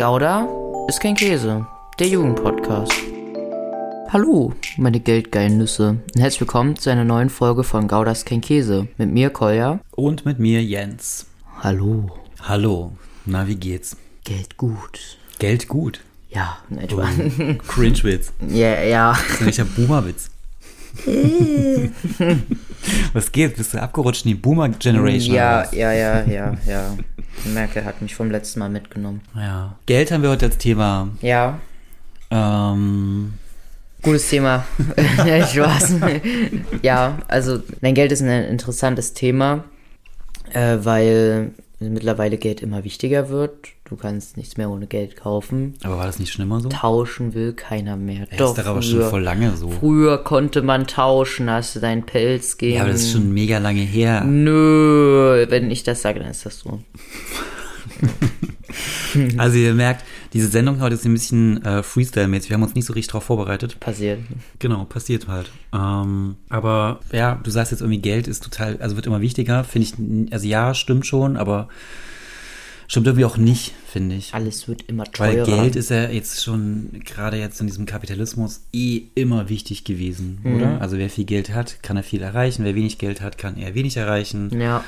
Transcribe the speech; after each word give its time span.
Gouda 0.00 0.48
ist 0.88 0.98
kein 0.98 1.14
Käse, 1.14 1.66
der 1.98 2.08
Jugendpodcast. 2.08 2.90
Hallo, 4.08 4.54
meine 4.78 4.98
geldgeilen 4.98 5.58
Nüsse 5.58 5.98
und 6.14 6.18
herzlich 6.22 6.40
willkommen 6.40 6.74
zu 6.76 6.88
einer 6.88 7.04
neuen 7.04 7.28
Folge 7.28 7.64
von 7.64 7.86
Gouda 7.86 8.12
ist 8.12 8.24
kein 8.24 8.40
Käse. 8.40 8.88
Mit 8.96 9.10
mir, 9.10 9.28
Kolja. 9.28 9.80
Und 9.90 10.24
mit 10.24 10.38
mir, 10.38 10.64
Jens. 10.64 11.26
Hallo. 11.62 12.18
Hallo. 12.40 12.92
Na, 13.26 13.46
wie 13.46 13.56
geht's? 13.56 13.94
Geld 14.24 14.56
gut. 14.56 15.18
Geld 15.38 15.68
gut. 15.68 16.00
Ja, 16.30 16.56
in 16.70 16.78
etwa. 16.78 17.06
Cringe-Witz. 17.68 18.32
Ja, 18.48 18.80
ja. 18.80 19.18
Das 19.38 19.48
ist 19.48 19.60
ein 19.60 19.68
Boomer-Witz. 19.68 20.30
Was 23.12 23.32
geht? 23.32 23.56
Bist 23.56 23.74
du 23.74 23.82
abgerutscht 23.82 24.24
in 24.24 24.30
die 24.30 24.34
Boomer-Generation? 24.34 25.34
Ja, 25.34 25.58
oder 25.58 25.66
was? 25.66 25.74
ja, 25.74 25.92
ja, 25.92 26.22
ja, 26.24 26.54
ja. 26.66 26.96
Merkel 27.52 27.84
hat 27.84 28.00
mich 28.02 28.14
vom 28.14 28.30
letzten 28.30 28.60
Mal 28.60 28.68
mitgenommen. 28.68 29.20
ja. 29.34 29.76
Geld 29.86 30.10
haben 30.12 30.22
wir 30.22 30.30
heute 30.30 30.46
als 30.46 30.58
Thema. 30.58 31.08
Ja, 31.20 31.58
Ähm, 32.30 33.34
Gutes 34.02 34.28
Thema. 34.30 34.64
Ja, 36.82 37.18
also 37.28 37.60
dein 37.82 37.94
Geld 37.94 38.12
ist 38.12 38.22
ein 38.22 38.28
interessantes 38.44 39.12
Thema, 39.14 39.64
äh, 40.52 40.78
weil 40.82 41.50
mittlerweile 41.88 42.36
Geld 42.36 42.60
immer 42.60 42.84
wichtiger 42.84 43.30
wird. 43.30 43.54
Du 43.84 43.96
kannst 43.96 44.36
nichts 44.36 44.56
mehr 44.58 44.68
ohne 44.70 44.86
Geld 44.86 45.16
kaufen. 45.16 45.74
aber 45.82 45.96
war 45.96 46.06
das 46.06 46.18
nicht 46.18 46.32
schlimmer 46.32 46.60
so? 46.60 46.68
Tauschen 46.68 47.32
will 47.34 47.54
keiner 47.54 47.96
mehr. 47.96 48.26
Ja, 48.36 48.48
ist 48.48 48.58
doch 48.58 48.66
aber 48.66 48.82
schon 48.82 49.02
voll 49.08 49.22
lange 49.22 49.56
so. 49.56 49.70
Früher 49.70 50.18
konnte 50.18 50.62
man 50.62 50.86
tauschen, 50.86 51.50
hast 51.50 51.74
du 51.76 51.80
deinen 51.80 52.04
Pelz 52.04 52.58
gegen. 52.58 52.76
Ja, 52.76 52.82
aber 52.82 52.92
das 52.92 53.02
ist 53.02 53.12
schon 53.12 53.32
mega 53.32 53.58
lange 53.58 53.80
her. 53.80 54.22
Nö, 54.24 55.46
wenn 55.48 55.70
ich 55.70 55.82
das 55.82 56.02
sage, 56.02 56.20
dann 56.20 56.30
ist 56.30 56.44
das 56.44 56.60
so. 56.60 56.80
Also 59.36 59.58
ihr 59.58 59.74
merkt, 59.74 60.04
diese 60.32 60.48
Sendung 60.48 60.80
heute 60.80 60.94
ist 60.94 61.04
ein 61.04 61.12
bisschen 61.12 61.64
äh, 61.64 61.82
Freestyle-mäßig. 61.82 62.50
Wir 62.50 62.54
haben 62.54 62.62
uns 62.62 62.74
nicht 62.74 62.84
so 62.86 62.92
richtig 62.92 63.10
drauf 63.12 63.24
vorbereitet. 63.24 63.80
Passiert. 63.80 64.20
Genau, 64.58 64.84
passiert 64.84 65.26
halt. 65.28 65.50
Ähm, 65.74 66.36
aber 66.48 67.00
ja, 67.12 67.40
du 67.42 67.50
sagst 67.50 67.72
jetzt 67.72 67.80
irgendwie, 67.80 67.98
Geld 68.00 68.28
ist 68.28 68.42
total, 68.44 68.76
also 68.80 68.96
wird 68.96 69.06
immer 69.06 69.20
wichtiger, 69.20 69.64
finde 69.64 69.88
ich, 70.26 70.32
also 70.32 70.46
ja, 70.46 70.74
stimmt 70.74 71.06
schon, 71.06 71.36
aber 71.36 71.68
stimmt 72.86 73.06
irgendwie 73.06 73.24
auch 73.24 73.36
nicht, 73.36 73.72
finde 73.86 74.16
ich. 74.16 74.34
Alles 74.34 74.66
wird 74.68 74.82
immer 74.88 75.04
Weil 75.18 75.44
teurer. 75.44 75.62
Geld 75.62 75.76
ist 75.76 75.90
ja 75.90 76.08
jetzt 76.08 76.42
schon, 76.44 76.90
gerade 77.04 77.36
jetzt 77.36 77.60
in 77.60 77.66
diesem 77.68 77.86
Kapitalismus, 77.86 78.62
eh 78.72 79.02
immer 79.14 79.48
wichtig 79.48 79.84
gewesen, 79.84 80.38
Mhm. 80.42 80.56
oder? 80.56 80.80
Also 80.80 80.96
wer 80.98 81.10
viel 81.10 81.24
Geld 81.24 81.54
hat, 81.54 81.82
kann 81.82 81.96
er 81.96 82.02
viel 82.02 82.22
erreichen, 82.22 82.64
wer 82.64 82.74
wenig 82.74 82.98
Geld 82.98 83.20
hat, 83.20 83.38
kann 83.38 83.56
eher 83.56 83.74
wenig 83.74 83.96
erreichen. 83.96 84.50
Ja. 84.60 84.84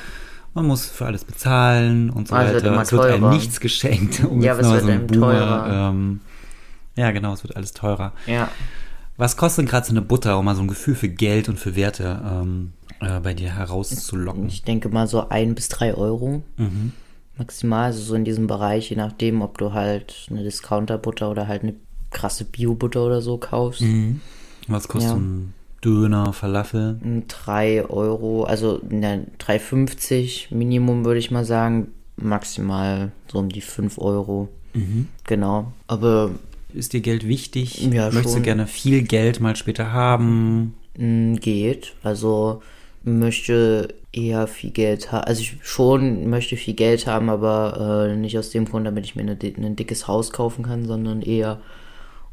Man 0.53 0.67
muss 0.67 0.85
für 0.85 1.05
alles 1.05 1.23
bezahlen 1.23 2.09
und 2.09 2.27
so 2.27 2.35
wird 2.35 2.63
weiter. 2.63 2.81
Es 2.81 2.91
wird 2.91 3.05
einem 3.05 3.29
nichts 3.29 3.59
geschenkt. 3.59 4.23
Um 4.29 4.41
Ja, 4.41 4.51
aber 4.53 4.61
es 4.61 4.69
wird 4.69 4.81
so 4.83 4.87
einem 4.87 5.07
Boomer, 5.07 5.31
teurer. 5.31 5.89
Ähm, 5.89 6.19
ja, 6.95 7.11
genau, 7.11 7.33
es 7.33 7.43
wird 7.43 7.55
alles 7.55 7.73
teurer. 7.73 8.13
Ja. 8.27 8.49
Was 9.17 9.37
kostet 9.37 9.63
denn 9.63 9.69
gerade 9.69 9.85
so 9.85 9.91
eine 9.93 10.01
Butter, 10.01 10.37
um 10.37 10.45
mal 10.45 10.55
so 10.55 10.61
ein 10.61 10.67
Gefühl 10.67 10.95
für 10.95 11.09
Geld 11.09 11.49
und 11.49 11.59
für 11.59 11.75
Werte 11.75 12.21
ähm, 12.23 12.73
äh, 12.99 13.19
bei 13.19 13.33
dir 13.33 13.55
herauszulocken? 13.55 14.47
Ich 14.47 14.63
denke 14.63 14.89
mal 14.89 15.07
so 15.07 15.29
ein 15.29 15.55
bis 15.55 15.69
drei 15.69 15.93
Euro. 15.95 16.43
Mhm. 16.57 16.93
Maximal, 17.37 17.85
also 17.85 18.01
so 18.01 18.13
in 18.15 18.25
diesem 18.25 18.45
Bereich, 18.45 18.91
je 18.91 18.95
nachdem, 18.95 19.41
ob 19.41 19.57
du 19.57 19.73
halt 19.73 20.27
eine 20.29 20.43
Discounter-Butter 20.43 21.31
oder 21.31 21.47
halt 21.47 21.63
eine 21.63 21.73
krasse 22.11 22.45
Bio-Butter 22.45 23.03
oder 23.03 23.21
so 23.21 23.37
kaufst. 23.37 23.81
Mhm. 23.81 24.21
Was 24.67 24.87
kostet 24.87 25.09
Ja. 25.09 25.15
so 25.15 25.21
ein 25.21 25.53
Döner, 25.83 26.33
Falafel? 26.33 26.93
Mm, 27.03 27.23
Drei 27.27 27.83
Euro, 27.85 28.43
also 28.43 28.79
ne, 28.89 29.25
3,50 29.39 30.53
Minimum 30.53 31.05
würde 31.05 31.19
ich 31.19 31.31
mal 31.31 31.45
sagen. 31.45 31.87
Maximal 32.15 33.11
so 33.31 33.39
um 33.39 33.49
die 33.49 33.61
5 33.61 33.97
Euro. 33.97 34.47
Mhm. 34.73 35.07
Genau. 35.25 35.73
Aber 35.87 36.29
Ist 36.73 36.93
dir 36.93 37.01
Geld 37.01 37.27
wichtig? 37.27 37.81
Ja, 37.91 38.05
Möchtest 38.11 38.25
schon. 38.33 38.35
du 38.35 38.41
gerne 38.41 38.67
viel 38.67 39.01
Geld 39.01 39.39
mal 39.39 39.55
später 39.55 39.91
haben? 39.91 40.75
Mm, 40.97 41.35
geht. 41.35 41.93
Also 42.03 42.61
möchte 43.03 43.93
eher 44.11 44.47
viel 44.47 44.69
Geld 44.71 45.11
haben. 45.11 45.25
Also 45.25 45.41
ich 45.41 45.57
schon 45.63 46.29
möchte 46.29 46.55
viel 46.55 46.73
Geld 46.75 47.07
haben, 47.07 47.29
aber 47.29 48.07
äh, 48.11 48.15
nicht 48.15 48.37
aus 48.37 48.51
dem 48.51 48.65
Grund, 48.65 48.85
damit 48.87 49.05
ich 49.05 49.15
mir 49.15 49.23
eine, 49.23 49.35
di- 49.35 49.53
ein 49.57 49.75
dickes 49.75 50.07
Haus 50.07 50.31
kaufen 50.31 50.63
kann, 50.63 50.85
sondern 50.85 51.21
eher 51.21 51.59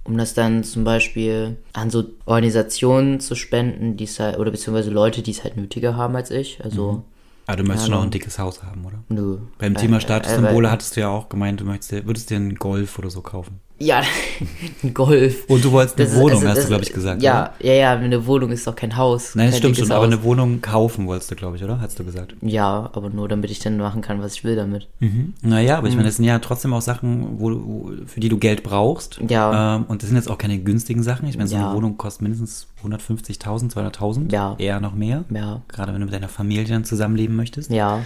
um 0.04 0.16
das 0.16 0.34
dann 0.34 0.64
zum 0.64 0.84
Beispiel 0.84 1.58
an 1.72 1.90
so 1.90 2.04
Organisationen 2.24 3.20
zu 3.20 3.34
spenden, 3.34 3.96
die 3.96 4.04
es 4.04 4.18
halt, 4.18 4.38
oder 4.38 4.50
beziehungsweise 4.50 4.90
Leute, 4.90 5.22
die 5.22 5.30
es 5.32 5.44
halt 5.44 5.56
nötiger 5.56 5.96
haben 5.96 6.16
als 6.16 6.30
ich. 6.30 6.62
Also, 6.64 7.04
Ah, 7.46 7.56
du 7.56 7.64
möchtest 7.64 7.88
Ja, 7.88 7.96
noch 7.96 8.02
ein 8.04 8.10
dickes 8.10 8.38
Haus 8.38 8.62
haben, 8.62 8.84
oder? 8.84 9.02
nö. 9.08 9.38
Beim 9.58 9.74
Thema 9.74 10.00
Statussymbole 10.00 10.70
hattest 10.70 10.96
du 10.96 11.00
ja 11.00 11.08
auch 11.08 11.28
gemeint, 11.28 11.60
du 11.60 11.64
möchtest, 11.64 12.06
würdest 12.06 12.30
dir 12.30 12.36
einen 12.36 12.54
Golf 12.54 12.98
oder 12.98 13.10
so 13.10 13.22
kaufen. 13.22 13.60
Ja, 13.82 14.02
ein 14.82 14.92
Golf. 14.92 15.44
Und 15.48 15.64
du 15.64 15.72
wolltest 15.72 15.96
eine 15.96 16.04
Das 16.06 16.14
ist- 16.14 16.20
Wohnung, 16.20 16.44
hast 16.46 16.56
das- 16.56 16.64
du, 16.64 16.68
glaube 16.68 16.82
ich, 16.84 16.92
gesagt. 16.92 17.22
Ja, 17.22 17.54
Oder? 17.58 17.66
ja, 17.66 17.72
ja, 17.72 17.92
eine 17.92 18.26
Wohnung 18.26 18.50
ist 18.52 18.66
doch 18.66 18.76
kein 18.76 18.94
Haus. 18.96 19.34
Nein, 19.34 19.46
das 19.46 19.54
kein 19.54 19.58
stimmt 19.74 19.76
schon, 19.88 19.92
aber 19.96 20.04
eine 20.04 20.22
Wohnung 20.22 20.60
kaufen 20.60 21.06
wolltest 21.06 21.30
du, 21.30 21.34
glaube 21.34 21.56
ich, 21.56 21.64
oder? 21.64 21.80
Hast 21.80 21.98
du 21.98 22.04
gesagt. 22.04 22.34
Ja, 22.42 22.90
aber 22.92 23.08
nur 23.08 23.26
damit 23.26 23.50
ich 23.50 23.58
dann 23.58 23.78
machen 23.78 24.02
kann, 24.02 24.20
was 24.20 24.34
ich 24.34 24.44
will 24.44 24.54
damit. 24.54 24.86
Mhm. 25.00 25.32
Naja, 25.42 25.78
aber 25.78 25.88
ich 25.88 25.94
meine, 25.94 26.08
das 26.08 26.16
sind 26.16 26.26
ja 26.26 26.38
trotzdem 26.40 26.74
auch 26.74 26.82
Sachen, 26.82 27.40
wo, 27.40 27.50
wo, 27.50 27.92
für 28.06 28.20
die 28.20 28.28
du 28.28 28.36
Geld 28.38 28.62
brauchst. 28.62 29.18
Ja. 29.28 29.76
Ähm, 29.76 29.84
und 29.88 30.02
das 30.02 30.08
sind 30.10 30.16
jetzt 30.16 30.28
auch 30.28 30.36
keine 30.38 30.58
günstigen 30.58 31.02
Sachen. 31.02 31.26
Ich 31.28 31.36
meine, 31.38 31.48
so 31.48 31.56
Ja. 31.56 31.68
eine 31.68 31.76
Wohnung 31.76 31.96
kostet 31.96 32.20
mindestens 32.22 32.66
150.000, 32.84 33.70
200.000. 33.72 34.30
Ja. 34.30 34.56
Eher 34.58 34.80
noch 34.80 34.94
mehr. 34.94 35.24
Ja, 35.30 35.62
Gerade 35.68 35.92
wenn 35.94 36.00
du 36.00 36.04
mit 36.06 36.14
deiner 36.14 36.28
Familie 36.28 36.64
dann 36.66 36.84
zusammenleben 36.84 37.34
möchtest. 37.34 37.70
ja, 37.70 38.00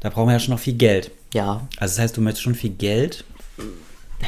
Da 0.00 0.10
brauchen 0.10 0.26
wir 0.28 0.32
ja 0.32 0.40
schon 0.40 0.52
noch 0.54 0.60
viel 0.60 0.74
Geld. 0.74 1.12
ja. 1.32 1.60
Also 1.78 1.92
das 1.94 1.98
heißt, 2.00 2.16
du 2.16 2.20
möchtest 2.22 2.42
schon 2.42 2.54
viel 2.56 2.70
Geld. 2.70 3.24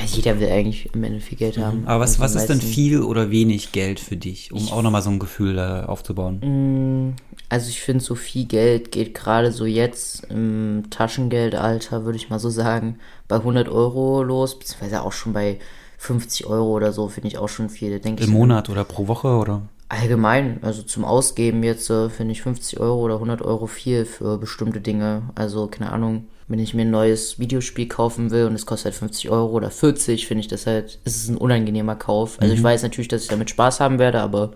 Jeder 0.07 0.41
will 0.41 0.49
eigentlich 0.49 0.91
am 0.95 1.05
Ende 1.05 1.21
viel 1.21 1.39
Geld 1.39 1.59
haben. 1.59 1.83
Mhm. 1.83 1.89
Aber 1.89 2.01
was, 2.01 2.21
Also 2.21 2.35
was 2.35 2.43
ist 2.43 2.49
denn 2.49 2.61
viel 2.61 3.03
oder 3.03 3.31
wenig 3.31 3.73
Geld 3.73 4.01
für 4.01 4.17
dich, 4.17 4.53
um 4.53 4.69
auch 4.71 4.83
nochmal 4.83 5.03
so 5.03 5.11
ein 5.11 5.19
Gefühl 5.19 5.55
da 5.55 5.87
aufzubauen? 5.87 7.17
Also 7.49 7.69
ich 7.71 7.81
finde, 7.81 8.03
so 8.03 8.15
viel 8.15 8.45
Geld 8.47 8.93
geht 8.93 9.15
gerade 9.15 9.53
so 9.53 9.65
jetzt 9.65 10.25
im 10.31 10.85
Taschengeldalter, 10.91 12.05
würde 12.05 12.17
ich 12.17 12.31
mal 12.31 12.39
so 12.39 12.51
sagen, 12.51 12.99
bei 13.27 13.37
100 13.37 13.69
Euro 13.69 14.23
los, 14.23 14.59
beziehungsweise 14.59 15.03
auch 15.03 15.13
schon 15.13 15.33
bei 15.33 15.59
50 15.99 16.47
Euro 16.47 16.77
oder 16.77 16.93
so, 16.93 17.09
finde 17.09 17.29
ich 17.29 17.39
auch 17.39 17.49
schon 17.49 17.69
viel. 17.71 17.91
Da 17.91 17.99
denke 17.99 18.23
ich 18.23 18.29
Im 18.29 18.35
Monat 18.35 18.69
oder 18.69 18.85
pro 18.85 19.09
Woche 19.09 19.29
oder? 19.29 19.63
allgemein, 19.89 20.59
also 20.63 20.83
zum 20.83 21.05
Ausgeben 21.05 21.63
jetzt 21.63 21.89
äh, 21.91 22.11
finde 22.11 22.33
ich 22.33 22.43
50 22.43 22.79
Euro 22.81 23.01
oder 23.01 23.15
100 23.15 23.43
Euro 23.43 23.67
viel 23.67 24.05
für 24.05 24.39
bestimmte 24.39 24.81
Dinge. 24.81 25.23
Also 25.35 25.67
keine 25.67 25.93
Ahnung, 25.93 26.29
wenn 26.49 26.59
ich 26.59 26.73
mir 26.73 26.83
ein 26.83 26.91
neues 26.91 27.39
Videospiel 27.39 27.87
kaufen 27.87 28.31
will 28.31 28.47
und 28.47 28.55
es 28.55 28.65
kostet 28.65 28.87
halt 28.87 28.95
50 28.95 29.29
Euro 29.31 29.53
oder 29.53 29.71
40, 29.71 30.27
finde 30.27 30.41
ich 30.41 30.49
das 30.49 30.67
halt, 30.67 30.99
ist 31.05 31.23
es 31.23 31.29
ein 31.29 31.37
unangenehmer 31.37 31.95
Kauf. 31.95 32.41
Also 32.41 32.55
ich 32.55 32.63
weiß 32.63 32.83
natürlich, 32.83 33.09
dass 33.09 33.23
ich 33.23 33.29
damit 33.29 33.51
Spaß 33.51 33.81
haben 33.81 33.99
werde, 33.99 34.21
aber 34.21 34.53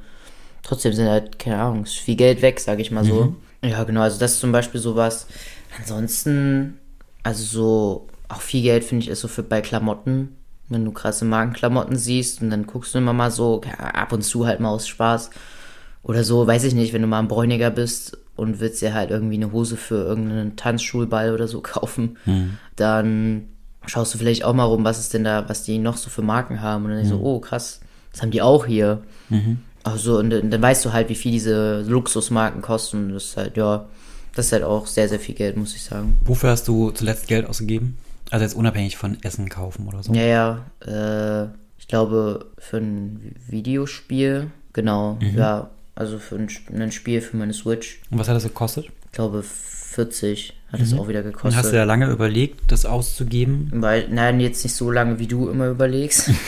trotzdem 0.63 0.95
sind 0.95 1.09
halt, 1.09 1.39
keine 1.39 1.59
Ahnung, 1.59 1.85
ist 1.85 1.95
viel 1.95 2.17
Geld 2.17 2.41
weg, 2.41 2.61
sage 2.61 2.81
ich 2.81 2.91
mal 2.91 3.05
so. 3.05 3.37
Ja, 3.63 3.85
genau, 3.85 4.01
also 4.01 4.19
das 4.19 4.33
ist 4.33 4.41
zum 4.41 4.53
Beispiel 4.53 4.81
sowas. 4.81 5.27
Ansonsten, 5.79 6.79
also 7.23 7.45
so, 7.45 8.07
auch 8.29 8.41
viel 8.41 8.63
Geld 8.63 8.85
finde 8.85 9.05
ich 9.05 9.11
ist 9.11 9.21
so 9.21 9.29
für 9.29 9.43
bei 9.43 9.61
Klamotten. 9.61 10.37
Wenn 10.69 10.87
du 10.87 10.93
krasse 10.93 11.27
Markenklamotten 11.27 11.97
siehst 11.97 12.41
und 12.41 12.49
dann 12.49 12.67
guckst 12.67 12.95
du 12.95 12.99
immer 12.99 13.13
mal 13.13 13.31
so, 13.31 13.61
ja, 13.67 13.75
ab 13.75 14.13
und 14.13 14.23
zu 14.23 14.47
halt 14.47 14.61
mal 14.61 14.71
aus 14.71 14.89
Spaß. 14.89 15.29
Oder 16.03 16.25
so, 16.25 16.47
weiß 16.47 16.65
ich 16.65 16.75
nicht, 16.75 16.95
wenn 16.95 17.03
du 17.03 17.09
mal 17.09 17.19
ein 17.19 17.29
Bräuniger 17.29 17.71
bist 17.71 18.17
und 18.37 18.61
willst 18.61 18.83
dir 18.83 18.95
halt 18.95 19.11
irgendwie 19.11 19.37
eine 19.37 19.53
Hose 19.53 19.77
für 19.77 19.97
irgendeinen 19.97 20.57
Tanzschulball 20.57 21.33
oder 21.33 21.49
so 21.49 21.61
kaufen, 21.63 22.17
dann 22.77 23.49
schaust 23.87 24.15
du 24.15 24.19
vielleicht 24.19 24.45
auch 24.45 24.55
mal 24.55 24.65
rum, 24.65 24.85
was 24.85 24.99
ist 24.99 25.15
denn 25.15 25.25
da, 25.25 25.49
was 25.49 25.65
die 25.65 25.79
noch 25.79 25.97
so 25.97 26.11
für 26.11 26.23
Marken 26.23 26.61
haben. 26.61 26.85
Und 26.85 26.91
dann 26.91 26.99
denkst 26.99 27.13
du, 27.13 27.23
oh 27.23 27.41
krass, 27.41 27.81
das 28.13 28.23
haben 28.23 28.31
die 28.31 28.43
auch 28.43 28.67
hier. 28.67 29.03
Also, 29.85 30.19
und 30.19 30.31
dann, 30.31 30.51
dann 30.51 30.63
weißt 30.63 30.85
du 30.85 30.93
halt, 30.93 31.09
wie 31.09 31.15
viel 31.15 31.33
diese 31.33 31.83
Luxusmarken 31.83 32.63
kosten. 32.63 33.07
Und 33.07 33.15
das 33.15 33.25
ist 33.25 33.37
halt, 33.37 33.57
ja, 33.57 33.87
das 34.35 34.47
ist 34.47 34.53
halt 34.53 34.63
auch 34.63 34.87
sehr, 34.87 35.09
sehr 35.09 35.19
viel 35.19 35.35
Geld, 35.35 35.57
muss 35.57 35.75
ich 35.75 35.83
sagen. 35.83 36.17
Wofür 36.25 36.51
hast 36.51 36.69
du 36.69 36.91
zuletzt 36.91 37.27
Geld 37.27 37.47
ausgegeben? 37.47 37.99
Also 38.31 38.45
jetzt 38.45 38.55
unabhängig 38.55 38.97
von 38.97 39.19
Essen 39.23 39.49
kaufen 39.49 39.87
oder 39.89 40.03
so. 40.03 40.15
Ja, 40.15 40.23
ja, 40.23 41.45
äh, 41.45 41.49
ich 41.79 41.89
glaube, 41.89 42.47
für 42.59 42.79
ein 42.79 43.35
Videospiel, 43.47 44.51
genau, 44.73 45.19
ja, 45.37 45.71
also 45.95 46.19
für 46.19 46.37
ein, 46.37 46.49
ein 46.75 46.93
Spiel 46.93 47.21
für 47.21 47.37
meine 47.37 47.53
Switch, 47.53 48.01
Und 48.11 48.19
was 48.19 48.29
hat 48.29 48.37
das 48.37 48.45
gekostet? 48.45 48.87
ich 49.07 49.13
glaube 49.13 49.43
40 49.43 50.55
hat 50.73 50.81
es 50.81 50.95
auch 50.95 51.07
wieder 51.07 51.19
Und 51.21 51.33
gekostet. 51.33 51.55
hast 51.57 51.73
du 51.73 51.77
ja 51.77 51.85
lange 51.85 52.07
überlegt, 52.11 52.61
das 52.73 52.87
auszugeben? 52.87 53.71
Weil, 53.75 54.09
nein, 54.09 54.41
jetzt 54.41 54.65
nicht 54.65 54.75
so 54.75 54.91
lange, 54.91 55.19
wie 55.19 55.27
du 55.27 55.49
immer 55.49 55.69
überlegst. 55.69 56.31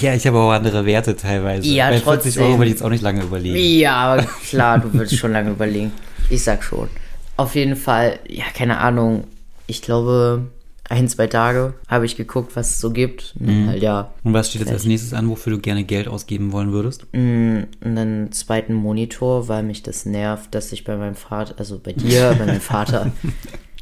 Ja, 0.00 0.14
ich 0.14 0.24
habe 0.28 0.38
auch 0.38 0.52
andere 0.52 0.86
Werte 0.86 1.16
teilweise. 1.16 1.66
Ja, 1.68 1.88
Bei 1.90 1.98
40 1.98 2.04
trotzdem. 2.04 2.42
Euro 2.44 2.52
würde 2.58 2.66
ich 2.66 2.70
jetzt 2.74 2.84
auch 2.84 2.88
nicht 2.88 3.02
lange 3.02 3.22
überlegen. 3.24 3.56
ja, 3.80 3.96
aber 3.96 4.22
klar, 4.48 4.78
du 4.78 4.92
würdest 4.92 5.16
schon 5.16 5.32
lange 5.32 5.50
überlegen. 5.50 5.90
Ich 6.30 6.44
sag 6.44 6.62
schon. 6.62 6.88
Auf 7.36 7.56
jeden 7.56 7.74
Fall, 7.74 8.20
ja, 8.28 8.44
keine 8.56 8.78
Ahnung. 8.78 9.24
Ich 9.66 9.82
glaube, 9.82 10.46
ein, 10.88 11.08
zwei 11.08 11.26
Tage 11.26 11.74
habe 11.88 12.04
ich 12.06 12.16
geguckt, 12.16 12.54
was 12.56 12.70
es 12.70 12.80
so 12.80 12.90
gibt. 12.90 13.34
Und 13.38 13.46
dann 13.48 13.66
halt, 13.68 13.82
ja, 13.82 14.12
Und 14.24 14.34
was 14.34 14.50
steht 14.50 14.60
jetzt 14.62 14.72
als 14.72 14.84
nächstes 14.84 15.14
an, 15.14 15.28
wofür 15.30 15.52
du 15.54 15.58
gerne 15.58 15.84
Geld 15.84 16.08
ausgeben 16.08 16.52
wollen 16.52 16.72
würdest? 16.72 17.06
Mm, 17.12 17.60
einen 17.80 18.32
zweiten 18.32 18.74
Monitor, 18.74 19.48
weil 19.48 19.62
mich 19.62 19.82
das 19.82 20.04
nervt, 20.06 20.54
dass 20.54 20.72
ich 20.72 20.84
bei 20.84 20.96
meinem 20.96 21.14
Vater, 21.14 21.54
also 21.58 21.78
bei 21.78 21.92
dir, 21.92 22.34
bei 22.38 22.46
meinem 22.46 22.60
Vater, 22.60 23.12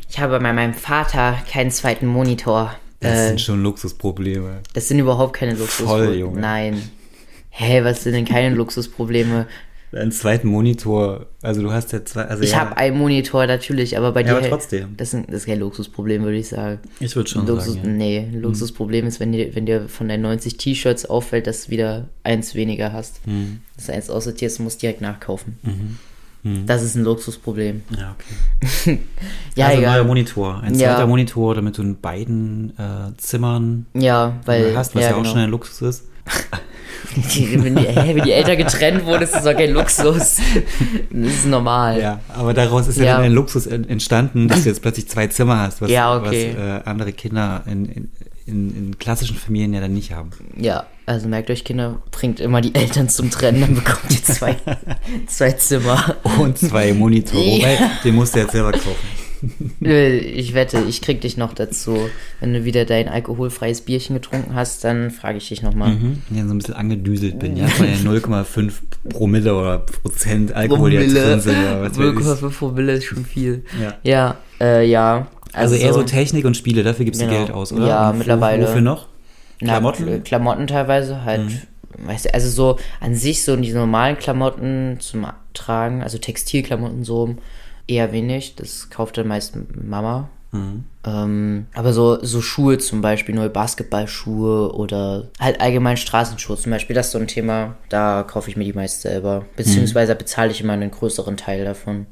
ich 0.09 0.19
habe 0.21 0.39
bei 0.39 0.53
meinem 0.53 0.75
Vater 0.75 1.37
keinen 1.51 1.71
zweiten 1.71 2.07
Monitor. 2.07 2.75
Das 3.01 3.19
Äh, 3.19 3.29
sind 3.29 3.41
schon 3.41 3.63
Luxusprobleme. 3.63 4.59
Das 4.75 4.89
sind 4.89 4.99
überhaupt 4.99 5.33
keine 5.33 5.53
Voll, 5.57 5.61
Luxusprobleme. 5.63 6.15
Junge. 6.17 6.41
Nein. 6.41 6.91
Hä, 7.49 7.83
was 7.83 8.05
sind 8.05 8.13
denn 8.13 8.25
keine 8.27 8.55
Luxusprobleme? 8.55 9.47
Einen 9.93 10.13
zweiten 10.13 10.47
Monitor, 10.47 11.27
also 11.43 11.63
du 11.63 11.73
hast 11.73 11.93
ja 11.93 12.05
zwei, 12.05 12.23
also 12.23 12.45
Ich 12.45 12.53
ja, 12.53 12.61
habe 12.61 12.77
einen 12.77 12.97
Monitor 12.97 13.45
natürlich, 13.49 13.99
aber 13.99 14.13
bei 14.13 14.21
Ja, 14.21 14.27
dir. 14.35 14.37
aber 14.39 14.49
trotzdem. 14.49 14.97
Das, 14.97 15.11
sind, 15.11 15.27
das 15.29 15.39
ist 15.39 15.47
kein 15.47 15.59
Luxusproblem, 15.59 16.23
würde 16.23 16.37
ich 16.39 16.49
sagen. 16.49 16.79
Ich 17.01 17.17
würde 17.17 17.29
schon 17.29 17.45
Luxus, 17.45 17.75
sagen, 17.75 17.89
ja. 17.89 17.97
Nee, 17.97 18.19
ein 18.33 18.41
Luxusproblem 18.41 19.07
ist, 19.09 19.19
wenn 19.19 19.33
dir, 19.33 19.53
wenn 19.57 19.67
dir 19.67 19.89
von 19.89 20.09
deinen 20.09 20.23
90 20.23 20.59
T-Shirts 20.59 21.07
auffällt, 21.07 21.49
dass 21.49 21.65
du 21.65 21.71
wieder 21.73 22.09
eins 22.23 22.55
weniger 22.55 22.93
hast. 22.93 23.27
Mhm. 23.27 23.63
Dass 23.77 23.87
du 23.87 23.93
eins 23.93 24.11
aussortierst 24.11 24.61
und 24.61 24.65
musst 24.65 24.81
direkt 24.81 25.01
nachkaufen. 25.01 25.59
Das 26.67 26.83
ist 26.83 26.95
ein 26.95 27.03
Luxusproblem. 27.05 27.83
Ja, 27.99 28.15
okay. 28.17 29.01
Ja, 29.57 29.67
also 29.67 29.79
egal. 29.81 29.97
neuer 29.99 30.05
Monitor, 30.07 30.61
ein 30.63 30.75
Ja. 30.75 30.95
zweiter 30.95 31.07
Monitor, 31.09 31.55
damit 31.57 31.77
du 31.77 31.83
in 31.83 32.01
beiden 32.01 32.71
äh, 32.79 33.17
Zimmern 33.19 33.87
Ja, 33.95 34.39
weil. 34.47 34.75
hast, 34.77 34.95
was 34.95 35.03
ja, 35.03 35.11
auch 35.13 35.17
genau. 35.19 35.29
schon 35.29 35.39
ein 35.41 35.51
Luxus 35.51 35.83
ist. 35.83 36.05
wenn, 37.63 37.77
die, 37.77 37.83
hä, 37.87 38.15
wenn 38.15 38.25
die 38.25 38.33
Eltern 38.33 38.57
getrennt 38.59 39.05
wurden, 39.05 39.23
ist 39.23 39.35
das 39.35 39.45
doch 39.45 39.55
kein 39.55 39.73
Luxus. 39.73 40.37
Das 41.11 41.33
ist 41.33 41.47
normal. 41.47 42.01
Ja, 42.01 42.21
aber 42.29 42.55
daraus 42.55 42.87
ist 42.89 42.99
ja, 42.99 43.05
Ja. 43.05 43.13
dann 43.17 43.25
ein 43.25 43.33
Luxus 43.33 43.67
en- 43.67 43.89
entstanden, 43.89 44.49
dass 44.49 44.63
du 44.63 44.69
jetzt 44.69 44.83
plötzlich 44.83 45.09
zwei 45.09 45.27
Zimmer 45.27 45.59
hast, 45.59 45.81
was, 45.81 45.91
Ja, 45.91 46.17
okay. 46.17 46.55
was 46.57 46.63
äh, 46.65 46.89
andere 46.89 47.13
Kinder 47.13 47.63
in, 47.67 47.87
in, 47.87 48.11
in, 48.47 48.77
in 48.77 48.99
klassischen 48.99 49.37
Familien 49.37 49.73
ja 49.75 49.81
dann 49.81 49.95
nicht 49.95 50.13
haben. 50.13 50.31
Ja, 50.57 50.85
also 51.07 51.29
merkt 51.29 51.51
euch, 51.51 51.65
Kinder, 51.65 52.01
bringt 52.11 52.41
immer 52.41 52.61
die 52.61 52.75
Eltern 52.75 53.09
zum 53.09 53.31
Trennen, 53.31 53.61
dann 53.61 53.75
bekommt 53.75 54.11
ihr 54.11 54.23
zwei, 54.23 54.57
zwei 55.27 55.53
Zimmer. 55.53 56.17
Und 56.39 56.59
zwei 56.59 56.93
Monitore, 56.95 57.43
Ja. 57.45 57.57
wobei, 57.57 57.79
den 58.05 58.15
musst 58.15 58.35
du 58.35 58.41
jetzt 58.41 58.53
selber 58.53 58.73
kaufen. 58.73 58.95
Äh, 59.85 60.19
Ich 60.19 60.55
wette, 60.55 60.83
ich 60.89 61.01
krieg 61.01 61.21
dich 61.21 61.37
noch 61.37 61.55
dazu. 61.55 61.97
Wenn 62.41 62.53
du 62.53 62.65
wieder 62.65 62.85
dein 62.85 63.09
alkoholfreies 63.09 63.81
Bierchen 63.83 64.15
getrunken 64.15 64.55
hast, 64.55 64.85
dann 64.85 65.11
frage 65.11 65.39
ich 65.39 65.49
dich 65.49 65.63
nochmal. 65.63 65.93
Mhm. 65.93 66.23
Ja, 66.31 66.45
so 66.47 66.53
ein 66.55 66.59
bisschen 66.59 66.75
angedüselt 66.75 67.39
bin, 67.39 67.57
ja, 67.57 67.67
den 67.67 68.07
0,5 68.07 68.73
Promille 69.09 69.55
oder 69.55 69.79
Prozent 69.79 70.53
Alkohol, 70.53 70.91
Promille. 70.91 71.07
drin 71.23 71.41
sind. 71.41 71.57
Oder 71.57 71.81
was 71.83 71.99
weiß 71.99 72.13
ich. 72.43 72.47
0,5 72.47 72.59
Promille 72.59 72.93
ist 72.93 73.05
schon 73.05 73.25
viel. 73.25 73.65
Ja. 73.81 73.95
Ja, 74.03 74.37
äh, 74.61 74.85
ja. 74.89 75.27
Also 75.53 75.75
eher 75.75 75.93
so 75.95 76.03
Technik 76.03 76.45
und 76.45 76.57
Spiele, 76.57 76.83
dafür 76.83 77.05
gibst 77.05 77.21
du 77.21 77.27
Genau. 77.27 77.39
Geld 77.39 77.51
aus, 77.51 77.73
oder? 77.73 77.87
Ja, 77.87 78.11
Und 78.11 78.19
mittlerweile. 78.19 78.69
Wofür 78.69 78.81
noch? 78.83 79.09
Na, 79.61 79.73
Klamotten? 79.73 80.05
Mhm. 80.05 80.11
Kl- 80.11 80.21
Klamotten 80.21 80.67
teilweise 80.67 81.25
halt. 81.25 81.43
Weißt 81.99 82.27
du, 82.27 82.35
also 82.35 82.49
so 82.49 82.79
an 83.01 83.15
sich 83.15 83.43
so 83.43 83.57
die 83.57 83.73
normalen 83.73 84.17
Klamotten 84.17 84.99
zum 85.01 85.27
Tragen, 85.55 86.03
also 86.03 86.19
Textilklamotten 86.19 87.05
so 87.05 87.35
eher 87.87 88.13
wenig. 88.13 88.57
Das 88.57 88.91
kauft 88.91 89.17
dann 89.19 89.29
meist 89.29 89.55
Mama. 89.83 90.29
Mhm. 90.53 90.85
Ähm, 91.07 91.67
aber 91.75 91.93
so, 91.93 92.19
so 92.25 92.41
Schuhe 92.41 92.79
zum 92.79 93.01
Beispiel, 93.03 93.35
neue 93.35 93.51
Basketballschuhe 93.51 94.75
oder 94.75 95.29
halt 95.39 95.61
allgemein 95.61 95.97
Straßenschuhe 95.97 96.57
zum 96.57 96.73
Beispiel, 96.73 96.95
das 96.95 97.07
ist 97.07 97.13
so 97.13 97.19
ein 97.19 97.29
Thema, 97.29 97.77
da 97.89 98.25
kaufe 98.25 98.51
ich 98.51 98.57
mir 98.57 98.65
die 98.65 98.73
meist 98.73 99.03
selber. 99.03 99.45
Beziehungsweise 99.57 100.15
bezahle 100.17 100.51
ich 100.51 100.61
immer 100.61 100.73
einen 100.73 100.91
größeren 100.91 101.37
Teil 101.37 101.65
davon. 101.65 102.07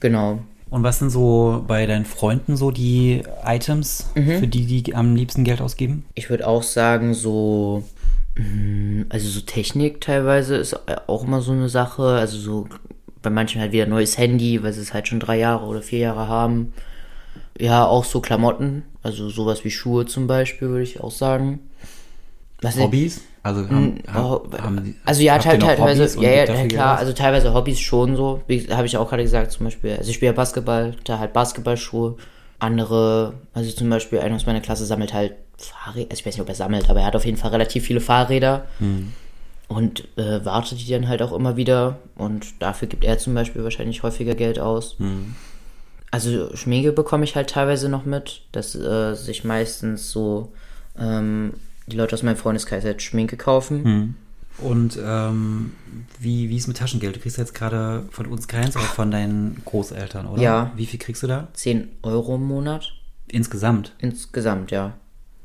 Genau. 0.00 0.40
Und 0.68 0.82
was 0.84 1.00
sind 1.00 1.10
so 1.10 1.64
bei 1.66 1.86
deinen 1.86 2.04
Freunden 2.04 2.56
so 2.56 2.70
die 2.70 3.22
Items, 3.44 4.10
Mhm. 4.14 4.38
für 4.38 4.46
die 4.46 4.82
die 4.82 4.94
am 4.94 5.16
liebsten 5.16 5.42
Geld 5.44 5.60
ausgeben? 5.60 6.04
Ich 6.14 6.30
würde 6.30 6.46
auch 6.46 6.62
sagen, 6.62 7.12
so, 7.14 7.82
mh, 8.36 9.06
also 9.08 9.28
so 9.28 9.40
Technik 9.40 10.00
teilweise 10.00 10.56
ist 10.56 10.78
auch 11.08 11.24
immer 11.24 11.40
so 11.40 11.52
eine 11.52 11.68
Sache. 11.68 12.02
Also 12.04 12.38
so 12.38 12.68
bei 13.22 13.30
manchen 13.30 13.60
halt 13.60 13.72
wieder 13.72 13.86
neues 13.86 14.18
Handy, 14.18 14.62
weil 14.62 14.72
sie 14.72 14.80
es 14.80 14.94
halt 14.94 15.08
schon 15.08 15.20
drei 15.20 15.38
Jahre 15.38 15.66
oder 15.66 15.82
vier 15.82 15.98
Jahre 16.00 16.28
haben. 16.28 16.72
Ja, 17.58 17.84
auch 17.86 18.04
so 18.04 18.20
Klamotten, 18.20 18.84
also 19.02 19.28
sowas 19.28 19.64
wie 19.64 19.70
Schuhe 19.70 20.06
zum 20.06 20.26
Beispiel, 20.26 20.68
würde 20.68 20.82
ich 20.82 21.00
auch 21.00 21.10
sagen. 21.10 21.60
Was 22.62 22.76
Hobbys? 22.76 23.22
Also 23.42 23.68
haben, 23.68 24.02
Oh, 24.08 24.42
haben, 24.52 24.62
haben 24.62 24.96
also 25.06 25.22
ja, 25.22 25.38
teil, 25.38 25.58
teilweise, 25.58 26.20
ja, 26.20 26.44
ja, 26.44 26.66
klar, 26.66 26.98
also 26.98 27.14
teilweise 27.14 27.54
Hobbys 27.54 27.80
schon 27.80 28.14
so, 28.14 28.42
wie 28.46 28.66
habe 28.68 28.86
ich 28.86 28.96
auch 28.98 29.08
gerade 29.08 29.22
gesagt, 29.22 29.52
zum 29.52 29.64
Beispiel, 29.64 29.96
also 29.96 30.10
ich 30.10 30.16
spiele 30.16 30.32
ja 30.32 30.36
Basketball, 30.36 30.94
da 31.04 31.18
halt 31.18 31.32
Basketballschuhe, 31.32 32.16
andere, 32.58 33.32
also 33.54 33.70
zum 33.72 33.88
Beispiel 33.88 34.20
einer 34.20 34.36
aus 34.36 34.44
meiner 34.44 34.60
Klasse 34.60 34.84
sammelt 34.84 35.14
halt 35.14 35.34
Fahrräder, 35.56 36.10
also 36.10 36.20
ich 36.20 36.26
weiß 36.26 36.34
nicht, 36.34 36.42
ob 36.42 36.48
er 36.50 36.54
sammelt, 36.54 36.90
aber 36.90 37.00
er 37.00 37.06
hat 37.06 37.16
auf 37.16 37.24
jeden 37.24 37.38
Fall 37.38 37.50
relativ 37.50 37.84
viele 37.84 38.00
Fahrräder 38.00 38.66
Hm. 38.78 39.12
Und 39.70 40.08
äh, 40.18 40.44
wartet 40.44 40.80
die 40.80 40.90
dann 40.90 41.06
halt 41.06 41.22
auch 41.22 41.32
immer 41.32 41.56
wieder 41.56 42.00
und 42.16 42.60
dafür 42.60 42.88
gibt 42.88 43.04
er 43.04 43.18
zum 43.18 43.34
Beispiel 43.34 43.62
wahrscheinlich 43.62 44.02
häufiger 44.02 44.34
Geld 44.34 44.58
aus. 44.58 44.96
Hm. 44.98 45.36
Also 46.10 46.56
Schminke 46.56 46.90
bekomme 46.90 47.22
ich 47.22 47.36
halt 47.36 47.50
teilweise 47.50 47.88
noch 47.88 48.04
mit, 48.04 48.42
dass 48.50 48.74
äh, 48.74 49.14
sich 49.14 49.44
meistens 49.44 50.10
so 50.10 50.52
ähm, 50.98 51.54
die 51.86 51.96
Leute 51.96 52.16
aus 52.16 52.24
meinem 52.24 52.36
Freundeskreis 52.36 52.84
halt 52.84 53.00
Schminke 53.00 53.36
kaufen. 53.36 53.84
Hm. 53.84 54.14
Und 54.58 54.98
ähm, 55.00 55.72
wie, 56.18 56.48
wie 56.48 56.56
ist 56.56 56.66
mit 56.66 56.76
Taschengeld? 56.76 57.14
Du 57.14 57.20
kriegst 57.20 57.38
jetzt 57.38 57.54
gerade 57.54 58.08
von 58.10 58.26
uns 58.26 58.48
keins, 58.48 58.76
aber 58.76 58.86
von 58.86 59.12
deinen 59.12 59.62
Großeltern, 59.64 60.26
oder? 60.26 60.42
Ja. 60.42 60.72
Wie 60.74 60.86
viel 60.86 60.98
kriegst 60.98 61.22
du 61.22 61.28
da? 61.28 61.46
10 61.54 61.88
Euro 62.02 62.34
im 62.34 62.42
Monat. 62.42 62.92
Insgesamt? 63.28 63.94
Insgesamt, 63.98 64.72
ja. 64.72 64.94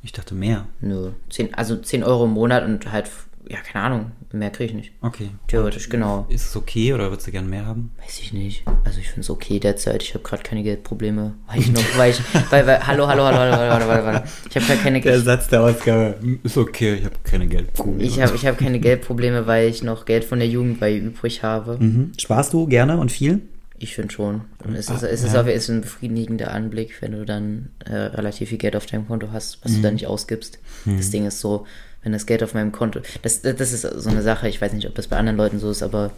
Ich 0.01 0.13
dachte 0.13 0.33
mehr. 0.33 0.65
Nö. 0.81 1.11
10, 1.29 1.53
also 1.53 1.77
10 1.77 2.03
Euro 2.03 2.25
im 2.25 2.31
Monat 2.31 2.65
und 2.65 2.91
halt, 2.91 3.09
ja, 3.49 3.59
keine 3.59 3.85
Ahnung, 3.85 4.11
mehr 4.31 4.49
kriege 4.49 4.71
ich 4.71 4.75
nicht. 4.75 4.91
Okay. 5.01 5.29
Theoretisch, 5.47 5.85
Und 5.85 5.91
genau. 5.91 6.25
Ist 6.29 6.49
es 6.49 6.55
okay 6.55 6.93
oder 6.93 7.09
würdest 7.09 7.27
du 7.27 7.31
gerne 7.31 7.47
mehr 7.47 7.65
haben? 7.65 7.91
Weiß 8.03 8.19
ich 8.19 8.33
nicht. 8.33 8.63
Also 8.83 8.99
ich 8.99 9.07
finde 9.07 9.21
es 9.21 9.29
okay 9.29 9.59
derzeit. 9.59 10.01
Ich 10.03 10.13
habe 10.13 10.23
gerade 10.23 10.43
keine 10.43 10.63
Geldprobleme. 10.63 11.33
Weil 11.47 11.59
ich 11.59 11.71
noch, 11.71 11.83
weil 11.97 12.11
ich, 12.11 12.19
weil, 12.49 12.65
weil, 12.65 12.85
hallo, 12.85 13.07
hallo, 13.07 13.23
hallo, 13.23 13.37
hallo, 13.37 13.55
hallo, 13.55 13.85
hallo, 13.85 14.05
hallo. 14.05 14.19
Ich 14.49 14.55
habe 14.55 14.65
gar 14.65 14.77
keine 14.77 15.01
Der 15.01 15.19
Satz 15.19 15.47
der 15.47 15.61
Ausgabe 15.61 16.15
hm, 16.19 16.39
ist 16.43 16.57
okay, 16.57 16.95
ich 16.95 17.05
habe 17.05 17.15
keine 17.23 17.47
Geldprobleme. 17.47 18.03
Ich 18.03 18.19
habe 18.19 18.35
ich 18.35 18.45
hab 18.45 18.57
keine 18.57 18.79
Geldprobleme, 18.79 19.45
weil 19.47 19.69
ich 19.69 19.83
noch 19.83 20.05
Geld 20.05 20.23
von 20.25 20.39
der 20.39 20.47
Jugend 20.47 20.79
bei 20.79 20.95
übrig 20.95 21.43
habe. 21.43 21.77
Mhm. 21.79 22.13
Sparst 22.17 22.53
du 22.53 22.67
gerne 22.67 22.97
und 22.97 23.11
viel? 23.11 23.41
Ich 23.77 23.93
finde 23.93 24.13
schon. 24.13 24.41
Und 24.63 24.75
es 24.75 24.89
ist, 24.89 25.03
ah, 25.03 25.07
es 25.07 25.33
ja. 25.33 25.41
auf, 25.41 25.47
ist 25.47 25.69
ein 25.69 25.81
befriedigender 25.81 26.51
Anblick, 26.51 27.01
wenn 27.01 27.11
du 27.11 27.25
dann 27.25 27.69
äh, 27.85 27.93
relativ 27.93 28.49
viel 28.49 28.57
Geld 28.57 28.75
auf 28.75 28.85
deinem 28.85 29.07
Konto 29.07 29.31
hast, 29.31 29.59
was 29.63 29.73
mhm. 29.73 29.75
du 29.75 29.81
dann 29.81 29.93
nicht 29.95 30.07
ausgibst. 30.07 30.59
Mhm. 30.85 30.97
Das 30.97 31.11
Ding 31.11 31.25
ist 31.25 31.41
so, 31.41 31.65
wenn 32.05 32.13
das 32.13 32.25
Geld 32.25 32.41
auf 32.43 32.53
meinem 32.53 32.71
Konto. 32.71 33.01
Das, 33.23 33.41
das 33.41 33.73
ist 33.73 33.81
so 33.81 34.09
eine 34.09 34.21
Sache, 34.21 34.47
ich 34.47 34.61
weiß 34.61 34.71
nicht, 34.73 34.87
ob 34.87 34.95
das 34.95 35.07
bei 35.07 35.17
anderen 35.17 35.37
Leuten 35.37 35.59
so 35.59 35.69
ist, 35.69 35.83
aber 35.83 36.11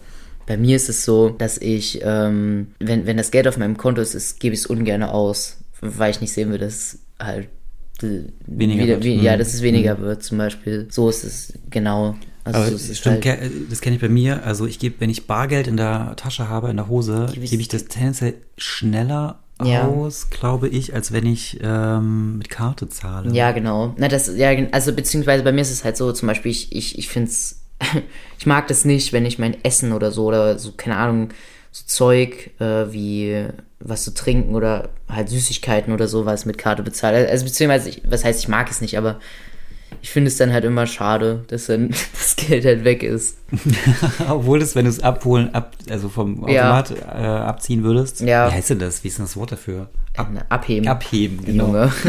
bei 0.46 0.56
mir 0.56 0.76
ist 0.76 0.88
es 0.88 1.04
so, 1.04 1.30
dass 1.30 1.58
ich, 1.58 2.00
ähm, 2.04 2.68
wenn, 2.78 3.06
wenn 3.06 3.16
das 3.16 3.30
Geld 3.32 3.48
auf 3.48 3.56
meinem 3.58 3.76
Konto 3.76 4.00
ist, 4.00 4.14
ist 4.14 4.38
gebe 4.38 4.54
ich 4.54 4.60
es 4.60 4.66
ungern 4.66 5.02
aus, 5.02 5.56
weil 5.80 6.10
ich 6.12 6.20
nicht 6.20 6.32
sehen 6.32 6.50
will, 6.52 6.58
dass 6.58 6.98
halt 7.18 7.48
äh, 8.02 8.20
Weniger 8.46 8.84
wieder, 8.84 8.94
wird. 8.94 9.04
wie, 9.04 9.16
Mhm. 9.16 9.22
Ja, 9.24 9.36
dass 9.36 9.54
es 9.54 9.62
weniger 9.62 9.98
wird, 9.98 10.22
zum 10.22 10.38
Beispiel. 10.38 10.86
So 10.90 11.08
ist 11.08 11.24
es 11.24 11.52
genau. 11.70 12.14
Also 12.44 12.60
Aber 12.60 12.70
so 12.78 12.94
stimmt, 12.94 13.26
halt. 13.26 13.50
das 13.70 13.80
kenne 13.82 13.96
ich 13.96 14.00
bei 14.02 14.08
mir. 14.08 14.44
Also 14.46 14.64
ich 14.66 14.78
gebe, 14.78 14.94
wenn 15.00 15.10
ich 15.10 15.26
Bargeld 15.26 15.66
in 15.66 15.76
der 15.76 16.14
Tasche 16.16 16.48
habe, 16.48 16.70
in 16.70 16.76
der 16.76 16.88
Hose, 16.88 17.26
Gebe 17.32 17.44
ich- 17.44 17.50
gebe 17.50 17.60
ich 17.60 17.68
das 17.68 17.84
tendenziell 17.86 18.34
schneller 18.56 19.40
Ja. 19.64 19.88
aus, 19.88 20.30
glaube 20.30 20.68
ich, 20.68 20.94
als 20.94 21.12
wenn 21.12 21.26
ich 21.26 21.58
ähm, 21.62 22.38
mit 22.38 22.48
Karte 22.48 22.88
zahle. 22.88 23.32
Ja, 23.32 23.50
genau. 23.50 23.94
Na, 23.96 24.06
das, 24.06 24.30
ja, 24.36 24.50
also 24.70 24.92
beziehungsweise 24.92 25.42
bei 25.42 25.52
mir 25.52 25.62
ist 25.62 25.72
es 25.72 25.84
halt 25.84 25.96
so, 25.96 26.12
zum 26.12 26.28
Beispiel, 26.28 26.52
ich, 26.52 26.74
ich, 26.74 26.98
ich 26.98 27.08
finde 27.08 27.30
es, 27.30 27.60
ich 28.38 28.46
mag 28.46 28.68
das 28.68 28.84
nicht, 28.84 29.12
wenn 29.12 29.26
ich 29.26 29.38
mein 29.38 29.62
Essen 29.64 29.92
oder 29.92 30.12
so 30.12 30.26
oder 30.26 30.58
so, 30.58 30.72
keine 30.76 30.96
Ahnung, 30.96 31.30
so 31.72 31.84
Zeug 31.86 32.50
äh, 32.60 32.92
wie 32.92 33.48
was 33.80 34.04
zu 34.04 34.14
trinken 34.14 34.54
oder 34.54 34.90
halt 35.08 35.28
Süßigkeiten 35.28 35.92
oder 35.92 36.08
sowas 36.08 36.44
mit 36.44 36.58
Karte 36.58 36.82
bezahle. 36.82 37.28
Also 37.28 37.44
beziehungsweise, 37.44 37.90
ich, 37.90 38.02
was 38.08 38.24
heißt, 38.24 38.40
ich 38.40 38.48
mag 38.48 38.70
es 38.70 38.80
nicht, 38.80 38.96
aber 38.96 39.18
ich 40.02 40.10
finde 40.10 40.28
es 40.28 40.36
dann 40.36 40.52
halt 40.52 40.64
immer 40.64 40.86
schade, 40.86 41.44
dass 41.48 41.66
dann 41.66 41.88
das 42.12 42.36
Geld 42.36 42.64
halt 42.64 42.84
weg 42.84 43.02
ist. 43.02 43.38
Obwohl 44.28 44.58
das, 44.60 44.74
wenn 44.76 44.84
du 44.84 44.90
es 44.90 45.00
abholen, 45.00 45.54
ab, 45.54 45.74
also 45.90 46.08
vom 46.08 46.48
Ja. 46.48 46.78
Automat 46.78 46.94
äh, 47.12 47.24
abziehen 47.26 47.82
würdest. 47.82 48.20
Ja. 48.20 48.48
Wie 48.48 48.54
heißt 48.54 48.70
denn 48.70 48.78
das? 48.78 49.02
Wie 49.04 49.08
ist 49.08 49.18
denn 49.18 49.24
das 49.24 49.36
Wort 49.36 49.52
dafür? 49.52 49.88
Ab, 50.16 50.30
Äh, 50.34 50.40
Abheben. 50.48 50.88
abheben, 50.88 51.44
genau. 51.44 51.66
Junge. 51.66 51.92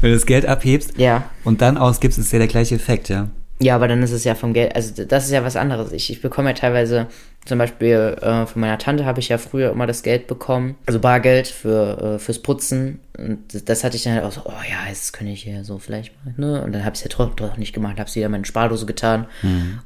wenn 0.00 0.10
du 0.10 0.14
das 0.14 0.26
Geld 0.26 0.46
abhebst 0.46 0.98
ja. 0.98 1.24
und 1.44 1.60
dann 1.62 1.76
ausgibst, 1.78 2.18
ist 2.18 2.32
ja 2.32 2.38
der 2.38 2.48
gleiche 2.48 2.74
Effekt, 2.74 3.08
ja. 3.08 3.28
Ja, 3.64 3.76
aber 3.76 3.88
dann 3.88 4.02
ist 4.02 4.10
es 4.10 4.24
ja 4.24 4.34
vom 4.34 4.52
Geld, 4.52 4.76
also 4.76 5.06
das 5.06 5.24
ist 5.24 5.30
ja 5.30 5.42
was 5.42 5.56
anderes. 5.56 5.90
Ich, 5.92 6.10
ich 6.10 6.20
bekomme 6.20 6.50
ja 6.50 6.54
teilweise, 6.54 7.06
zum 7.46 7.56
Beispiel 7.56 8.14
äh, 8.20 8.44
von 8.44 8.60
meiner 8.60 8.76
Tante 8.76 9.06
habe 9.06 9.20
ich 9.20 9.30
ja 9.30 9.38
früher 9.38 9.70
immer 9.70 9.86
das 9.86 10.02
Geld 10.02 10.26
bekommen, 10.26 10.74
also 10.84 11.00
Bargeld 11.00 11.48
für, 11.48 12.16
äh, 12.16 12.18
fürs 12.18 12.40
Putzen. 12.40 13.00
Und 13.16 13.54
das, 13.54 13.64
das 13.64 13.82
hatte 13.82 13.96
ich 13.96 14.02
dann 14.02 14.12
halt 14.12 14.24
auch 14.24 14.32
so, 14.32 14.42
oh 14.44 14.52
ja, 14.70 14.86
jetzt 14.90 15.14
könnte 15.14 15.32
ich 15.32 15.44
hier 15.44 15.64
so 15.64 15.78
vielleicht 15.78 16.12
mal, 16.26 16.34
ne? 16.36 16.62
Und 16.62 16.72
dann 16.72 16.84
habe 16.84 16.94
ich 16.94 17.02
es 17.06 17.10
ja 17.10 17.26
doch 17.26 17.56
nicht 17.56 17.72
gemacht, 17.72 17.98
habe 17.98 18.06
es 18.06 18.14
wieder 18.14 18.26
in 18.26 18.32
meine 18.32 18.44
Spardose 18.44 18.84
getan. 18.84 19.28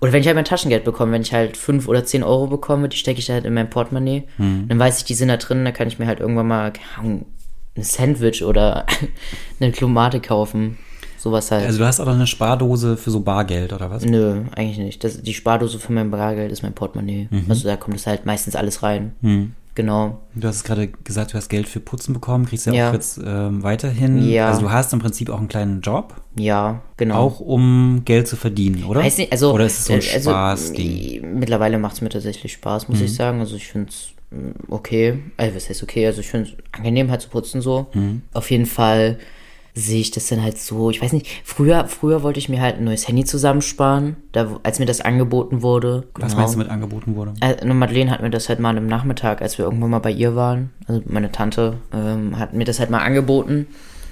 Oder 0.00 0.12
wenn 0.12 0.22
ich 0.22 0.26
halt 0.26 0.34
mein 0.34 0.44
Taschengeld 0.44 0.82
bekomme, 0.82 1.12
wenn 1.12 1.22
ich 1.22 1.32
halt 1.32 1.56
fünf 1.56 1.86
oder 1.86 2.04
zehn 2.04 2.24
Euro 2.24 2.48
bekomme, 2.48 2.88
die 2.88 2.96
stecke 2.96 3.20
ich 3.20 3.30
halt 3.30 3.44
in 3.44 3.54
mein 3.54 3.70
Portemonnaie. 3.70 4.24
Dann 4.66 4.78
weiß 4.80 4.98
ich, 4.98 5.04
die 5.04 5.14
sind 5.14 5.28
da 5.28 5.36
drin, 5.36 5.64
dann 5.64 5.72
kann 5.72 5.86
ich 5.86 6.00
mir 6.00 6.08
halt 6.08 6.18
irgendwann 6.18 6.48
mal 6.48 6.72
ein 7.00 7.26
Sandwich 7.76 8.42
oder 8.42 8.86
eine 9.60 9.70
Klomate 9.70 10.18
kaufen. 10.18 10.78
Sowas 11.18 11.50
halt. 11.50 11.66
Also 11.66 11.78
du 11.80 11.84
hast 11.84 11.98
auch 12.00 12.06
noch 12.06 12.14
eine 12.14 12.26
Spardose 12.28 12.96
für 12.96 13.10
so 13.10 13.20
Bargeld, 13.20 13.72
oder 13.72 13.90
was? 13.90 14.04
Nö, 14.04 14.42
eigentlich 14.54 14.78
nicht. 14.78 15.02
Das, 15.04 15.20
die 15.20 15.34
Spardose 15.34 15.78
für 15.78 15.92
mein 15.92 16.10
Bargeld 16.10 16.52
ist 16.52 16.62
mein 16.62 16.72
Portemonnaie. 16.74 17.28
Also 17.48 17.66
da 17.68 17.76
kommt 17.76 17.96
es 17.96 18.06
halt 18.06 18.24
meistens 18.24 18.54
alles 18.56 18.82
rein. 18.82 19.12
genau. 19.74 20.18
Du 20.34 20.46
hast 20.48 20.56
es 20.56 20.64
gerade 20.64 20.88
gesagt, 20.88 21.32
du 21.32 21.36
hast 21.36 21.48
Geld 21.48 21.68
für 21.68 21.78
Putzen 21.80 22.12
bekommen, 22.12 22.46
kriegst 22.46 22.66
ja, 22.66 22.72
Ja. 22.72 22.88
auch 22.90 22.94
jetzt 22.94 23.20
ähm, 23.24 23.62
weiterhin. 23.62 24.28
Ja. 24.28 24.48
Also 24.48 24.62
du 24.62 24.70
hast 24.70 24.92
im 24.92 24.98
Prinzip 25.00 25.30
auch 25.30 25.38
einen 25.38 25.48
kleinen 25.48 25.80
Job, 25.82 26.14
Ja, 26.36 26.82
genau. 26.96 27.14
auch 27.16 27.38
um 27.40 28.02
Geld 28.04 28.26
zu 28.28 28.34
verdienen, 28.36 28.84
oder? 28.84 29.02
Weiß 29.02 29.18
nicht, 29.18 29.30
also, 29.32 29.52
oder 29.52 29.66
ist 29.66 29.78
es 29.80 29.84
so 29.86 29.92
ein 29.94 30.00
äh, 30.00 30.14
also, 30.14 30.30
Spaßding? 30.30 31.38
Mittlerweile 31.38 31.78
macht 31.78 31.94
es 31.94 32.00
mir 32.00 32.08
tatsächlich 32.10 32.52
Spaß, 32.54 32.88
muss 32.88 32.98
Mhm. 32.98 33.04
ich 33.04 33.14
sagen. 33.14 33.40
Also 33.40 33.56
ich 33.56 33.66
finde 33.68 33.90
es 33.90 34.08
okay. 34.68 35.18
Also 35.36 35.56
was 35.56 35.68
heißt 35.68 35.82
okay? 35.82 36.06
Also 36.06 36.20
ich 36.20 36.28
finde 36.28 36.50
es 36.50 36.56
angenehm 36.78 37.10
halt 37.10 37.22
zu 37.22 37.28
putzen 37.28 37.60
so. 37.60 37.86
Mhm. 37.94 38.22
Auf 38.34 38.50
jeden 38.50 38.66
Fall 38.66 39.18
sehe 39.78 40.00
ich 40.00 40.10
das 40.10 40.26
dann 40.26 40.42
halt 40.42 40.58
so. 40.58 40.90
Ich 40.90 41.00
weiß 41.00 41.12
nicht, 41.12 41.26
früher, 41.44 41.86
früher 41.86 42.22
wollte 42.22 42.38
ich 42.38 42.48
mir 42.48 42.60
halt 42.60 42.76
ein 42.78 42.84
neues 42.84 43.06
Handy 43.06 43.24
zusammensparen, 43.24 44.16
da, 44.32 44.58
als 44.62 44.78
mir 44.78 44.86
das 44.86 45.00
angeboten 45.00 45.62
wurde. 45.62 46.04
Was 46.14 46.32
Genau. 46.32 46.40
meinst 46.42 46.54
du 46.54 46.58
mit 46.58 46.68
angeboten 46.68 47.14
wurde? 47.14 47.34
Äh, 47.40 47.64
Madeleine 47.72 48.10
hat 48.10 48.20
mir 48.22 48.30
das 48.30 48.48
halt 48.48 48.58
mal 48.60 48.76
im 48.76 48.86
Nachmittag, 48.86 49.40
als 49.42 49.56
wir 49.58 49.64
irgendwann 49.64 49.90
mal 49.90 49.98
bei 50.00 50.10
ihr 50.10 50.34
waren, 50.34 50.70
also 50.86 51.02
meine 51.06 51.30
Tante 51.32 51.74
ähm, 51.92 52.38
hat 52.38 52.54
mir 52.54 52.64
das 52.64 52.80
halt 52.80 52.90
mal 52.90 52.98
angeboten, 53.00 53.66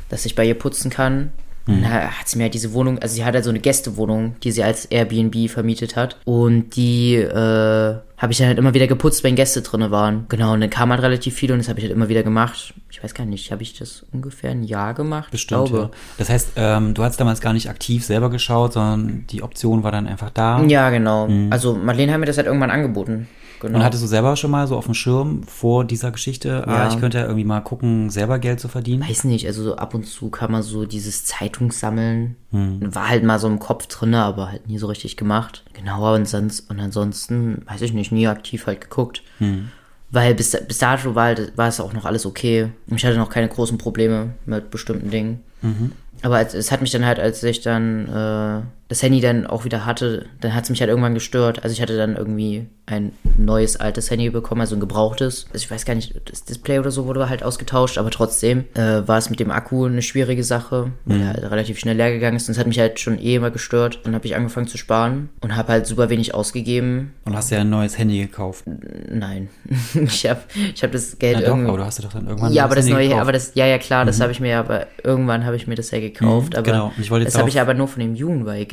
dass 0.09 0.25
ich 0.27 0.35
bei 0.35 0.45
ihr 0.47 0.55
putzen 0.55 0.91
kann. 0.91 1.33
Und 1.67 1.83
da 1.83 1.89
hat 1.89 2.29
sie 2.29 2.39
mir 2.39 2.45
halt 2.45 2.55
diese 2.55 2.73
Wohnung, 2.73 2.99
also 3.01 3.15
sie 3.15 3.25
hat 3.25 3.35
halt 3.35 3.45
so 3.45 3.51
eine 3.51 3.59
Gästewohnung, 3.59 4.37
die 4.43 4.53
sie 4.53 4.63
als 4.63 4.85
Airbnb 4.87 5.51
vermietet 5.51 5.97
hat. 5.97 6.17
Und 6.25 6.77
die 6.77 7.15
äh, 7.17 7.97
habe 8.19 8.33
ich 8.33 8.39
dann 8.39 8.47
halt 8.47 8.59
immer 8.59 8.73
wieder 8.73 8.87
geputzt, 8.87 9.25
wenn 9.25 9.35
Gäste 9.35 9.63
drinne 9.63 9.91
waren. 9.91 10.27
Genau, 10.29 10.53
und 10.53 10.61
dann 10.61 10.71
kam 10.71 10.91
halt 10.91 11.03
relativ 11.03 11.35
viel 11.35 11.53
und 11.53 11.59
das 11.59 11.69
habe 11.69 11.81
ich 11.81 11.85
halt 11.85 11.93
immer 11.93 12.09
wieder 12.09 12.23
gemacht. 12.23 12.73
Ich 12.91 13.03
weiß 13.03 13.15
gar 13.15 13.27
nicht, 13.27 13.53
habe 13.53 13.63
ich 13.63 13.79
das 13.79 14.07
ungefähr 14.13 14.53
ein 14.53 14.63
Jahr 14.63 14.95
gemacht? 14.95 15.31
Bestimmt, 15.31 15.69
glaube. 15.69 15.91
ja. 15.93 15.99
Das 16.19 16.31
heißt, 16.31 16.53
ähm, 16.57 16.95
du 16.95 17.03
hast 17.03 17.21
damals 17.21 17.41
gar 17.41 17.53
nicht 17.53 17.69
aktiv 17.69 18.05
selber 18.05 18.31
geschaut, 18.31 18.73
sondern 18.73 19.27
die 19.29 19.43
Option 19.43 19.83
war 19.83 19.93
dann 19.93 20.07
einfach 20.07 20.31
da. 20.31 20.63
Ja, 20.63 20.91
genau. 20.91 21.29
Also 21.51 21.75
Madeleine 21.75 22.13
hat 22.13 22.21
mir 22.21 22.27
das 22.27 22.39
halt 22.39 22.47
irgendwann 22.47 22.71
angeboten. 22.71 23.29
Genau. 23.61 23.79
Und 23.79 23.85
hattest 23.85 24.03
du 24.03 24.07
selber 24.07 24.37
schon 24.37 24.51
mal 24.51 24.67
so 24.67 24.77
auf 24.77 24.85
dem 24.85 24.95
Schirm 24.95 25.43
vor 25.45 25.85
dieser 25.85 26.11
Geschichte, 26.11 26.67
ah, 26.67 26.73
Ja. 26.85 26.89
ich 26.89 26.99
könnte 27.01 27.19
ja 27.19 27.25
irgendwie 27.25 27.45
mal 27.45 27.61
gucken, 27.61 28.11
selber 28.11 28.39
Geld 28.39 28.61
zu 28.61 28.69
verdienen? 28.69 29.03
weiß 29.09 29.25
nicht, 29.25 29.47
also 29.47 29.63
so 29.63 29.77
ab 29.77 29.95
und 29.95 30.05
zu 30.07 30.29
kann 30.31 30.53
man 30.53 30.63
so 30.63 30.85
dieses 30.85 31.25
Zeitungssammeln, 31.25 32.37
Hm. 32.51 32.95
war 32.95 33.09
halt 33.09 33.25
mal 33.25 33.39
so 33.39 33.47
im 33.49 33.59
Kopf 33.59 33.87
drin, 33.87 34.15
aber 34.15 34.51
halt 34.51 34.69
nie 34.69 34.79
so 34.79 34.87
richtig 34.87 35.17
gemacht. 35.17 35.65
Genau, 35.73 36.15
und, 36.15 36.29
sonst, 36.29 36.69
und 36.71 36.79
ansonsten, 36.81 37.63
weiß 37.67 37.83
ich 37.83 37.93
nicht, 37.93 38.13
nie 38.13 38.29
aktiv 38.29 38.67
halt 38.67 38.81
geguckt. 38.83 39.23
Hm. 39.39 39.69
Weil 40.11 40.35
bis, 40.35 40.57
bis 40.69 40.79
dato 40.79 41.15
war, 41.15 41.25
halt- 41.27 41.57
war 41.57 41.69
es 41.69 41.81
auch 41.81 41.93
noch 41.93 42.05
alles 42.05 42.27
okay. 42.27 42.69
Ich 42.87 43.05
hatte 43.05 43.17
noch 43.17 43.31
keine 43.31 43.49
großen 43.49 43.77
Probleme 43.79 44.35
mit 44.47 44.71
bestimmten 44.71 45.11
Dingen. 45.11 45.41
Mhm. 45.63 45.93
Aber 46.23 46.41
es, 46.41 46.55
es 46.55 46.71
hat 46.71 46.81
mich 46.81 46.93
dann 46.93 47.05
halt, 47.05 47.19
als 47.19 47.43
ich 47.43 47.61
dann 47.61 48.07
äh, 48.09 48.63
das 48.89 49.03
Handy 49.03 49.21
dann 49.21 49.47
auch 49.47 49.65
wieder 49.65 49.85
hatte, 49.85 50.27
dann 50.41 50.55
hat 50.55 50.65
es 50.65 50.71
mich 50.71 50.81
halt 50.81 50.89
irgendwann 50.91 51.15
gestört. 51.15 51.63
Also 51.65 51.73
ich 51.73 51.83
hatte 51.83 51.97
dann 51.97 52.17
irgendwie 52.17 52.67
ein 52.87 53.13
neues, 53.37 53.75
altes 53.77 54.11
Handy 54.13 54.31
bekommen, 54.31 54.61
also 54.61 54.77
ein 54.77 54.81
gebrauchtes. 54.81 55.47
Also 55.53 55.65
ich 55.65 55.71
weiß 55.71 55.85
gar 55.85 55.95
nicht, 55.95 56.21
das 56.31 56.45
Display 56.45 56.79
oder 56.79 56.93
so 56.93 57.07
wurde 57.07 57.29
halt 57.29 57.43
ausgetauscht, 57.43 57.99
aber 57.99 58.11
trotzdem 58.13 58.65
äh, 58.75 59.07
war 59.09 59.19
es 59.19 59.29
mit 59.29 59.41
dem 59.41 59.51
Akku 59.51 59.87
eine 59.87 60.03
schwierige 60.03 60.45
Sache, 60.45 60.93
weil 61.05 61.21
er 61.21 61.29
halt 61.29 61.51
relativ 61.51 61.81
schnell 61.81 61.97
leer 61.97 62.13
gegangen 62.13 62.37
ist. 62.37 62.49
Und 62.49 62.53
es 62.53 62.59
hat 62.59 62.69
mich 62.69 62.79
halt 62.79 63.01
schon 63.01 63.19
eh 63.19 63.35
immer 63.35 63.51
gestört. 63.51 64.01
Dann 64.05 64.15
habe 64.15 64.25
ich 64.25 64.37
angefangen 64.37 64.69
zu 64.69 64.79
sparen 64.79 65.31
und 65.41 65.57
habe 65.57 65.73
halt 65.73 65.87
super 65.87 66.09
wenig 66.11 66.35
ausgegeben. 66.35 67.13
Und 67.25 67.37
hast 67.37 67.51
ja 67.51 67.59
ein 67.59 67.71
neues 67.71 67.99
Handy 67.99 68.19
gekauft. 68.21 68.65
Nein, 69.11 69.49
ich 69.95 70.27
habe 70.27 70.43
ich 70.73 70.83
hab 70.85 70.93
das 70.93 71.19
Geld 71.19 71.39
Na 71.39 71.41
doch, 71.41 71.49
irgendwie... 71.49 71.69
aber 71.71 71.79
du 71.79 71.85
hast 71.85 71.99
ja 71.99 72.05
doch 72.05 72.13
dann 72.13 72.29
irgendwann 72.29 72.53
Ja, 72.53 72.65
aber 72.65 72.77
das 72.77 72.85
Handy 72.85 72.95
neue, 72.95 73.05
gekauft. 73.09 73.17
Mhm. 73.17 73.23
aber 73.23 73.33
das, 73.33 73.53
ja, 73.55 73.67
ja, 73.67 73.79
klar, 73.79 74.05
das 74.05 74.21
habe 74.21 74.31
ich 74.31 74.39
mir 74.39 74.59
aber, 74.59 74.87
irgendwann 75.03 75.45
habe 75.45 75.57
ich 75.57 75.67
mir 75.67 75.75
das 75.75 75.91
ja 75.91 75.99
gekauft, 75.99 76.53
Mhm, 76.53 76.59
aber 76.59 76.63
genau. 76.63 76.93
Ich 77.01 77.11
wollte 77.11 77.25
jetzt 77.25 77.35
das 77.35 77.41
habe 77.41 77.49
ich 77.49 77.61
aber 77.61 77.75
nur 77.75 77.89
von 77.89 78.01
dem 78.01 78.15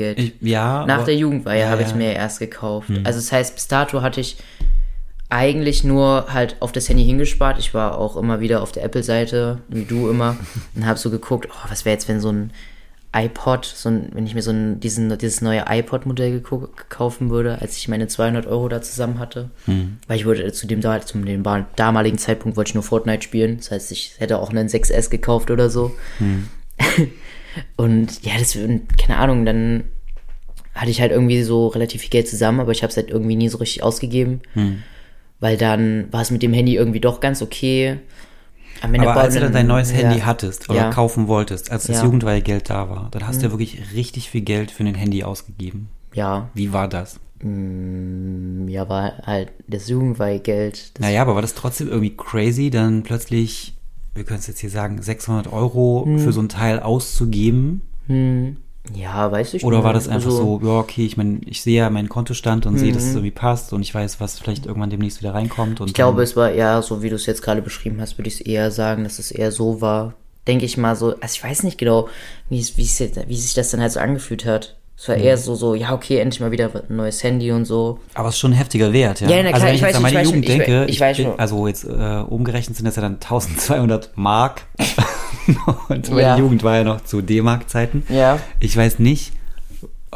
Jugendweihgeld. 0.04 0.20
Ich, 0.20 0.48
ja, 0.48 0.86
Nach 0.86 1.06
der 1.06 1.16
Jugendweihe 1.16 1.62
Ja, 1.62 1.70
habe 1.70 1.82
ja. 1.82 1.88
Ich 1.88 1.96
mir 1.96 2.14
erst 2.14 2.40
gekauft. 2.40 2.90
Also 3.04 3.20
das 3.20 3.32
heißt, 3.32 3.56
bis 3.56 3.68
dato 3.68 4.02
hatte 4.02 4.22
ich 4.22 4.38
eigentlich 5.30 5.84
nur 5.84 6.28
halt 6.32 6.58
auf 6.60 6.72
das 6.72 6.90
Handy 6.90 7.04
hingespart. 7.06 7.58
Ich 7.58 7.74
war 7.74 7.98
auch 7.98 8.18
immer 8.18 8.40
wieder 8.40 8.62
auf 8.62 8.72
der 8.72 8.84
Apple-Seite, 8.84 9.60
wie 9.68 9.86
du 9.86 10.10
immer, 10.10 10.38
und 10.76 10.86
habe 10.86 11.00
so 11.00 11.10
geguckt, 11.10 11.48
oh, 11.50 11.70
was 11.70 11.86
wäre 11.86 11.94
jetzt, 11.94 12.08
wenn 12.08 12.20
so 12.20 12.32
ein 12.32 12.52
iPod, 13.16 13.66
so 13.66 13.90
ein, 13.90 14.10
wenn 14.14 14.26
ich 14.26 14.34
mir 14.34 14.42
so 14.42 14.52
ein, 14.52 14.80
diesen, 14.80 15.16
dieses 15.20 15.42
neue 15.42 15.66
iPod-Modell 15.68 16.42
kaufen 16.90 17.30
würde, 17.30 17.62
als 17.62 17.78
ich 17.78 17.88
meine 17.88 18.08
200 18.08 18.48
Euro 18.48 18.68
da 18.70 18.82
zusammen 18.82 19.20
hatte. 19.20 19.52
Mhm. 19.68 19.98
Weil 20.08 20.18
ich 20.18 20.26
wollte 20.26 20.52
zu 20.52 20.66
dem, 20.66 20.82
zum 21.06 21.26
dem 21.26 21.44
damaligen 21.76 22.18
Zeitpunkt 22.18 22.58
wollte 22.58 22.70
ich 22.70 22.76
nur 22.76 22.84
Fortnite 22.84 23.22
spielen. 23.22 23.58
Das 23.58 23.70
heißt, 23.70 23.92
ich 23.92 24.16
hätte 24.18 24.40
auch 24.40 24.50
einen 24.50 24.68
6S 24.68 25.12
gekauft 25.12 25.52
oder 25.52 25.70
so. 25.70 25.96
Mhm. 26.20 26.48
Und 27.76 28.24
ja, 28.24 28.34
das, 28.40 28.54
keine 28.98 29.18
Ahnung, 29.20 29.46
dann 29.46 29.84
hatte 30.76 30.90
ich 30.92 31.02
halt 31.02 31.12
irgendwie 31.12 31.44
so 31.44 31.68
relativ 31.68 32.02
viel 32.02 32.10
Geld 32.10 32.28
zusammen, 32.28 32.60
aber 32.60 32.72
ich 32.72 32.82
habe 32.84 32.90
es 32.92 32.98
halt 32.98 33.10
irgendwie 33.10 33.36
nie 33.36 33.50
so 33.50 33.58
richtig 33.60 33.84
ausgegeben. 33.84 34.42
Hm. 34.54 34.82
Weil 35.40 35.58
dann 35.58 36.08
war 36.12 36.22
es 36.22 36.32
mit 36.32 36.42
dem 36.42 36.54
Handy 36.54 36.76
irgendwie 36.76 37.00
doch 37.00 37.20
ganz 37.20 37.42
okay. 37.42 38.00
Am 38.82 38.94
Ende 38.94 39.08
Aber 39.10 39.22
als 39.22 39.34
du 39.36 39.40
dann 39.40 39.54
dein 39.54 39.68
neues 39.68 39.92
ja. 39.92 39.98
Handy 39.98 40.22
hattest 40.22 40.70
oder 40.70 40.80
Ja. 40.80 40.90
kaufen 40.90 41.28
wolltest, 41.28 41.72
als 41.72 41.84
das 41.86 41.98
Ja. 41.98 42.04
Jugendweihgeld 42.06 42.70
da 42.70 42.90
war, 42.90 43.10
dann 43.12 43.28
hast 43.28 43.42
du 43.42 43.46
ja 43.48 43.52
wirklich 43.52 43.94
richtig 43.94 44.30
viel 44.30 44.42
Geld 44.42 44.72
für 44.72 44.84
ein 44.84 44.96
Handy 44.96 45.24
ausgegeben. 45.24 45.90
Ja, 46.14 46.50
Wie 46.54 46.74
war 46.74 46.88
das? 46.88 47.20
ja, 47.42 48.88
war 48.90 49.18
halt 49.26 49.52
das 49.68 49.90
Jugendweihgeld. 49.90 50.92
Das 50.98 51.02
Naja, 51.02 51.22
aber 51.22 51.36
war 51.36 51.42
das 51.42 51.56
trotzdem 51.56 51.88
irgendwie 51.90 52.16
crazy, 52.16 52.70
dann 52.70 53.04
plötzlich, 53.04 53.74
wir 54.14 54.24
können 54.24 54.40
es 54.40 54.48
jetzt 54.48 54.60
hier 54.60 54.70
sagen, 54.70 55.02
600 55.02 55.52
Euro 55.52 56.04
Hm. 56.06 56.20
für 56.20 56.32
so 56.34 56.42
ein 56.42 56.50
Teil 56.50 56.80
auszugeben? 56.80 57.82
Ja, 58.94 59.32
weiß 59.32 59.54
ich 59.54 59.64
Oder 59.64 59.78
nicht. 59.78 59.86
war 59.86 59.94
das 59.94 60.08
einfach 60.10 60.30
Also, 60.30 60.60
so, 60.60 60.68
ja, 60.68 60.80
okay, 60.80 61.06
ich 61.06 61.16
meine, 61.16 61.40
ich 61.46 61.62
sehe 61.62 61.78
ja 61.78 61.90
meinen 61.90 62.10
Kontostand 62.10 62.66
und 62.66 62.78
sehe, 62.78 62.92
dass 62.92 63.04
es 63.04 63.12
irgendwie 63.14 63.32
passt 63.32 63.72
und 63.72 63.82
ich 63.82 63.94
weiß, 63.96 64.20
was 64.20 64.40
vielleicht 64.40 64.66
irgendwann 64.66 64.90
demnächst 64.90 65.22
wieder 65.22 65.34
reinkommt. 65.34 65.80
Und 65.80 65.88
Ich 65.88 65.94
glaube, 65.94 66.22
es 66.22 66.36
war 66.36 66.52
eher 66.52 66.82
so, 66.82 67.02
wie 67.02 67.10
du 67.10 67.16
es 67.16 67.26
jetzt 67.26 67.42
gerade 67.42 67.62
beschrieben 67.62 68.02
hast, 68.02 68.18
würde 68.18 68.28
ich 68.28 68.36
es 68.36 68.42
eher 68.42 68.72
sagen, 68.72 69.04
dass 69.04 69.20
es 69.20 69.32
eher 69.32 69.52
so 69.52 69.80
war. 69.80 70.16
Denke 70.48 70.66
ich 70.66 70.78
mal 70.78 70.98
so, 70.98 71.16
also 71.22 71.34
ich 71.34 71.42
weiß 71.44 71.64
nicht 71.64 71.78
genau, 71.78 72.10
wie, 72.50 72.60
es, 72.60 72.76
wie, 72.78 72.84
es 72.84 73.00
wie 73.00 73.36
sich 73.38 73.54
das 73.54 73.72
dann 73.72 73.80
halt 73.80 73.94
so 73.94 74.02
angefühlt 74.02 74.46
hat. 74.46 74.76
Es 74.96 75.08
war 75.10 75.18
Mhm. 75.18 75.24
eher 75.24 75.38
so, 75.38 75.56
so, 75.56 75.74
ja, 75.76 75.94
okay, 75.94 76.20
endlich 76.20 76.40
mal 76.40 76.52
wieder 76.52 76.70
ein 76.90 76.96
neues 76.96 77.24
Handy 77.24 77.52
und 77.52 77.66
so. 77.66 78.00
Aber 78.14 78.30
es 78.30 78.36
ist 78.36 78.40
schon 78.40 78.52
ein 78.52 78.58
heftiger 78.58 78.94
Wert, 78.94 79.22
ja. 79.22 79.30
Ja, 79.30 79.38
na 79.44 79.50
klar, 79.50 79.54
also 79.56 79.66
wenn 79.66 79.76
ich 79.76 79.82
ich 79.82 79.88
jetzt 79.88 79.90
weiß 79.90 79.96
an 79.96 80.02
meine 80.04 80.14
ich 80.14 80.20
weiß 80.20 80.28
Jugend 80.28 80.50
ich 80.50 80.56
denke, 80.58 80.86
ich 80.88 81.00
weiß 81.00 81.18
bin, 81.18 81.26
schon. 81.26 81.40
also 81.40 81.68
jetzt 81.68 81.84
äh, 81.86 82.24
umgerechnet 82.30 82.78
sind 82.78 82.86
das 82.86 82.96
ja 82.96 83.02
dann 83.02 83.14
1200 83.16 84.12
Mark. 84.16 84.62
und 85.90 86.10
meine 86.10 86.22
Ja. 86.22 86.38
Jugend 86.38 86.64
war 86.64 86.78
ja 86.78 86.84
noch 86.84 87.02
zu 87.04 87.22
D-Mark-Zeiten. 87.22 88.04
Ja. 88.10 88.40
Ich 88.60 88.76
weiß 88.78 89.00
nicht, 89.00 89.34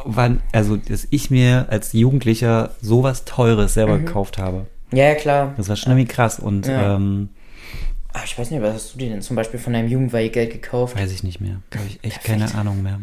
wann, 0.05 0.41
also 0.53 0.77
dass 0.77 1.07
ich 1.09 1.31
mir 1.31 1.65
als 1.69 1.93
Jugendlicher 1.93 2.71
sowas 2.81 3.25
Teures 3.25 3.73
selber 3.73 3.97
gekauft 3.97 4.37
habe. 4.37 4.67
Ja, 4.93 5.05
ja, 5.09 5.15
klar. 5.15 5.53
Das 5.57 5.67
war 5.69 5.75
schon 5.75 5.91
irgendwie 5.91 6.07
krass 6.07 6.39
und 6.39 6.67
Ja. 6.67 6.95
ähm, 6.95 7.29
Ah, 8.13 8.21
ich 8.25 8.39
weiß 8.39 8.49
nicht, 8.49 8.61
was 8.63 8.73
hast 8.73 8.93
du 8.95 8.99
dir 8.99 9.09
denn 9.09 9.21
zum 9.21 9.35
Beispiel 9.35 9.59
von 9.59 9.73
deinem 9.73 9.89
Jugendweihgeld 9.89 10.51
gekauft? 10.51 10.97
weiß 10.97 11.11
ich 11.11 11.23
nicht 11.23 11.39
mehr. 11.41 11.57
Habe 11.75 11.85
ich 11.87 11.99
echt 12.03 12.23
Perfekt. 12.23 12.39
keine 12.51 12.55
Ahnung 12.55 12.81
mehr. 12.81 12.99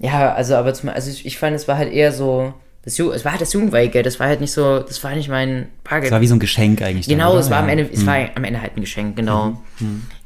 Ja, 0.00 0.32
also, 0.32 0.54
aber 0.54 0.72
zum, 0.74 0.88
also 0.88 1.10
ich, 1.10 1.26
ich 1.26 1.38
fand, 1.38 1.54
es 1.54 1.68
war 1.68 1.76
halt 1.76 1.92
eher 1.92 2.10
so, 2.12 2.54
das, 2.84 2.96
Ju 2.96 3.10
es 3.12 3.24
war 3.24 3.32
halt 3.32 3.40
das 3.42 3.52
Jugendweihgeld, 3.52 4.06
das 4.06 4.18
war 4.18 4.26
halt 4.28 4.40
nicht 4.40 4.52
so, 4.52 4.78
das 4.80 5.04
war 5.04 5.14
nicht 5.14 5.28
mein 5.28 5.68
Bargeld. 5.84 6.06
Es 6.06 6.12
war 6.12 6.20
wie 6.22 6.26
so 6.26 6.34
ein 6.34 6.40
Geschenk 6.40 6.80
eigentlich. 6.82 7.06
dann, 7.06 7.18
Genau, 7.18 7.32
oder? 7.32 7.40
es 7.40 7.50
war 7.50 7.58
am 7.58 7.66
Ja. 7.66 7.72
Ende, 7.72 7.88
es 7.92 8.00
Hm. 8.00 8.06
war 8.06 8.16
am 8.34 8.44
Ende 8.44 8.62
halt 8.62 8.76
ein 8.76 8.80
Geschenk, 8.80 9.14
genau. 9.16 9.60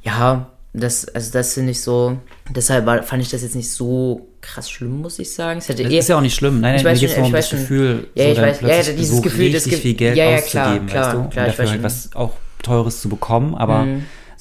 Ja, 0.02 0.50
das, 0.72 1.06
also 1.08 1.32
das 1.32 1.54
finde 1.54 1.70
ich 1.72 1.80
so, 1.80 2.18
deshalb 2.54 2.86
war, 2.86 3.02
fand 3.02 3.22
ich 3.22 3.30
das 3.30 3.42
jetzt 3.42 3.54
nicht 3.56 3.70
so 3.70 4.28
krass 4.40 4.70
schlimm, 4.70 5.00
muss 5.02 5.18
ich 5.18 5.32
sagen. 5.32 5.58
Es 5.58 5.68
hätte 5.68 5.82
Das 5.84 5.92
eher, 5.92 5.98
ist 6.00 6.08
ja 6.08 6.16
auch 6.16 6.20
nicht 6.20 6.34
schlimm. 6.34 6.60
Nein, 6.60 6.76
Ich 6.76 6.82
nein, 6.82 6.92
weiß 6.92 7.00
mir 7.00 7.06
geht 7.08 7.14
schon, 7.16 7.22
nur 7.24 7.30
um 7.32 7.34
ich 7.38 7.48
das. 7.48 7.60
Gefühl, 7.60 8.06
Ja, 8.14 8.24
so 8.24 8.30
ich 8.30 8.36
dann 8.36 8.44
weiß- 8.50 8.66
ja, 8.88 8.92
dieses 8.92 9.16
so 9.16 9.22
Gefühl, 9.22 9.52
das 9.52 9.66
richtig 9.66 9.72
Ge- 9.72 9.80
viel 9.80 9.94
Geld 9.94 10.16
ja, 10.16 10.24
ja, 10.30 10.40
klar, 10.40 10.66
auszugeben, 10.66 10.86
klar, 10.88 11.04
weißt 11.06 11.14
du? 11.14 11.28
klar, 11.30 11.44
und 11.44 11.50
ich 11.50 11.56
dafür 11.56 11.64
weiß 11.64 11.70
halt 11.72 11.82
was 11.82 12.10
auch 12.14 12.32
Teures 12.62 13.00
zu 13.00 13.08
bekommen, 13.08 13.54
aber 13.54 13.86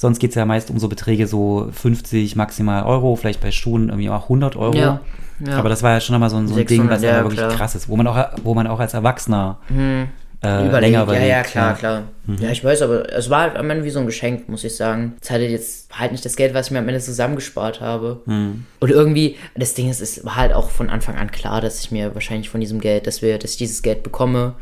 sonst 0.04 0.20
geht 0.20 0.30
es 0.30 0.36
ja 0.36 0.46
meist 0.46 0.70
um 0.70 0.78
so 0.78 0.88
Beträge, 0.88 1.26
so 1.26 1.68
50 1.72 2.36
maximal 2.36 2.84
Euro, 2.84 3.16
vielleicht 3.16 3.42
bei 3.42 3.52
Schuhen 3.52 3.90
irgendwie 3.90 4.10
auch 4.10 4.24
100 4.24 4.56
Euro. 4.56 4.76
Ja, 4.78 5.00
ja. 5.44 5.58
Aber 5.58 5.70
das 5.70 5.82
war 5.82 5.92
ja 5.94 6.00
schon 6.00 6.14
nochmal 6.14 6.30
so, 6.30 6.38
ein- 6.38 6.48
so 6.48 6.54
ein 6.54 6.66
Ding, 6.68 6.68
600, 6.88 6.96
was 6.98 7.02
ja, 7.04 7.24
wirklich 7.24 7.40
klar. 7.40 7.52
krass 7.52 7.74
ist, 7.74 7.90
wo 7.90 7.96
man 7.96 8.06
auch, 8.06 8.18
wo 8.44 8.54
man 8.54 8.68
auch 8.68 8.80
als 8.80 8.94
Erwachsener 8.94 9.58
äh, 9.72 10.68
überlegt. 10.68 10.82
länger 10.82 11.04
überlegt. 11.04 11.26
ja, 11.26 11.38
ja, 11.38 11.44
klar, 11.44 11.74
klar. 11.76 12.04
Ja, 12.40 12.50
ich 12.52 12.64
weiß, 12.64 12.82
aber 12.84 13.12
es 13.14 13.30
war 13.30 13.42
halt 13.42 13.56
am 13.56 13.70
Ende 13.70 13.84
wie 13.86 13.90
so 13.90 14.00
ein 14.00 14.06
Geschenk, 14.06 14.48
muss 14.50 14.64
ich 14.64 14.76
sagen. 14.76 15.14
Es 15.22 15.32
hatte 15.32 15.44
jetzt 15.46 15.98
halt 15.98 16.12
nicht 16.12 16.24
das 16.24 16.36
Geld, 16.36 16.54
was 16.54 16.68
ich 16.68 16.72
mir 16.72 16.80
am 16.80 16.88
Ende 16.88 17.00
zusammengespart 17.02 17.82
habe. 17.82 18.22
Und 18.26 18.92
irgendwie, 18.92 19.38
das 19.56 19.74
Ding 19.74 19.90
ist, 19.90 20.02
es 20.02 20.24
war 20.26 20.36
halt 20.36 20.54
auch 20.54 20.70
von 20.70 20.90
Anfang 20.90 21.16
an 21.16 21.32
klar, 21.32 21.62
dass 21.62 21.80
ich 21.80 21.92
mir 21.92 22.14
wahrscheinlich 22.14 22.50
von 22.50 22.60
diesem 22.62 22.80
Geld, 22.82 23.08
dass 23.08 23.22
wir, 23.22 23.38
dass 23.40 23.52
ich 23.52 23.58
dieses 23.58 23.82
Geld 23.82 24.04
bekomme, 24.04 24.54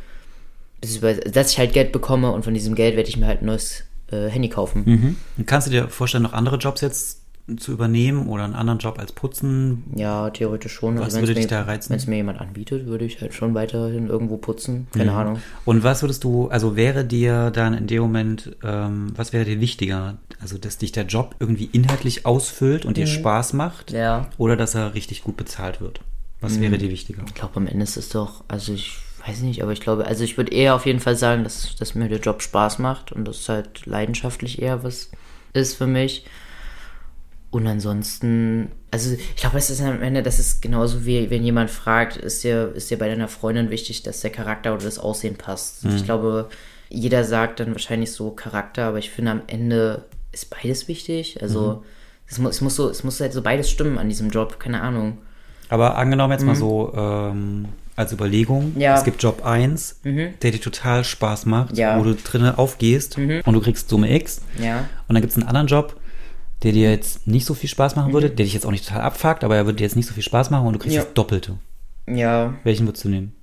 dass 1.33 1.51
ich 1.51 1.59
halt 1.59 1.73
Geld 1.73 1.91
bekomme 1.91 2.31
und 2.31 2.43
von 2.43 2.53
diesem 2.53 2.73
Geld 2.75 2.95
werde 2.95 3.09
ich 3.09 3.17
mir 3.17 3.27
halt 3.27 3.41
ein 3.41 3.45
neues 3.45 3.83
äh, 4.11 4.29
Handy 4.29 4.49
kaufen. 4.49 4.83
Mhm. 4.85 5.15
Und 5.37 5.47
kannst 5.47 5.67
du 5.67 5.71
dir 5.71 5.89
vorstellen, 5.89 6.23
noch 6.23 6.33
andere 6.33 6.57
Jobs 6.57 6.81
jetzt 6.81 7.21
zu 7.57 7.71
übernehmen 7.71 8.27
oder 8.27 8.43
einen 8.43 8.55
anderen 8.55 8.79
Job 8.79 8.99
als 8.99 9.11
Putzen? 9.11 9.83
Ja, 9.95 10.29
theoretisch 10.29 10.73
schon. 10.73 10.99
Was 10.99 11.13
wenn's 11.13 11.21
würde 11.21 11.33
dich 11.33 11.45
mir, 11.45 11.49
da 11.49 11.63
reizen? 11.63 11.89
Wenn 11.89 11.97
es 11.97 12.07
mir 12.07 12.17
jemand 12.17 12.39
anbietet, 12.39 12.85
würde 12.85 13.05
ich 13.05 13.21
halt 13.21 13.33
schon 13.33 13.53
weiterhin 13.53 14.07
irgendwo 14.07 14.37
putzen. 14.37 14.87
Keine 14.93 15.13
Ahnung. 15.13 15.39
Und 15.65 15.83
was 15.83 16.03
würdest 16.03 16.23
du, 16.23 16.47
also 16.47 16.75
wäre 16.75 17.03
dir 17.03 17.51
dann 17.51 17.73
in 17.73 17.87
dem 17.87 18.01
Moment, 18.01 18.55
ähm, 18.63 19.11
was 19.15 19.33
wäre 19.33 19.45
dir 19.45 19.59
wichtiger? 19.59 20.17
Also, 20.39 20.57
dass 20.57 20.77
dich 20.77 20.91
der 20.91 21.05
Job 21.05 21.35
irgendwie 21.39 21.69
inhaltlich 21.71 22.25
ausfüllt 22.25 22.85
und 22.85 22.97
dir 22.97 23.07
Spaß 23.07 23.53
macht? 23.53 23.91
Mhm. 23.91 23.97
Ja. 23.97 24.29
Oder 24.37 24.55
dass 24.55 24.75
er 24.75 24.93
richtig 24.93 25.23
gut 25.23 25.37
bezahlt 25.37 25.81
wird? 25.81 26.01
Was 26.39 26.59
wäre 26.59 26.79
dir 26.79 26.89
wichtiger? 26.89 27.23
Ich 27.27 27.35
glaube, 27.35 27.57
am 27.57 27.67
Ende 27.67 27.83
ist 27.83 27.97
es 27.97 28.09
doch, 28.09 28.43
also 28.47 28.73
ich 28.73 28.97
weiß 29.25 29.37
ich 29.37 29.43
nicht, 29.43 29.63
aber 29.63 29.71
ich 29.71 29.81
glaube, 29.81 30.05
also 30.05 30.23
ich 30.23 30.37
würde 30.37 30.51
eher 30.51 30.75
auf 30.75 30.85
jeden 30.85 30.99
Fall 30.99 31.15
sagen, 31.15 31.43
dass, 31.43 31.75
dass 31.75 31.95
mir 31.95 32.09
der 32.09 32.19
Job 32.19 32.41
Spaß 32.41 32.79
macht 32.79 33.11
und 33.11 33.27
das 33.27 33.47
halt 33.49 33.85
leidenschaftlich 33.85 34.61
eher 34.61 34.83
was 34.83 35.11
ist 35.53 35.75
für 35.75 35.87
mich. 35.87 36.25
Und 37.51 37.67
ansonsten, 37.67 38.71
also 38.91 39.13
ich 39.13 39.35
glaube, 39.35 39.57
es 39.57 39.69
ist 39.69 39.81
am 39.81 40.01
Ende, 40.01 40.23
das 40.23 40.39
ist 40.39 40.61
genauso 40.61 41.05
wie 41.05 41.29
wenn 41.29 41.43
jemand 41.43 41.69
fragt, 41.69 42.15
ist 42.15 42.43
dir, 42.43 42.71
ist 42.73 42.89
dir 42.89 42.97
bei 42.97 43.09
deiner 43.09 43.27
Freundin 43.27 43.69
wichtig, 43.69 44.03
dass 44.03 44.21
der 44.21 44.31
Charakter 44.31 44.73
oder 44.73 44.85
das 44.85 44.99
Aussehen 44.99 45.35
passt. 45.35 45.83
Ich 45.83 46.05
glaube, 46.05 46.49
jeder 46.89 47.25
sagt 47.25 47.59
dann 47.59 47.73
wahrscheinlich 47.73 48.13
so 48.13 48.31
Charakter, 48.31 48.85
aber 48.85 48.99
ich 48.99 49.09
finde 49.09 49.31
am 49.31 49.41
Ende 49.47 50.05
ist 50.31 50.49
beides 50.49 50.87
wichtig. 50.87 51.41
Also 51.41 51.83
es, 52.25 52.39
muss, 52.39 52.55
es 52.55 52.61
muss 52.61 52.75
so, 52.77 52.89
es 52.89 53.03
muss 53.03 53.19
halt 53.19 53.33
so 53.33 53.41
beides 53.41 53.69
stimmen 53.69 53.97
an 53.97 54.07
diesem 54.07 54.29
Job, 54.29 54.57
keine 54.59 54.81
Ahnung. 54.81 55.17
Aber 55.67 55.97
angenommen 55.97 56.31
jetzt 56.31 56.45
mal 56.45 56.55
so 56.55 56.93
ähm, 56.95 57.67
als 57.95 58.11
Überlegung, 58.13 58.73
Mhm. 58.75 58.81
Ja. 58.81 58.91
Mhm. 58.93 58.97
es 58.97 59.03
gibt 59.03 59.21
Job 59.23 59.45
1, 59.45 59.99
der 60.03 60.51
dir 60.51 60.61
total 60.61 61.03
Spaß 61.03 61.45
macht, 61.45 61.77
Ja. 61.77 61.95
Mhm. 61.95 61.99
wo 61.99 62.03
du 62.05 62.15
drinnen 62.15 62.55
aufgehst 62.55 63.17
und 63.17 63.53
du 63.53 63.61
kriegst 63.61 63.89
Summe 63.89 64.13
X. 64.15 64.41
Ja. 64.59 64.85
Und 65.07 65.13
dann 65.15 65.21
gibt 65.21 65.31
es 65.31 65.37
einen 65.37 65.47
anderen 65.47 65.67
Job, 65.67 65.95
der 66.63 66.71
dir 66.73 66.91
jetzt 66.91 67.27
nicht 67.27 67.45
so 67.45 67.53
viel 67.53 67.69
Spaß 67.69 67.95
machen 67.95 68.09
Mhm. 68.09 68.13
würde, 68.13 68.29
der 68.29 68.45
dich 68.45 68.53
jetzt 68.53 68.65
auch 68.65 68.71
nicht 68.71 68.87
total 68.87 69.01
abfuckt, 69.01 69.43
aber 69.43 69.55
er 69.55 69.65
würde 69.65 69.77
dir 69.77 69.83
jetzt 69.83 69.95
nicht 69.95 70.07
so 70.07 70.13
viel 70.13 70.23
Spaß 70.23 70.49
machen 70.51 70.67
und 70.67 70.73
du 70.73 70.79
kriegst 70.79 70.95
Ja. 70.95 71.03
das 71.03 71.13
Doppelte. 71.13 71.57
Ja, 72.07 72.53
Welchen 72.63 72.87
würdest 72.87 73.03
du 73.05 73.09
nehmen? 73.09 73.33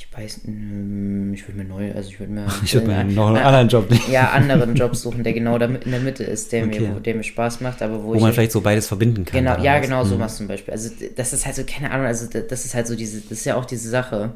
Ich 0.00 0.06
weiß, 0.16 0.42
mm, 0.44 1.32
ich 1.34 1.48
würde 1.48 1.58
mir 1.58 1.64
neu, 1.64 1.92
also 1.92 2.08
ich 2.08 2.20
würde 2.20 2.32
mir 2.32 2.46
Ich 2.64 2.72
würde 2.72 2.86
mir 2.86 3.02
noch 3.04 3.26
einen 3.28 3.36
äh, 3.36 3.40
anderen 3.40 3.68
Job 3.68 3.90
nehmen, 3.90 4.02
ja, 4.12 4.30
anderen 4.30 4.74
Job 4.76 4.94
suchen, 4.94 5.24
der 5.24 5.32
genau 5.32 5.58
da 5.58 5.66
mit- 5.66 5.84
in 5.86 5.90
der 5.90 6.00
Mitte 6.00 6.22
ist, 6.22 6.52
der, 6.52 6.64
Okay. 6.66 6.80
mir, 6.88 7.00
der 7.00 7.16
mir 7.16 7.24
Spaß 7.24 7.60
macht, 7.60 7.82
aber 7.82 8.02
wo, 8.04 8.08
wo 8.08 8.14
ich 8.14 8.20
man 8.20 8.32
vielleicht 8.32 8.52
so 8.52 8.60
beides 8.60 8.86
verbinden 8.86 9.24
kann. 9.24 9.44
Genau, 9.44 9.60
ja, 9.60 9.74
was? 9.74 9.82
genau 9.82 10.04
so 10.04 10.14
Mhm. 10.16 10.20
was 10.20 10.36
zum 10.36 10.46
Beispiel. 10.46 10.72
Also 10.72 10.90
das 11.16 11.32
ist 11.32 11.46
halt 11.46 11.56
so, 11.56 11.64
keine 11.64 11.90
Ahnung, 11.90 12.06
also 12.06 12.26
das 12.26 12.64
ist 12.64 12.74
halt 12.74 12.86
so 12.86 12.94
diese, 12.94 13.20
das 13.22 13.32
ist 13.32 13.44
ja 13.44 13.56
auch 13.56 13.64
diese 13.64 13.88
Sache 13.88 14.34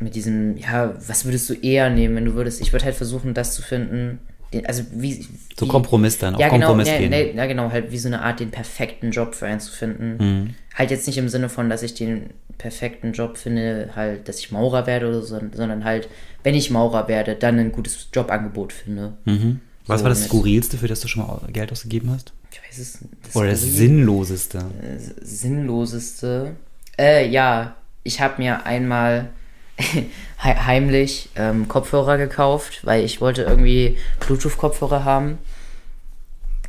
mit 0.00 0.16
diesem, 0.16 0.56
ja, 0.56 0.94
was 1.06 1.24
würdest 1.24 1.48
du 1.48 1.54
eher 1.54 1.88
nehmen, 1.88 2.16
wenn 2.16 2.24
du 2.24 2.34
würdest, 2.34 2.60
ich 2.60 2.72
würde 2.72 2.84
halt 2.86 2.96
versuchen, 2.96 3.34
das 3.34 3.54
zu 3.54 3.62
finden, 3.62 4.18
den, 4.18 4.31
also 4.66 4.82
wie... 4.92 5.26
So 5.58 5.66
wie- 5.66 5.68
Kompromiss 5.70 6.18
dann, 6.18 6.34
auf 6.34 6.40
ja, 6.40 6.48
genau, 6.48 6.66
Kompromiss 6.68 6.88
ja, 6.88 6.98
gehen. 6.98 7.36
ja, 7.36 7.46
genau, 7.46 7.70
halt 7.70 7.90
wie 7.90 7.98
so 7.98 8.08
eine 8.08 8.22
Art, 8.22 8.40
den 8.40 8.50
perfekten 8.50 9.10
Job 9.10 9.34
für 9.34 9.46
einen 9.46 9.60
zu 9.60 9.72
finden. 9.72 10.16
Mhm. 10.18 10.54
Halt 10.74 10.90
jetzt 10.90 11.06
nicht 11.06 11.18
im 11.18 11.28
Sinne 11.28 11.48
von, 11.48 11.68
dass 11.70 11.82
ich 11.82 11.94
den 11.94 12.30
perfekten 12.58 13.12
Job 13.12 13.36
finde, 13.38 13.90
halt, 13.96 14.28
dass 14.28 14.38
ich 14.38 14.50
Maurer 14.52 14.86
werde 14.86 15.08
oder 15.08 15.22
so, 15.22 15.38
sondern 15.52 15.84
halt, 15.84 16.08
wenn 16.42 16.54
ich 16.54 16.70
Maurer 16.70 17.08
werde, 17.08 17.34
dann 17.34 17.58
ein 17.58 17.72
gutes 17.72 18.08
Jobangebot 18.12 18.72
finde. 18.72 19.14
Mhm. 19.24 19.60
Was 19.86 20.00
So 20.00 20.04
war 20.04 20.10
das 20.10 20.20
mit- 20.20 20.28
Skurrilste, 20.28 20.78
für 20.78 20.86
das 20.88 21.00
du 21.00 21.08
schon 21.08 21.26
mal 21.26 21.40
Geld 21.52 21.72
ausgegeben 21.72 22.10
hast? 22.10 22.32
Ich 22.52 22.60
weiß 22.62 22.78
es, 22.78 22.98
das 23.24 23.34
Oder 23.36 23.50
das 23.50 23.62
Sinnloseste? 23.62 24.64
sinnloseste. 25.42 26.56
Äh, 26.98 27.28
ja, 27.28 27.74
ich 28.04 28.20
habe 28.20 28.40
mir 28.42 28.64
einmal 28.66 29.30
heimlich 30.38 31.28
ähm, 31.36 31.68
Kopfhörer 31.68 32.18
gekauft, 32.18 32.80
weil 32.84 33.04
ich 33.04 33.20
wollte 33.20 33.42
irgendwie 33.42 33.96
Bluetooth-Kopfhörer 34.20 35.04
haben. 35.04 35.38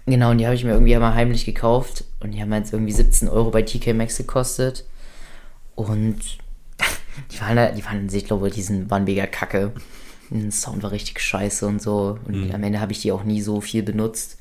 Genau, 0.05 0.31
und 0.31 0.37
die 0.37 0.45
habe 0.45 0.55
ich 0.55 0.63
mir 0.63 0.71
irgendwie 0.71 0.95
einmal 0.95 1.13
heimlich 1.13 1.45
gekauft. 1.45 2.03
Und 2.19 2.31
die 2.31 2.41
haben 2.41 2.53
jetzt 2.53 2.73
irgendwie 2.73 2.91
17 2.91 3.29
Euro 3.29 3.51
bei 3.51 3.61
TK 3.61 3.93
Maxx 3.93 4.17
gekostet. 4.17 4.85
Und 5.75 6.19
die 7.31 7.41
waren, 7.41 7.75
die 7.75 7.85
waren 7.85 7.99
an 7.99 8.09
sich, 8.09 8.25
glaube 8.25 8.47
ich, 8.47 8.53
die 8.55 8.61
sind, 8.61 8.89
waren 8.89 9.05
mega 9.05 9.25
kacke. 9.25 9.71
Der 10.29 10.51
Sound 10.51 10.83
war 10.83 10.91
richtig 10.91 11.19
scheiße 11.19 11.65
und 11.65 11.81
so. 11.81 12.17
Und 12.25 12.53
am 12.53 12.63
Ende 12.63 12.79
habe 12.79 12.91
ich 12.91 13.01
die 13.01 13.11
auch 13.11 13.23
nie 13.23 13.41
so 13.41 13.61
viel 13.61 13.83
benutzt. 13.83 14.37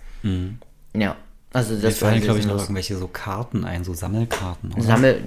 Ja, 0.95 1.17
also 1.53 1.75
Mir 1.75 1.81
das 1.81 2.01
war 2.01 2.11
fallen, 2.11 2.23
glaube 2.23 2.39
ich, 2.39 2.47
noch 2.47 2.59
irgendwelche 2.59 2.97
so 2.97 3.09
Karten 3.09 3.65
ein, 3.65 3.85
so 3.85 3.93
Sammelkarten. 3.93 4.73
Oder? 4.73 4.83
Sammel, 4.83 5.21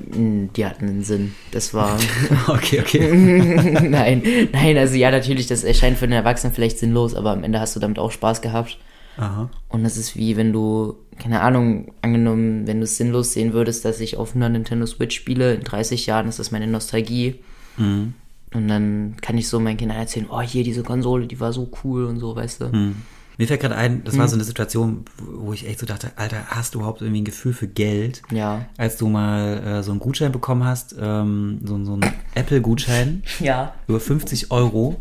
die 0.55 0.65
hatten 0.65 0.87
einen 0.87 1.03
Sinn. 1.03 1.35
Das 1.51 1.73
war, 1.73 1.97
okay, 2.47 2.79
okay. 2.79 3.11
nein, 3.13 4.23
nein, 4.51 4.77
also 4.77 4.95
ja, 4.95 5.11
natürlich, 5.11 5.47
das 5.47 5.63
erscheint 5.63 5.97
für 5.97 6.07
den 6.07 6.13
Erwachsenen 6.13 6.53
vielleicht 6.53 6.79
sinnlos, 6.79 7.13
aber 7.13 7.31
am 7.31 7.43
Ende 7.43 7.59
hast 7.59 7.75
du 7.75 7.79
damit 7.79 7.99
auch 7.99 8.11
Spaß 8.11 8.41
gehabt. 8.41 8.77
Aha. 9.17 9.49
Und 9.69 9.83
das 9.83 9.97
ist 9.97 10.15
wie 10.17 10.35
wenn 10.35 10.51
du, 10.51 10.95
keine 11.19 11.41
Ahnung, 11.41 11.93
angenommen, 12.01 12.67
wenn 12.67 12.79
du 12.79 12.83
es 12.83 12.97
sinnlos 12.97 13.33
sehen 13.33 13.53
würdest, 13.53 13.85
dass 13.85 13.99
ich 13.99 14.17
auf 14.17 14.35
einer 14.35 14.49
Nintendo 14.49 14.85
Switch 14.85 15.15
spiele, 15.15 15.53
in 15.53 15.63
30 15.63 16.05
Jahren 16.05 16.27
ist 16.27 16.39
das 16.39 16.51
meine 16.51 16.67
Nostalgie. 16.67 17.35
Mhm. 17.77 18.13
Und 18.53 18.67
dann 18.67 19.15
kann 19.21 19.37
ich 19.37 19.47
so 19.47 19.59
meinen 19.59 19.77
Kindern 19.77 19.97
erzählen, 19.97 20.27
oh, 20.29 20.41
hier 20.41 20.63
diese 20.63 20.83
Konsole, 20.83 21.27
die 21.27 21.39
war 21.39 21.53
so 21.53 21.69
cool 21.83 22.05
und 22.05 22.19
so, 22.19 22.35
weißt 22.35 22.61
du. 22.61 22.65
Mhm. 22.65 22.95
Mir 23.37 23.47
fällt 23.47 23.61
gerade 23.61 23.75
ein, 23.75 24.03
das 24.03 24.13
Hm. 24.13 24.19
war 24.21 24.27
so 24.27 24.35
eine 24.35 24.43
Situation, 24.43 25.05
wo 25.17 25.51
ich 25.53 25.67
echt 25.67 25.79
so 25.79 25.85
dachte, 25.85 26.11
Alter, 26.15 26.37
hast 26.47 26.73
du 26.73 26.79
überhaupt 26.79 27.01
irgendwie 27.01 27.21
ein 27.21 27.25
Gefühl 27.25 27.53
für 27.53 27.67
Geld? 27.67 28.21
Ja. 28.31 28.65
Als 28.77 28.97
du 28.97 29.07
mal 29.09 29.57
äh, 29.79 29.83
so 29.83 29.91
einen 29.91 29.99
Gutschein 29.99 30.31
bekommen 30.31 30.63
hast, 30.63 30.95
ähm, 30.99 31.59
so, 31.63 31.83
so 31.83 31.93
einen 31.93 32.05
Apple-Gutschein 32.35 33.23
Ja. 33.39 33.73
über 33.87 33.99
50 33.99 34.51
Euro, 34.51 34.99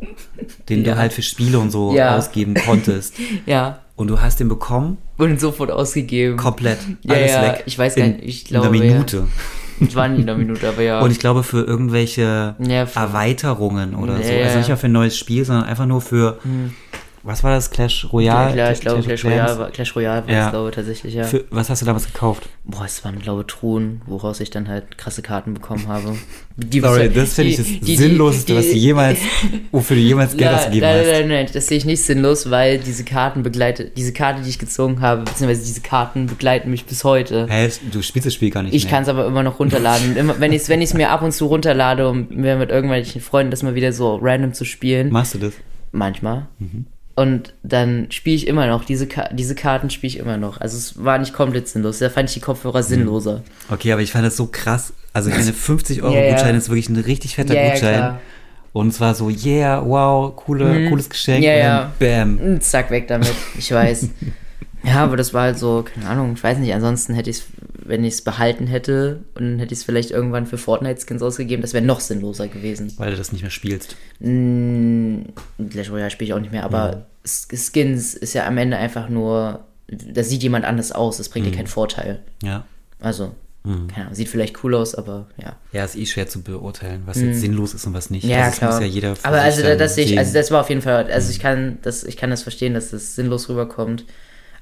den 0.68 0.84
Ja. 0.84 0.94
du 0.94 0.98
halt 0.98 1.12
für 1.12 1.22
Spiele 1.22 1.58
und 1.58 1.70
so 1.70 1.94
Ja. 1.94 2.16
ausgeben 2.16 2.54
konntest. 2.54 3.14
Ja. 3.46 3.80
Und 3.96 4.08
du 4.08 4.20
hast 4.20 4.40
den 4.40 4.48
bekommen, 4.48 4.98
Und 5.18 5.38
sofort 5.40 5.70
ausgegeben. 5.70 6.36
komplett, 6.36 6.78
Ja, 7.02 7.14
alles 7.14 7.30
ja, 7.30 7.42
weg. 7.42 7.62
ich 7.66 7.78
weiß 7.78 7.94
gar 7.94 8.06
nicht, 8.08 8.24
ich 8.24 8.44
glaube, 8.44 8.66
In 8.76 8.82
einer 8.82 8.92
Minute. 8.94 9.28
Es 9.80 9.96
war 9.96 10.06
nie 10.06 10.22
in 10.22 10.28
einer 10.28 10.38
Minute, 10.38 10.68
aber 10.68 10.82
ja. 10.82 11.00
Und 11.00 11.10
ich 11.10 11.18
glaube 11.18 11.42
für 11.42 11.62
irgendwelche 11.64 12.54
Ja, 12.60 12.86
für- 12.86 13.00
Erweiterungen 13.00 13.96
oder 13.96 14.22
so. 14.22 14.32
Ja, 14.32 14.44
Also 14.44 14.58
nicht 14.58 14.68
mal 14.68 14.76
für 14.76 14.86
ein 14.86 14.92
neues 14.92 15.18
Spiel, 15.18 15.44
sondern 15.44 15.64
einfach 15.64 15.86
nur 15.86 16.00
für, 16.00 16.38
was 17.24 17.42
war 17.42 17.52
das, 17.54 17.70
Clash 17.70 18.06
Royale? 18.12 18.50
Ja, 18.50 18.52
klar, 18.54 18.72
ich 18.72 18.80
glaube, 18.80 19.02
Clash 19.02 19.20
Clans? 19.22 19.34
Royale 19.34 19.58
war, 19.58 19.70
Clash 19.70 19.96
Royale 19.96 20.26
war 20.26 20.32
Ja. 20.34 20.44
es, 20.46 20.50
glaube 20.52 20.68
ich, 20.68 20.74
tatsächlich, 20.76 21.14
ja. 21.14 21.24
Für, 21.24 21.44
was 21.50 21.70
hast 21.70 21.80
du 21.82 21.86
damals 21.86 22.06
gekauft? 22.06 22.48
Boah, 22.64 22.84
es 22.84 23.04
waren, 23.04 23.18
glaube 23.18 23.40
ich, 23.42 23.46
Truhen, 23.46 24.02
woraus 24.06 24.40
ich 24.40 24.50
dann 24.50 24.68
halt 24.68 24.98
krasse 24.98 25.22
Karten 25.22 25.54
bekommen 25.54 25.88
habe. 25.88 26.16
Die, 26.56 26.78
Sorry, 26.80 27.08
die- 27.08 27.14
das 27.16 27.34
finde 27.34 27.50
ich 27.50 27.56
das 27.56 27.66
die- 27.66 27.96
Sinnloseste, 27.96 28.54
was 28.54 28.66
du 28.68 28.76
jemals, 28.76 29.18
wofür 29.72 29.96
du 29.96 30.02
jemals 30.02 30.36
Geld 30.36 30.42
Ja, 30.52 30.56
ausgegeben 30.56 30.86
nein, 30.86 30.98
hast. 31.00 31.06
nein, 31.10 31.28
nein, 31.28 31.46
das 31.52 31.66
sehe 31.66 31.78
ich 31.78 31.84
nicht 31.84 32.00
sinnlos, 32.04 32.48
weil 32.48 32.78
diese 32.78 33.02
Karten 33.04 33.42
begleitet, 33.42 33.96
diese 33.96 34.12
Karte, 34.12 34.42
die 34.42 34.50
ich 34.50 34.60
gezogen 34.60 35.00
habe, 35.00 35.22
beziehungsweise 35.24 35.64
diese 35.66 35.80
Karten 35.80 36.26
begleiten 36.26 36.70
mich 36.70 36.84
bis 36.84 37.02
heute. 37.02 37.48
Hä, 37.50 37.68
du 37.90 38.02
spielst 38.02 38.26
das 38.26 38.34
Spiel 38.34 38.50
gar 38.50 38.62
nicht 38.62 38.72
Ich 38.72 38.88
kann 38.88 39.02
es 39.02 39.08
aber 39.08 39.26
immer 39.26 39.42
noch 39.42 39.58
runterladen. 39.58 40.16
Immer, 40.16 40.38
wenn 40.38 40.52
ich 40.52 40.62
es 40.62 40.68
wenn 40.68 40.80
ich's 40.80 40.94
mir 40.94 41.10
ab 41.10 41.22
und 41.22 41.32
zu 41.32 41.46
runterlade, 41.46 42.08
um 42.08 42.28
mir 42.30 42.54
mit 42.56 42.70
irgendwelchen 42.70 43.20
Freunden 43.20 43.50
das 43.50 43.64
mal 43.64 43.74
wieder 43.74 43.92
so 43.92 44.16
random 44.22 44.52
zu 44.52 44.64
spielen, 44.64 45.10
Machst 45.10 45.34
du 45.34 45.38
das? 45.38 45.54
manchmal. 45.90 46.46
Und 47.16 47.54
dann 47.62 48.06
spiele 48.10 48.36
ich 48.36 48.46
immer 48.48 48.66
noch, 48.66 48.84
diese, 48.84 49.06
Ka 49.06 49.28
diese 49.32 49.54
Karten 49.54 49.88
spiele 49.88 50.08
ich 50.08 50.18
immer 50.18 50.36
noch. 50.36 50.60
Also 50.60 50.76
es 50.76 51.04
war 51.04 51.18
nicht 51.18 51.32
komplett 51.32 51.68
sinnlos. 51.68 51.98
Da 52.00 52.10
fand 52.10 52.28
ich 52.28 52.34
die 52.34 52.40
Kopfhörer 52.40 52.82
sinnloser. 52.82 53.42
Okay, 53.70 53.92
aber 53.92 54.02
ich 54.02 54.10
fand 54.10 54.26
das 54.26 54.36
so 54.36 54.48
krass. 54.50 54.92
Also 55.12 55.30
ich 55.30 55.36
meine, 55.36 55.52
50 55.52 56.02
Euro 56.02 56.12
Ja, 56.12 56.22
ja. 56.22 56.30
Gutschein 56.32 56.56
ist 56.56 56.68
wirklich 56.68 56.88
ein 56.88 56.96
richtig 56.96 57.36
fetter 57.36 57.54
ja, 57.54 57.70
Gutschein. 57.70 57.94
klar. 57.94 58.20
Und 58.72 58.88
es 58.88 59.00
war 59.00 59.14
so, 59.14 59.30
yeah, 59.30 59.80
wow, 59.86 60.34
coole, 60.34 60.88
cooles 60.88 61.08
Geschenk. 61.08 61.44
Ja, 61.44 61.52
und 61.52 61.58
ja. 61.60 61.92
dann 62.00 62.38
Bam. 62.38 62.60
Zack, 62.60 62.90
weg 62.90 63.06
damit. 63.06 63.32
Ich 63.56 63.70
weiß. 63.70 64.08
ja, 64.82 65.04
aber 65.04 65.16
das 65.16 65.32
war 65.32 65.42
halt 65.42 65.58
so, 65.60 65.84
keine 65.84 66.08
Ahnung, 66.08 66.32
ich 66.34 66.42
weiß 66.42 66.58
nicht. 66.58 66.74
Ansonsten 66.74 67.14
hätte 67.14 67.30
ich 67.30 67.36
es, 67.36 67.44
wenn 67.86 68.04
ich 68.04 68.14
es 68.14 68.22
behalten 68.22 68.66
hätte 68.66 69.24
und 69.34 69.42
dann 69.44 69.58
hätte 69.58 69.72
ich 69.74 69.80
es 69.80 69.84
vielleicht 69.84 70.10
irgendwann 70.10 70.46
für 70.46 70.58
Fortnite-Skins 70.58 71.22
ausgegeben, 71.22 71.62
das 71.62 71.72
wäre 71.74 71.84
noch 71.84 72.00
sinnloser 72.00 72.48
gewesen. 72.48 72.92
Weil 72.96 73.10
du 73.10 73.16
das 73.16 73.32
nicht 73.32 73.42
mehr 73.42 73.50
spielst. 73.50 73.96
Mm, 74.20 75.20
Clash 75.70 75.90
Royale 75.90 76.10
spiele 76.10 76.28
ich 76.28 76.34
auch 76.34 76.40
nicht 76.40 76.52
mehr, 76.52 76.64
aber 76.64 77.06
S- 77.22 77.48
Skins 77.52 78.14
ist 78.14 78.34
ja 78.34 78.46
am 78.46 78.58
Ende 78.58 78.76
einfach 78.76 79.08
nur, 79.08 79.64
da 79.88 80.22
sieht 80.22 80.42
jemand 80.42 80.64
anders 80.64 80.92
aus, 80.92 81.18
das 81.18 81.28
bringt 81.28 81.46
dir 81.46 81.52
keinen 81.52 81.66
Vorteil. 81.66 82.20
Ja. 82.42 82.64
Also, 83.00 83.32
keine 83.64 84.02
Ahnung, 84.06 84.14
sieht 84.14 84.28
vielleicht 84.28 84.62
cool 84.62 84.74
aus, 84.74 84.94
aber 84.94 85.26
ja. 85.42 85.56
Ja, 85.72 85.84
ist 85.84 85.96
eh 85.96 86.04
schwer 86.04 86.28
zu 86.28 86.42
beurteilen, 86.42 87.02
was 87.06 87.18
jetzt 87.20 87.40
sinnlos 87.40 87.72
ist 87.72 87.86
und 87.86 87.94
was 87.94 88.10
nicht. 88.10 88.24
Mhm. 88.24 88.30
Ja, 88.30 88.36
also, 88.44 88.50
das 88.50 88.58
klar. 88.58 88.70
muss 88.72 88.80
ja 88.80 88.86
jeder 88.86 89.14
aber 89.22 89.40
also 89.40 89.62
das 89.62 89.94
sehe 89.94 90.04
ich, 90.04 90.18
also 90.18 90.34
das 90.34 90.50
war 90.50 90.60
auf 90.60 90.68
jeden 90.68 90.82
Fall, 90.82 91.10
also 91.10 91.30
ich 91.30 91.40
kann 91.40 91.78
das, 91.82 92.04
ich 92.04 92.16
kann 92.18 92.28
das 92.30 92.42
verstehen, 92.42 92.74
dass 92.74 92.90
das 92.90 93.14
sinnlos 93.14 93.48
rüberkommt. 93.48 94.04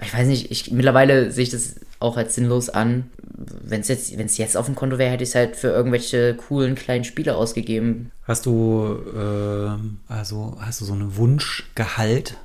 Ich 0.03 0.15
weiß 0.15 0.27
nicht, 0.27 0.51
ich 0.51 0.71
mittlerweile 0.71 1.31
sehe 1.31 1.45
ich 1.45 1.51
das 1.51 1.77
auch 2.01 2.17
als 2.17 2.35
sinnlos 2.35 2.69
an. 2.69 3.11
Wenn 3.25 3.81
es 3.81 3.89
jetzt, 3.89 4.17
wenn 4.19 4.27
es 4.27 4.39
jetzt 4.39 4.57
auf 4.57 4.67
dem 4.67 4.75
Konto 4.75 4.99
wäre, 4.99 5.11
hätte 5.11 5.25
ich 5.25 5.31
es 5.31 5.35
halt 5.35 5.57
für 5.57 5.69
irgendwelche 5.69 6.35
coolen 6.35 6.75
kleinen 6.75 7.05
Spiele 7.05 7.37
ausgegeben. 7.37 8.11
Hast 8.25 8.47
du, 8.47 8.99
ähm, 9.17 9.99
also, 10.09 10.57
hast 10.61 10.81
du 10.81 10.85
so 10.85 10.93
einen 10.93 11.17
Wunschgehalt? 11.17 12.37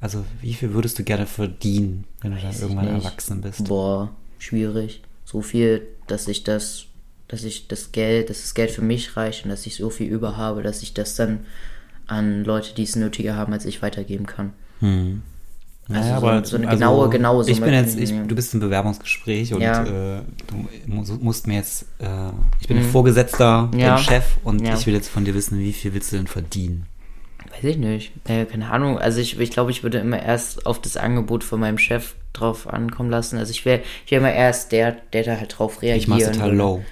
Also, 0.00 0.24
wie 0.40 0.54
viel 0.54 0.72
würdest 0.72 0.98
du 0.98 1.04
gerne 1.04 1.26
verdienen, 1.26 2.04
wenn 2.22 2.32
du 2.32 2.40
dann 2.40 2.54
irgendwann 2.58 2.94
nicht. 2.94 3.04
erwachsen 3.04 3.40
bist? 3.42 3.68
Boah, 3.68 4.10
schwierig. 4.38 5.02
So 5.24 5.42
viel, 5.42 5.86
dass 6.06 6.26
ich 6.26 6.42
das, 6.42 6.86
dass 7.28 7.44
ich 7.44 7.68
das 7.68 7.92
Geld, 7.92 8.30
dass 8.30 8.40
das 8.40 8.54
Geld 8.54 8.70
für 8.70 8.82
mich 8.82 9.16
reicht 9.16 9.44
und 9.44 9.50
dass 9.50 9.66
ich 9.66 9.76
so 9.76 9.90
viel 9.90 10.10
über 10.10 10.36
habe, 10.36 10.62
dass 10.62 10.82
ich 10.82 10.94
das 10.94 11.14
dann 11.16 11.40
an 12.06 12.44
Leute, 12.44 12.74
die 12.74 12.82
es 12.82 12.96
nötiger 12.96 13.36
haben, 13.36 13.52
als 13.52 13.66
ich 13.66 13.82
weitergeben 13.82 14.26
kann. 14.26 14.52
Hm. 14.80 15.22
Also 15.92 16.20
Naja, 16.20 16.44
so- 16.44 16.50
so 16.50 16.56
eine 16.56 16.68
genaue- 16.68 17.08
genaue 17.10 17.42
Ich 17.48 17.56
Summe 17.56 17.66
bin 17.66 17.74
kann 17.74 17.84
jetzt, 17.84 17.98
ich 17.98 18.10
ich, 18.12 18.26
du 18.28 18.34
bist 18.34 18.54
im 18.54 18.60
Bewerbungsgespräch 18.60 19.52
und 19.54 19.60
Ja. 19.60 19.82
äh, 19.84 20.22
du 20.46 20.56
mu- 20.86 21.04
musst 21.20 21.46
mir 21.46 21.54
jetzt, 21.56 21.82
äh, 21.98 22.06
ich 22.60 22.68
bin 22.68 22.76
ein 22.78 22.84
Vorgesetzter, 22.84 23.68
Mhm. 23.72 23.78
Ja. 23.78 23.94
dein 23.96 23.98
Chef 24.04 24.24
und 24.44 24.64
Ja. 24.64 24.74
ich 24.74 24.86
will 24.86 24.94
jetzt 24.94 25.08
von 25.08 25.24
dir 25.24 25.34
wissen, 25.34 25.58
wie 25.58 25.72
viel 25.72 25.92
willst 25.94 26.12
du 26.12 26.16
denn 26.16 26.26
verdienen? 26.26 26.86
Weiß 27.52 27.64
ich 27.64 27.76
nicht. 27.78 28.12
Äh, 28.28 28.44
keine 28.44 28.70
Ahnung. 28.70 28.98
Also 28.98 29.20
ich, 29.20 29.38
ich 29.40 29.50
glaube, 29.50 29.70
ich 29.72 29.82
würde 29.82 29.98
immer 29.98 30.22
erst 30.22 30.66
auf 30.66 30.80
das 30.80 30.96
Angebot 30.96 31.42
von 31.42 31.58
meinem 31.58 31.78
Chef 31.78 32.14
drauf 32.32 32.68
ankommen 32.72 33.10
lassen. 33.10 33.38
Also 33.38 33.50
ich 33.50 33.64
wäre 33.64 33.80
ich 34.06 34.12
wär 34.12 34.18
immer 34.18 34.32
erst 34.32 34.70
der, 34.72 34.92
der 35.12 35.24
da 35.24 35.36
halt 35.36 35.58
drauf 35.58 35.82
reagiert. 35.82 36.02
Ich 36.02 36.08
mach's 36.08 36.24
total 36.30 36.54
low. 36.54 36.84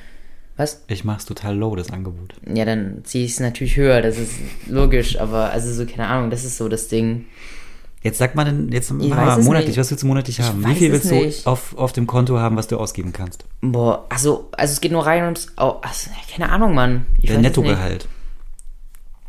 Was? 0.57 0.83
Ich 0.89 1.05
mach's 1.05 1.25
total 1.25 1.57
low, 1.57 1.77
das 1.77 1.93
Angebot. 1.93 2.35
Ja, 2.53 2.65
dann 2.65 3.03
ziehe 3.05 3.25
ich 3.25 3.31
es 3.33 3.39
natürlich 3.41 3.77
höher, 3.77 4.03
das 4.03 4.19
ist 4.19 4.33
logisch, 4.67 5.21
aber 5.21 5.51
also 5.53 5.73
so, 5.73 5.87
keine 5.87 6.09
Ahnung, 6.09 6.31
das 6.31 6.45
ist 6.45 6.57
so 6.59 6.69
das 6.69 6.89
Ding. 6.89 7.27
Jetzt 8.03 8.19
sag 8.19 8.35
mal, 8.37 8.45
denn, 8.45 8.71
jetzt 8.71 8.91
weiß 8.93 9.09
mal 9.09 9.43
monatlich, 9.43 9.71
nicht. 9.71 9.79
was 9.79 9.91
willst 9.91 10.05
du 10.05 10.07
monatlich 10.07 10.39
Ich 10.39 10.45
haben? 10.45 10.65
Wie 10.65 10.75
viel 10.75 10.93
willst 10.93 11.11
nicht. 11.11 11.45
du 11.45 11.51
auf, 11.51 11.77
auf 11.77 11.93
dem 11.93 12.07
Konto 12.07 12.39
haben, 12.39 12.57
was 12.57 12.69
du 12.69 12.77
ausgeben 12.79 13.13
kannst? 13.13 13.45
Boah, 13.61 14.07
also, 14.09 14.49
also 14.53 14.73
es 14.73 14.81
geht 14.81 14.93
nur 14.93 15.05
rein 15.05 15.25
ums, 15.25 15.49
oh, 15.57 15.75
also, 15.83 16.11
keine 16.33 16.51
Ahnung, 16.51 16.75
Mann. 16.75 17.07
Ich 17.21 17.29
Der 17.31 17.39
Nettogehalt. 17.39 18.07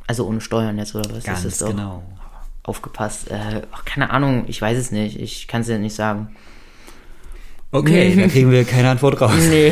Also 0.06 0.28
ohne 0.28 0.40
Steuern 0.42 0.78
jetzt, 0.78 0.94
oder 0.96 1.10
was 1.16 1.24
Ganz 1.24 1.46
ist 1.46 1.62
das 1.62 1.68
doch? 1.70 1.76
genau. 1.76 2.04
Aufgepasst. 2.64 3.32
Äh, 3.32 3.62
ach, 3.72 3.86
keine 3.86 4.12
Ahnung, 4.12 4.46
ich 4.48 4.62
weiß 4.62 4.78
es 4.78 4.92
nicht. 4.92 5.20
Ich 5.20 5.48
kann 5.48 5.62
es 5.62 5.68
dir 5.68 5.80
nicht 5.80 5.96
sagen. 5.96 6.36
Okay, 7.72 8.16
da 8.16 8.28
kriegen 8.28 8.52
wir 8.52 8.64
keine 8.66 8.90
Antwort 8.90 9.22
raus. 9.22 9.34
Nee. 9.50 9.72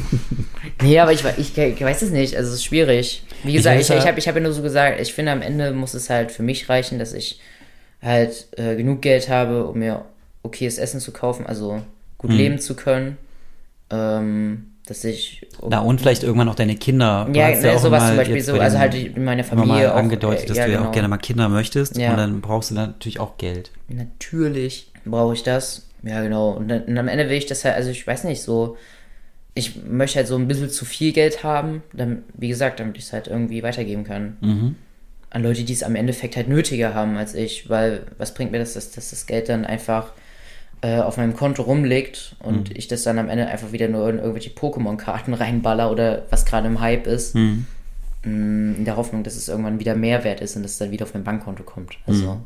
nee, 0.82 0.98
aber 0.98 1.12
ich, 1.12 1.24
ich, 1.38 1.56
ich 1.56 1.80
weiß 1.80 2.02
es 2.02 2.10
nicht. 2.10 2.36
Also 2.36 2.50
es 2.50 2.56
ist 2.56 2.64
schwierig. 2.64 3.24
Wie 3.42 3.52
gesagt, 3.54 3.80
ich, 3.80 3.88
ja- 3.88 3.98
ich, 3.98 4.06
habe 4.06 4.18
ich 4.18 4.28
hab 4.28 4.34
ja 4.34 4.40
nur 4.40 4.52
so 4.52 4.62
gesagt, 4.62 5.00
ich 5.00 5.12
finde 5.12 5.32
am 5.32 5.42
Ende 5.42 5.72
muss 5.72 5.94
es 5.94 6.10
halt 6.10 6.30
für 6.32 6.42
mich 6.42 6.68
reichen, 6.68 6.98
dass 6.98 7.12
ich 7.12 7.40
halt 8.02 8.48
äh, 8.56 8.76
genug 8.76 9.00
Geld 9.02 9.28
habe, 9.28 9.66
um 9.66 9.78
mir 9.78 10.04
okayes 10.42 10.78
Essen 10.78 11.00
zu 11.00 11.12
kaufen, 11.12 11.46
also 11.46 11.80
gut 12.18 12.30
Hm. 12.30 12.36
leben 12.36 12.58
zu 12.58 12.74
können. 12.74 13.16
Ähm, 13.90 14.68
dass 14.86 15.04
ich. 15.04 15.46
Na 15.68 15.80
und 15.80 16.00
vielleicht 16.00 16.24
irgendwann 16.24 16.48
auch 16.48 16.56
deine 16.56 16.74
Kinder. 16.74 17.28
Ja, 17.32 17.50
ne, 17.50 17.72
auch 17.72 17.78
sowas 17.78 18.08
zum 18.08 18.16
Beispiel 18.16 18.40
so, 18.40 18.54
bei 18.54 18.60
also 18.62 18.78
halt 18.78 19.16
meine 19.16 19.44
Familie 19.44 19.92
auch. 19.92 19.96
angedeutet, 19.96 20.44
äh, 20.44 20.48
dass 20.48 20.56
ja, 20.56 20.66
du 20.66 20.72
ja 20.72 20.78
genau. 20.78 20.88
auch 20.88 20.92
gerne 20.92 21.08
mal 21.08 21.18
Kinder 21.18 21.48
möchtest 21.48 21.96
Ja. 21.96 22.10
und 22.10 22.16
dann 22.16 22.40
brauchst 22.40 22.70
du 22.70 22.74
natürlich 22.74 23.20
auch 23.20 23.36
Geld. 23.38 23.70
Natürlich 23.88 24.90
brauche 25.04 25.34
ich 25.34 25.42
das. 25.44 25.88
Ja, 26.02 26.20
genau. 26.22 26.50
Und, 26.50 26.66
dann, 26.68 26.82
und 26.82 26.98
am 26.98 27.06
Ende 27.06 27.28
will 27.28 27.36
ich 27.36 27.46
das 27.46 27.64
halt, 27.64 27.76
also 27.76 27.90
ich 27.90 28.04
weiß 28.04 28.24
nicht, 28.24 28.42
so, 28.42 28.76
ich 29.54 29.84
möchte 29.84 30.16
halt 30.16 30.26
so 30.26 30.34
ein 30.34 30.48
bisschen 30.48 30.68
zu 30.68 30.84
viel 30.84 31.12
Geld 31.12 31.44
haben, 31.44 31.82
dann, 31.92 32.24
wie 32.34 32.48
gesagt, 32.48 32.80
damit 32.80 32.96
ich 32.98 33.04
es 33.04 33.12
halt 33.12 33.28
irgendwie 33.28 33.62
weitergeben 33.62 34.02
kann. 34.02 34.36
Mhm. 34.40 34.74
An 35.34 35.42
Leute, 35.42 35.64
die 35.64 35.72
es 35.72 35.82
am 35.82 35.94
Endeffekt 35.96 36.36
halt 36.36 36.48
nötiger 36.48 36.94
haben 36.94 37.16
als 37.16 37.34
ich, 37.34 37.68
weil 37.70 38.02
was 38.18 38.34
bringt 38.34 38.52
mir 38.52 38.58
das, 38.58 38.74
dass, 38.74 38.90
dass 38.90 39.10
das 39.10 39.26
Geld 39.26 39.48
dann 39.48 39.64
einfach 39.64 40.12
äh, 40.82 40.98
auf 40.98 41.16
meinem 41.16 41.34
Konto 41.34 41.62
rumliegt 41.62 42.36
und 42.40 42.68
Mhm. 42.70 42.76
ich 42.76 42.86
das 42.88 43.02
dann 43.04 43.18
am 43.18 43.28
Ende 43.28 43.46
einfach 43.46 43.72
wieder 43.72 43.88
nur 43.88 44.10
in 44.10 44.18
irgendwelche 44.18 44.50
Pokémon-Karten 44.50 45.32
reinballer 45.42 45.90
oder 45.90 46.26
was 46.30 46.44
gerade 46.44 46.66
im 46.66 46.80
Hype 46.80 47.06
ist, 47.06 47.34
Mhm. 47.34 47.66
Mm, 48.24 48.74
in 48.78 48.84
der 48.84 48.96
Hoffnung, 48.96 49.24
dass 49.24 49.34
es 49.34 49.48
irgendwann 49.48 49.80
wieder 49.80 49.96
mehr 49.96 50.22
wert 50.22 50.40
ist 50.40 50.54
und 50.54 50.62
dass 50.62 50.72
es 50.72 50.78
dann 50.78 50.90
wieder 50.92 51.04
auf 51.06 51.14
mein 51.14 51.24
Bankkonto 51.24 51.62
kommt. 51.64 51.96
Also, 52.06 52.34
Mhm. 52.34 52.40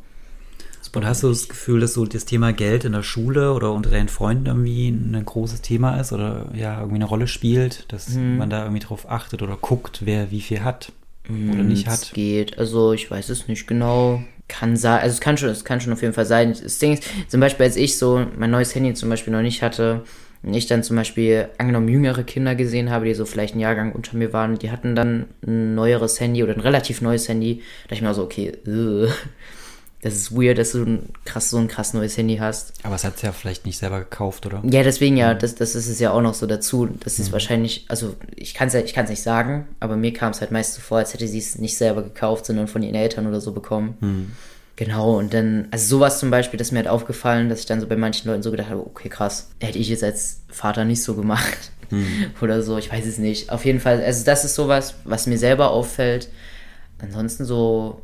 Und 0.94 1.05
hast 1.05 1.22
du 1.25 1.29
das 1.29 1.49
Gefühl, 1.51 1.81
dass 1.81 1.92
so 1.92 2.07
das 2.07 2.25
Thema 2.25 2.55
Geld 2.55 2.85
in 2.87 2.92
der 2.92 3.03
Schule 3.03 3.53
oder 3.53 3.72
unter 3.72 3.90
deinen 3.90 4.09
Freunden 4.09 4.46
irgendwie 4.46 4.88
ein 4.88 5.22
großes 5.27 5.61
Thema 5.61 6.01
ist 6.01 6.11
oder 6.12 6.46
ja 6.55 6.77
irgendwie 6.79 6.94
eine 6.94 7.05
Rolle 7.05 7.27
spielt, 7.27 7.85
dass 7.92 8.14
Hm. 8.14 8.38
man 8.38 8.49
da 8.49 8.62
irgendwie 8.62 8.79
drauf 8.81 9.11
achtet 9.11 9.42
oder 9.42 9.57
guckt, 9.57 10.07
wer 10.07 10.31
wie 10.31 10.40
viel 10.40 10.64
hat 10.64 10.92
oder 11.28 11.62
nicht 11.62 11.86
Es 11.86 11.92
hat? 11.92 12.14
geht. 12.14 12.58
Also 12.58 12.92
ich 12.92 13.10
weiß 13.10 13.28
es 13.28 13.48
nicht 13.48 13.66
genau. 13.66 14.22
Kann 14.48 14.76
sein, 14.76 15.00
also 15.00 15.12
es 15.14 15.20
kann 15.20 15.36
schon, 15.36 15.48
es 15.48 15.64
kann 15.64 15.80
schon 15.80 15.92
auf 15.92 16.02
jeden 16.02 16.14
Fall 16.14 16.26
sein. 16.26 16.56
Das 16.62 16.78
Ding 16.78 16.92
ist, 16.92 17.04
zum 17.28 17.40
Beispiel, 17.40 17.66
als 17.66 17.76
ich 17.76 17.98
so 17.98 18.26
mein 18.38 18.50
neues 18.52 18.74
Handy 18.74 18.94
zum 18.94 19.08
Beispiel 19.08 19.32
noch 19.32 19.42
nicht 19.42 19.62
hatte, 19.62 20.04
und 20.42 20.54
ich 20.54 20.66
dann 20.66 20.84
zum 20.84 20.94
Beispiel 20.96 21.48
angenommen 21.58 21.88
jüngere 21.88 22.22
Kinder 22.22 22.54
gesehen 22.54 22.90
habe, 22.90 23.06
die 23.06 23.14
so 23.14 23.24
vielleicht 23.24 23.54
einen 23.54 23.62
Jahrgang 23.62 23.92
unter 23.92 24.16
mir 24.16 24.32
waren, 24.32 24.56
die 24.58 24.70
hatten 24.70 24.94
dann 24.94 25.26
ein 25.44 25.74
neueres 25.74 26.20
Handy 26.20 26.44
oder 26.44 26.54
ein 26.54 26.60
relativ 26.60 27.00
neues 27.00 27.28
Handy, 27.28 27.56
da 27.56 27.62
dachte 27.88 27.94
ich 27.94 28.02
mir 28.02 28.14
so, 28.14 28.22
okay, 28.22 28.48
äh, 28.66 29.08
das 30.06 30.14
ist 30.14 30.32
weird, 30.32 30.56
dass 30.56 30.70
du 30.70 30.84
ein 30.84 31.08
krass, 31.24 31.50
so 31.50 31.58
ein 31.58 31.66
krass 31.66 31.92
neues 31.92 32.16
Handy 32.16 32.36
hast. 32.36 32.72
Aber 32.84 32.94
es 32.94 33.02
hat 33.02 33.16
es 33.16 33.22
ja 33.22 33.32
vielleicht 33.32 33.66
nicht 33.66 33.76
selber 33.76 33.98
gekauft, 33.98 34.46
oder? 34.46 34.62
Ja, 34.64 34.84
deswegen 34.84 35.16
ja, 35.16 35.34
das, 35.34 35.56
das 35.56 35.74
ist 35.74 35.88
es 35.88 35.98
ja 35.98 36.12
auch 36.12 36.20
noch 36.20 36.34
so 36.34 36.46
dazu. 36.46 36.88
Das 37.00 37.18
ist 37.18 37.32
wahrscheinlich, 37.32 37.86
also 37.88 38.14
ich 38.36 38.54
kann 38.54 38.68
es 38.68 38.74
ja, 38.74 38.80
ich 38.80 38.94
kann's 38.94 39.10
nicht 39.10 39.22
sagen, 39.22 39.66
aber 39.80 39.96
mir 39.96 40.12
kam 40.12 40.30
es 40.30 40.40
halt 40.40 40.52
meist 40.52 40.74
so 40.74 40.80
vor, 40.80 40.98
als 40.98 41.12
hätte 41.12 41.26
sie 41.26 41.38
es 41.38 41.58
nicht 41.58 41.76
selber 41.76 42.02
gekauft, 42.02 42.46
sondern 42.46 42.68
von 42.68 42.84
ihren 42.84 42.94
Eltern 42.94 43.26
oder 43.26 43.40
so 43.40 43.50
bekommen. 43.50 44.36
Genau, 44.76 45.18
und 45.18 45.34
dann, 45.34 45.66
also 45.72 45.96
sowas 45.96 46.20
zum 46.20 46.30
Beispiel, 46.30 46.56
das 46.56 46.68
ist 46.68 46.72
mir 46.72 46.78
halt 46.78 46.88
aufgefallen, 46.88 47.48
dass 47.48 47.60
ich 47.60 47.66
dann 47.66 47.80
so 47.80 47.88
bei 47.88 47.96
manchen 47.96 48.28
Leuten 48.30 48.44
so 48.44 48.52
gedacht 48.52 48.70
habe, 48.70 48.86
okay, 48.86 49.08
krass, 49.08 49.48
hätte 49.60 49.78
ich 49.78 49.88
jetzt 49.88 50.04
als 50.04 50.42
Vater 50.48 50.84
nicht 50.84 51.02
so 51.02 51.14
gemacht. 51.14 51.72
Oder 52.40 52.62
so, 52.62 52.78
ich 52.78 52.92
weiß 52.92 53.06
es 53.06 53.18
nicht. 53.18 53.50
Auf 53.50 53.64
jeden 53.64 53.80
Fall, 53.80 54.02
also 54.02 54.24
das 54.24 54.44
ist 54.44 54.54
sowas, 54.54 54.94
was 55.04 55.26
mir 55.26 55.38
selber 55.38 55.70
auffällt. 55.70 56.28
Ansonsten 57.00 57.44
so, 57.44 58.02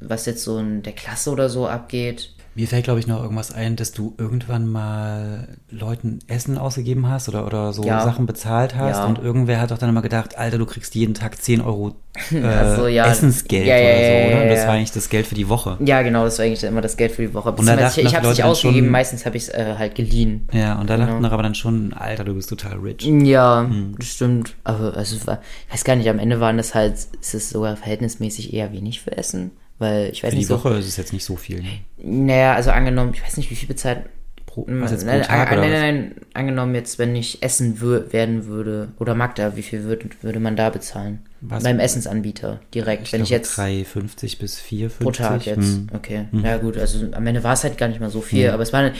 was 0.00 0.26
jetzt 0.26 0.42
so 0.44 0.58
in 0.58 0.82
der 0.82 0.92
Klasse 0.92 1.30
oder 1.30 1.48
so 1.48 1.66
abgeht, 1.68 2.34
Mir 2.56 2.66
fällt, 2.66 2.82
glaube 2.82 2.98
ich, 2.98 3.06
noch 3.06 3.22
irgendwas 3.22 3.52
ein, 3.52 3.76
dass 3.76 3.92
du 3.92 4.12
irgendwann 4.18 4.66
mal 4.66 5.56
Leuten 5.70 6.18
Essen 6.26 6.58
ausgegeben 6.58 7.08
hast 7.08 7.28
oder, 7.28 7.46
oder 7.46 7.72
so 7.72 7.84
Ja. 7.84 8.02
Sachen 8.02 8.26
bezahlt 8.26 8.74
hast 8.74 8.96
Ja. 8.98 9.06
und 9.06 9.18
irgendwer 9.20 9.60
hat 9.60 9.70
doch 9.70 9.78
dann 9.78 9.88
immer 9.88 10.02
gedacht, 10.02 10.36
Alter, 10.36 10.58
du 10.58 10.66
kriegst 10.66 10.96
jeden 10.96 11.14
Tag 11.14 11.40
10 11.40 11.60
Euro 11.60 11.94
äh, 12.32 12.42
Ach 12.44 12.76
so, 12.76 12.88
ja. 12.88 13.06
Essensgeld 13.06 13.66
oder 13.66 13.76
so, 13.76 14.34
oder? 14.34 14.42
Und 14.42 14.48
das 14.50 14.66
war 14.66 14.74
eigentlich 14.74 14.90
das 14.90 15.08
Geld 15.10 15.26
für 15.28 15.36
die 15.36 15.48
Woche. 15.48 15.76
Ja, 15.84 16.02
genau, 16.02 16.24
das 16.24 16.38
war 16.40 16.44
eigentlich 16.46 16.64
immer 16.64 16.80
das 16.80 16.96
Geld 16.96 17.12
für 17.12 17.22
die 17.22 17.32
Woche. 17.34 17.52
Und 17.52 17.66
da 17.66 17.76
dachten 17.76 18.00
ich 18.00 18.06
ich 18.06 18.14
habe 18.16 18.26
es 18.26 18.36
nicht 18.36 18.44
ausgegeben, 18.44 18.86
schon- 18.86 18.92
meistens 18.92 19.26
habe 19.26 19.36
ich 19.36 19.44
es 19.44 19.48
äh, 19.50 19.76
halt 19.78 19.94
geliehen. 19.94 20.48
Ja, 20.52 20.80
und 20.80 20.90
da 20.90 20.96
dachten 20.96 21.12
Genau. 21.16 21.28
doch 21.28 21.32
aber 21.34 21.44
dann 21.44 21.54
schon, 21.54 21.92
Alter, 21.92 22.24
du 22.24 22.34
bist 22.34 22.48
total 22.50 22.78
rich. 22.78 23.04
Ja, 23.06 23.64
Hm. 23.68 23.94
das 23.96 24.08
stimmt. 24.08 24.54
Aber 24.64 24.96
also, 24.96 25.14
ich 25.14 25.24
weiß 25.72 25.84
gar 25.84 25.94
nicht, 25.94 26.08
am 26.08 26.18
Ende 26.18 26.40
waren 26.40 26.56
das 26.56 26.74
halt, 26.74 26.94
ist 26.94 27.34
es 27.34 27.50
sogar 27.50 27.76
verhältnismäßig 27.76 28.52
eher 28.52 28.72
wenig 28.72 29.00
für 29.00 29.16
Essen. 29.16 29.52
Weil 29.80 30.10
ich 30.12 30.22
weiß 30.22 30.30
Für 30.30 30.36
die 30.36 30.36
nicht 30.42 30.48
so. 30.48 30.54
Woche 30.62 30.74
ist 30.76 30.86
es 30.86 30.96
jetzt 30.98 31.12
nicht 31.12 31.24
so 31.24 31.36
viel. 31.36 31.62
Ne? 31.62 31.80
Naja, 31.96 32.54
also 32.54 32.70
angenommen, 32.70 33.12
ich 33.14 33.22
weiß 33.22 33.38
nicht, 33.38 33.50
wie 33.50 33.54
viel 33.56 33.66
bezahlt. 33.66 34.04
Pro, 34.44 34.66
was 34.68 34.90
jetzt 34.90 35.04
pro 35.04 35.10
nein, 35.12 35.22
Tag 35.22 35.50
an- 35.50 35.58
oder 35.58 35.68
nein, 35.68 35.70
nein, 35.70 35.80
nein, 35.80 36.14
angenommen 36.34 36.74
jetzt, 36.74 36.98
wenn 36.98 37.16
ich 37.16 37.42
essen 37.42 37.80
wür 37.80 38.12
werden 38.12 38.44
würde, 38.46 38.88
oder 38.98 39.14
Magda, 39.14 39.56
wie 39.56 39.62
viel 39.62 39.84
würde, 39.84 40.10
würde 40.22 40.38
man 40.38 40.54
da 40.54 40.70
bezahlen? 40.70 41.20
Was? 41.42 41.62
Beim 41.62 41.78
Essensanbieter 41.78 42.60
direkt. 42.74 43.12
wenn 43.12 43.22
ich 43.22 43.30
jetzt 43.30 43.58
3,50 43.58 44.38
bis 44.38 44.58
4,50. 44.60 44.88
pro 45.02 45.10
Tag 45.10 45.46
jetzt. 45.46 45.58
Hm. 45.58 45.88
Okay. 45.94 46.26
Ja 46.42 46.58
gut, 46.58 46.76
also 46.76 46.98
am 47.12 47.26
Ende 47.26 47.42
war 47.44 47.54
es 47.54 47.64
halt 47.64 47.78
gar 47.78 47.88
nicht 47.88 48.00
mal 48.00 48.10
so 48.10 48.20
viel, 48.20 48.50
aber 48.50 48.62
es 48.62 48.72
war, 48.72 48.90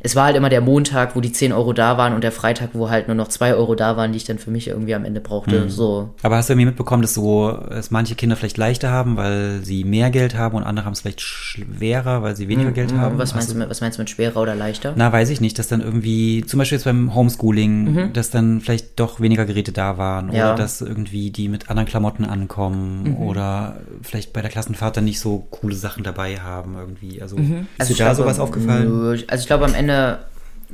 es 0.00 0.14
war 0.14 0.26
halt 0.26 0.36
immer 0.36 0.48
der 0.48 0.60
Montag, 0.60 1.16
wo 1.16 1.20
die 1.20 1.32
10 1.32 1.52
Euro 1.52 1.72
da 1.72 1.98
waren 1.98 2.12
und 2.14 2.22
der 2.22 2.30
Freitag, 2.30 2.70
wo 2.74 2.88
halt 2.88 3.08
nur 3.08 3.16
noch 3.16 3.26
2 3.26 3.54
Euro 3.54 3.74
da 3.74 3.96
waren, 3.96 4.12
die 4.12 4.18
ich 4.18 4.24
dann 4.24 4.38
für 4.38 4.52
mich 4.52 4.68
irgendwie 4.68 4.94
am 4.94 5.04
Ende 5.04 5.20
brauchte. 5.20 5.62
Hm. 5.62 5.70
So. 5.70 6.14
Aber 6.22 6.36
hast 6.36 6.48
du 6.48 6.52
irgendwie 6.52 6.66
mitbekommen, 6.66 7.02
dass 7.02 7.14
so, 7.14 7.50
dass 7.50 7.90
manche 7.90 8.14
Kinder 8.14 8.36
vielleicht 8.36 8.58
leichter 8.58 8.90
haben, 8.90 9.16
weil 9.16 9.60
sie 9.64 9.82
mehr 9.82 10.10
Geld 10.10 10.36
haben 10.36 10.56
und 10.56 10.62
andere 10.62 10.86
haben 10.86 10.92
es 10.92 11.00
vielleicht 11.00 11.20
schwerer, 11.20 12.22
weil 12.22 12.36
sie 12.36 12.46
weniger 12.48 12.70
Geld 12.70 12.92
haben? 12.92 13.12
Hm, 13.12 13.18
Was 13.18 13.30
Hast 13.30 13.34
meinst, 13.36 13.50
du, 13.54 13.58
mit- 13.58 13.70
was 13.70 13.80
meinst 13.80 13.98
du 13.98 14.02
mit 14.02 14.10
schwerer 14.10 14.40
oder 14.40 14.54
leichter? 14.54 14.92
Na, 14.96 15.12
weiß 15.12 15.30
ich 15.30 15.40
nicht, 15.40 15.58
dass 15.58 15.66
dann 15.68 15.80
irgendwie, 15.80 16.44
zum 16.46 16.58
Beispiel 16.58 16.76
jetzt 16.76 16.84
beim 16.84 17.14
Homeschooling, 17.14 17.92
Mhm. 17.92 18.12
dass 18.12 18.30
dann 18.30 18.60
vielleicht 18.60 19.00
doch 19.00 19.20
weniger 19.20 19.46
Geräte 19.46 19.72
da 19.72 19.98
waren 19.98 20.32
Ja. 20.32 20.52
oder 20.52 20.62
dass 20.62 20.80
irgendwie 20.80 21.30
die 21.30 21.48
mit 21.48 21.70
anderen 21.70 21.87
Klamotten 21.88 22.24
ankommen 22.24 23.02
Mhm. 23.02 23.16
oder 23.16 23.76
vielleicht 24.02 24.32
bei 24.32 24.40
der 24.42 24.50
Klassenfahrt 24.50 24.96
dann 24.96 25.04
nicht 25.04 25.18
so 25.20 25.46
coole 25.50 25.74
Sachen 25.74 26.04
dabei 26.04 26.38
haben 26.38 26.76
irgendwie. 26.78 27.20
Also, 27.20 27.36
ist 27.36 27.44
Also 27.78 27.88
dir 27.88 27.92
ich 27.92 27.98
da 27.98 28.14
sowas 28.14 28.38
aufgefallen? 28.38 28.88
nö, 28.88 29.18
Also 29.28 29.40
ich 29.42 29.46
glaube 29.46 29.64
am 29.64 29.74
Ende. 29.74 30.18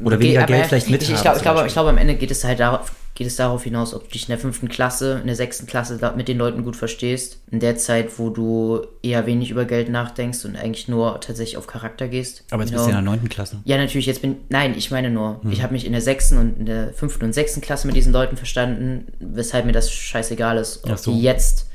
Oder 0.02 0.18
weniger 0.18 0.42
Geld 0.44 0.66
vielleicht 0.66 0.88
ich, 0.88 0.94
ich, 0.94 1.10
ich, 1.10 1.22
zum 1.22 1.22
glaube, 1.42 1.66
ich 1.66 1.72
glaube, 1.72 1.90
am 1.90 1.98
Ende 1.98 2.14
geht 2.16 2.30
es 2.30 2.42
halt 2.44 2.58
darauf, 2.60 2.92
geht 3.14 3.28
es 3.28 3.36
darauf 3.36 3.62
hinaus, 3.62 3.94
ob 3.94 4.04
du 4.04 4.10
dich 4.10 4.22
in 4.22 4.28
der 4.28 4.38
fünften 4.38 4.68
Klasse, 4.68 5.18
in 5.20 5.26
der 5.28 5.36
sechsten 5.36 5.66
Klasse 5.66 5.98
mit 6.16 6.26
den 6.26 6.36
Leuten 6.36 6.64
gut 6.64 6.74
verstehst. 6.74 7.38
In 7.50 7.60
der 7.60 7.76
Zeit, 7.76 8.18
wo 8.18 8.28
du 8.30 8.84
eher 9.02 9.24
wenig 9.26 9.50
über 9.50 9.64
Geld 9.66 9.88
nachdenkst 9.88 10.44
und 10.44 10.56
eigentlich 10.56 10.88
nur 10.88 11.20
tatsächlich 11.20 11.56
auf 11.56 11.68
Charakter 11.68 12.08
gehst. 12.08 12.42
Aber 12.50 12.62
jetzt 12.62 12.70
Genau. 12.70 12.82
bist 12.82 12.86
du 12.92 12.98
in 12.98 13.04
der 13.04 13.10
neunten 13.10 13.28
Klasse. 13.28 13.58
Ja, 13.64 13.76
natürlich, 13.78 14.06
jetzt 14.06 14.20
bin 14.22 14.38
nein, 14.48 14.74
ich 14.76 14.90
meine 14.90 15.10
nur, 15.10 15.40
Hm. 15.42 15.52
ich 15.52 15.62
habe 15.62 15.72
mich 15.72 15.86
in 15.86 15.92
der 15.92 16.00
sechsten 16.00 16.38
und 16.38 16.58
in 16.58 16.66
der 16.66 16.92
fünften 16.92 17.24
und 17.24 17.32
sechsten 17.32 17.60
Klasse 17.60 17.86
mit 17.86 17.94
diesen 17.94 18.12
Leuten 18.12 18.36
verstanden, 18.36 19.06
weshalb 19.20 19.64
mir 19.64 19.72
das 19.72 19.92
scheißegal 19.92 20.58
ist, 20.58 20.82
ob 20.84 20.98
so. 20.98 21.12
die 21.12 21.22
jetzt 21.22 21.66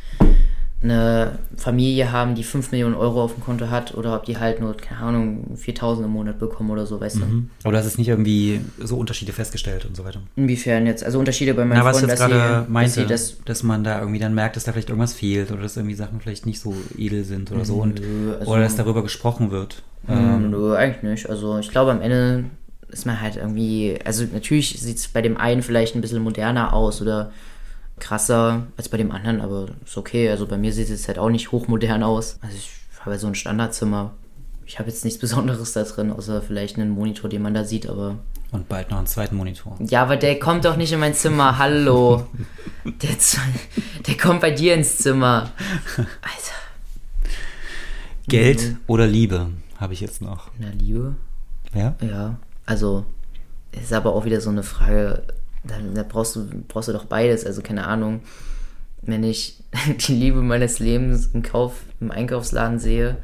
eine 0.81 1.39
Familie 1.57 2.11
haben, 2.13 2.35
die 2.35 2.43
5 2.43 2.71
Millionen 2.71 2.95
Euro 2.95 3.21
auf 3.21 3.33
dem 3.33 3.43
Konto 3.43 3.69
hat 3.69 3.95
oder 3.95 4.15
ob 4.15 4.23
die 4.23 4.37
halt 4.37 4.61
nur, 4.61 4.77
keine 4.77 5.01
Ahnung, 5.01 5.57
4000 5.57 6.05
im 6.05 6.13
Monat 6.13 6.39
bekommen 6.39 6.69
oder 6.69 6.85
so, 6.85 7.01
weißt 7.01 7.17
du. 7.17 7.21
Aber 7.63 7.73
du 7.73 7.77
hast 7.77 7.85
jetzt 7.85 7.97
nicht 7.97 8.07
irgendwie 8.07 8.61
so 8.77 8.97
Unterschiede 8.97 9.33
festgestellt 9.33 9.85
und 9.85 9.97
so 9.97 10.05
weiter. 10.05 10.21
Inwiefern 10.37 10.85
jetzt, 10.85 11.03
also 11.03 11.19
Unterschiede 11.19 11.53
bei 11.53 11.65
meinen 11.65 11.79
Na, 11.79 11.85
was 11.85 11.97
Freunden, 11.97 12.11
jetzt 12.11 12.21
dass 12.21 12.29
gerade 12.29 12.39
sie, 12.39 12.55
dass 12.61 12.69
meinte, 12.69 13.05
dass, 13.07 13.37
das 13.43 13.63
man 13.63 13.83
da 13.83 13.99
irgendwie 13.99 14.19
dann 14.19 14.33
merkt, 14.33 14.55
dass 14.55 14.63
da 14.63 14.71
vielleicht 14.71 14.87
irgendwas 14.87 15.13
fehlt 15.13 15.51
oder 15.51 15.63
dass 15.63 15.75
irgendwie 15.75 15.95
Sachen 15.95 16.21
vielleicht 16.21 16.45
nicht 16.45 16.61
so 16.61 16.73
edel 16.97 17.25
sind 17.25 17.51
oder 17.51 17.65
so 17.65 17.75
und 17.75 18.01
also- 18.39 18.51
oder 18.51 18.61
dass 18.61 18.77
darüber 18.77 19.03
gesprochen 19.03 19.51
wird. 19.51 19.83
Ähm, 20.07 20.51
nö, 20.51 20.75
eigentlich 20.75 21.03
nicht. 21.03 21.29
Also 21.29 21.59
ich 21.59 21.69
glaube 21.71 21.91
am 21.91 22.01
Ende 22.01 22.45
ist 22.87 23.05
man 23.05 23.19
halt 23.21 23.35
irgendwie, 23.35 23.99
also 24.05 24.23
natürlich 24.33 24.79
sieht 24.79 24.97
es 24.97 25.09
bei 25.09 25.21
dem 25.21 25.35
einen 25.37 25.61
vielleicht 25.61 25.95
ein 25.95 26.01
bisschen 26.01 26.23
moderner 26.23 26.73
aus 26.73 27.01
oder 27.01 27.31
krasser 27.99 28.67
als 28.77 28.89
bei 28.89 28.97
dem 28.97 29.11
anderen, 29.11 29.41
aber 29.41 29.67
ist 29.85 29.97
okay. 29.97 30.29
Also 30.29 30.47
bei 30.47 30.57
mir 30.57 30.73
sieht 30.73 30.89
es 30.89 31.07
halt 31.07 31.19
auch 31.19 31.29
nicht 31.29 31.51
hochmodern 31.51 32.03
aus. 32.03 32.37
Also 32.41 32.55
ich 32.55 32.69
habe 32.99 33.11
ja 33.11 33.19
so 33.19 33.27
ein 33.27 33.35
Standardzimmer. 33.35 34.11
Ich 34.65 34.77
habe 34.79 34.89
jetzt 34.89 35.03
nichts 35.03 35.19
Besonderes 35.19 35.73
da 35.73 35.83
drin, 35.83 36.11
außer 36.11 36.41
vielleicht 36.41 36.77
einen 36.77 36.91
Monitor, 36.91 37.29
den 37.29 37.41
man 37.41 37.53
da 37.53 37.63
sieht, 37.63 37.89
aber. 37.89 38.19
Und 38.51 38.69
bald 38.69 38.91
noch 38.91 38.97
einen 38.97 39.07
zweiten 39.07 39.35
Monitor. 39.35 39.77
Ja, 39.79 40.03
aber 40.03 40.15
der 40.15 40.39
kommt 40.39 40.65
doch 40.65 40.75
nicht 40.75 40.91
in 40.91 40.99
mein 40.99 41.13
Zimmer. 41.13 41.57
Hallo. 41.57 42.27
Der, 42.85 43.09
der 44.07 44.17
kommt 44.17 44.41
bei 44.41 44.51
dir 44.51 44.73
ins 44.73 44.97
Zimmer. 44.97 45.51
Alter. 45.97 46.59
Geld 48.27 48.77
oder 48.87 49.05
Liebe 49.05 49.49
habe 49.77 49.93
ich 49.93 50.01
jetzt 50.01 50.21
noch. 50.21 50.49
Na, 50.57 50.69
Liebe? 50.69 51.15
Ja? 51.73 51.95
Ja, 52.01 52.37
also 52.65 53.05
ist 53.71 53.93
aber 53.93 54.13
auch 54.13 54.25
wieder 54.25 54.41
so 54.41 54.49
eine 54.49 54.63
Frage, 54.63 55.23
da, 55.63 55.75
da 55.93 56.03
brauchst 56.03 56.35
du, 56.35 56.45
brauchst 56.67 56.89
du 56.89 56.93
doch 56.93 57.05
beides, 57.05 57.45
also 57.45 57.61
keine 57.61 57.87
Ahnung. 57.87 58.21
Wenn 59.01 59.23
ich 59.23 59.63
die 60.07 60.13
Liebe 60.13 60.41
meines 60.41 60.79
Lebens 60.79 61.29
im 61.33 61.41
Kauf, 61.41 61.81
im 61.99 62.11
Einkaufsladen 62.11 62.79
sehe, 62.79 63.17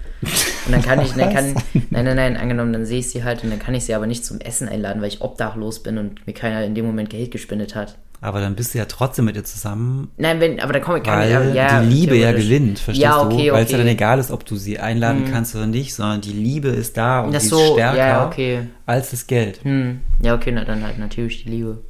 und 0.65 0.71
dann 0.71 0.81
kann 0.81 1.01
ich, 1.01 1.11
dann 1.13 1.33
kann, 1.33 1.53
nein, 1.89 2.05
nein, 2.05 2.15
nein, 2.15 2.37
angenommen, 2.37 2.73
dann 2.73 2.85
sehe 2.85 2.99
ich 2.99 3.09
sie 3.09 3.23
halt 3.23 3.43
und 3.43 3.49
dann 3.49 3.59
kann 3.59 3.75
ich 3.75 3.85
sie 3.85 3.93
aber 3.93 4.07
nicht 4.07 4.25
zum 4.25 4.39
Essen 4.39 4.69
einladen, 4.69 5.01
weil 5.01 5.09
ich 5.09 5.21
obdachlos 5.21 5.83
bin 5.83 5.97
und 5.97 6.25
mir 6.25 6.33
keiner 6.33 6.63
in 6.63 6.75
dem 6.75 6.85
Moment 6.85 7.09
Geld 7.09 7.31
gespendet 7.31 7.75
hat. 7.75 7.97
Aber 8.21 8.39
dann 8.39 8.55
bist 8.55 8.73
du 8.73 8.79
ja 8.79 8.85
trotzdem 8.85 9.25
mit 9.25 9.35
ihr 9.35 9.43
zusammen, 9.43 10.09
Nein, 10.17 10.39
wenn, 10.39 10.59
aber 10.59 10.73
da 10.73 10.79
komme 10.79 10.97
ich 10.97 11.03
kann 11.03 11.19
weil 11.19 11.49
ich, 11.49 11.55
ja, 11.55 11.81
die 11.81 11.87
Liebe 11.87 12.15
ja 12.15 12.31
gewinnt, 12.31 12.79
verstehst 12.79 13.03
ja, 13.03 13.23
du? 13.23 13.35
okay, 13.35 13.51
Weil 13.51 13.65
es 13.65 13.71
ja 13.71 13.77
dann 13.77 13.85
okay. 13.85 13.95
egal 13.95 14.19
ist, 14.19 14.31
ob 14.31 14.45
du 14.45 14.55
sie 14.55 14.79
einladen 14.79 15.25
kannst 15.31 15.55
oder 15.55 15.67
nicht, 15.67 15.93
sondern 15.93 16.21
die 16.21 16.31
Liebe 16.31 16.69
ist 16.69 16.97
da 16.97 17.21
und 17.21 17.33
Das 17.33 17.43
die 17.43 17.49
so, 17.49 17.59
ist 17.59 17.71
stärker 17.73 17.97
ja, 17.97 18.25
okay. 18.25 18.61
als 18.85 19.11
das 19.11 19.27
Geld. 19.27 19.63
Hm, 19.63 19.99
ja, 20.21 20.33
okay, 20.33 20.51
na 20.51 20.63
dann 20.63 20.83
halt 20.83 20.97
natürlich 20.97 21.43
die 21.43 21.49
Liebe. 21.49 21.81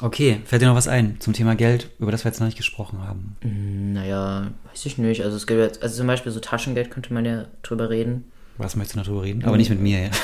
Okay, 0.00 0.40
fällt 0.44 0.62
dir 0.62 0.66
noch 0.66 0.76
was 0.76 0.86
ein 0.86 1.16
zum 1.18 1.32
Thema 1.32 1.56
Geld, 1.56 1.90
über 1.98 2.12
das 2.12 2.24
wir 2.24 2.30
jetzt 2.30 2.38
noch 2.38 2.46
nicht 2.46 2.56
gesprochen 2.56 3.00
haben? 3.02 3.36
Hm, 3.40 3.94
Naja, 3.94 4.48
weiß 4.70 4.86
ich 4.86 4.98
nicht. 4.98 5.24
Also 5.24 5.36
es 5.36 5.46
gibt 5.46 5.60
jetzt, 5.60 5.82
also 5.82 5.96
zum 5.96 6.06
Beispiel 6.06 6.30
so 6.30 6.38
Taschengeld 6.40 6.90
könnte 6.90 7.12
man 7.12 7.24
ja 7.24 7.46
drüber 7.62 7.90
reden. 7.90 8.24
Was 8.58 8.76
möchtest 8.76 8.94
du 8.96 8.98
noch 9.00 9.06
drüber 9.06 9.22
reden? 9.22 9.44
Aber 9.44 9.56
nicht 9.56 9.70
mit 9.70 9.80
mir, 9.80 10.00
ja. 10.04 10.10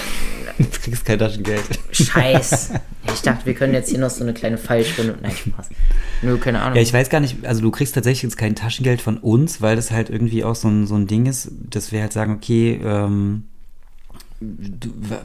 Du 0.58 0.64
kriegst 0.66 1.04
kein 1.04 1.18
Taschengeld. 1.18 1.62
Scheiß. 1.90 2.72
ich 3.14 3.22
dachte, 3.22 3.46
wir 3.46 3.54
können 3.54 3.72
jetzt 3.72 3.90
hier 3.90 3.98
noch 3.98 4.10
so 4.10 4.22
eine 4.22 4.34
kleine 4.34 4.58
Fallstunde. 4.58 5.16
Nein, 5.20 5.32
Spaß. 5.32 5.70
Nö, 6.22 6.38
keine 6.38 6.60
Ahnung. 6.62 6.76
Ja, 6.76 6.82
ich 6.82 6.92
weiß 6.92 7.10
gar 7.10 7.18
nicht, 7.20 7.44
also 7.44 7.60
du 7.62 7.70
kriegst 7.72 7.94
tatsächlich 7.94 8.22
jetzt 8.22 8.36
kein 8.36 8.54
Taschengeld 8.54 9.00
von 9.00 9.18
uns, 9.18 9.60
weil 9.62 9.74
das 9.74 9.90
halt 9.90 10.10
irgendwie 10.10 10.44
auch 10.44 10.54
so 10.54 10.68
ein, 10.68 10.86
so 10.86 10.94
ein 10.94 11.06
Ding 11.08 11.26
ist, 11.26 11.50
dass 11.70 11.90
wir 11.90 12.02
halt 12.02 12.12
sagen, 12.12 12.34
okay, 12.34 12.80
ähm, 12.84 13.44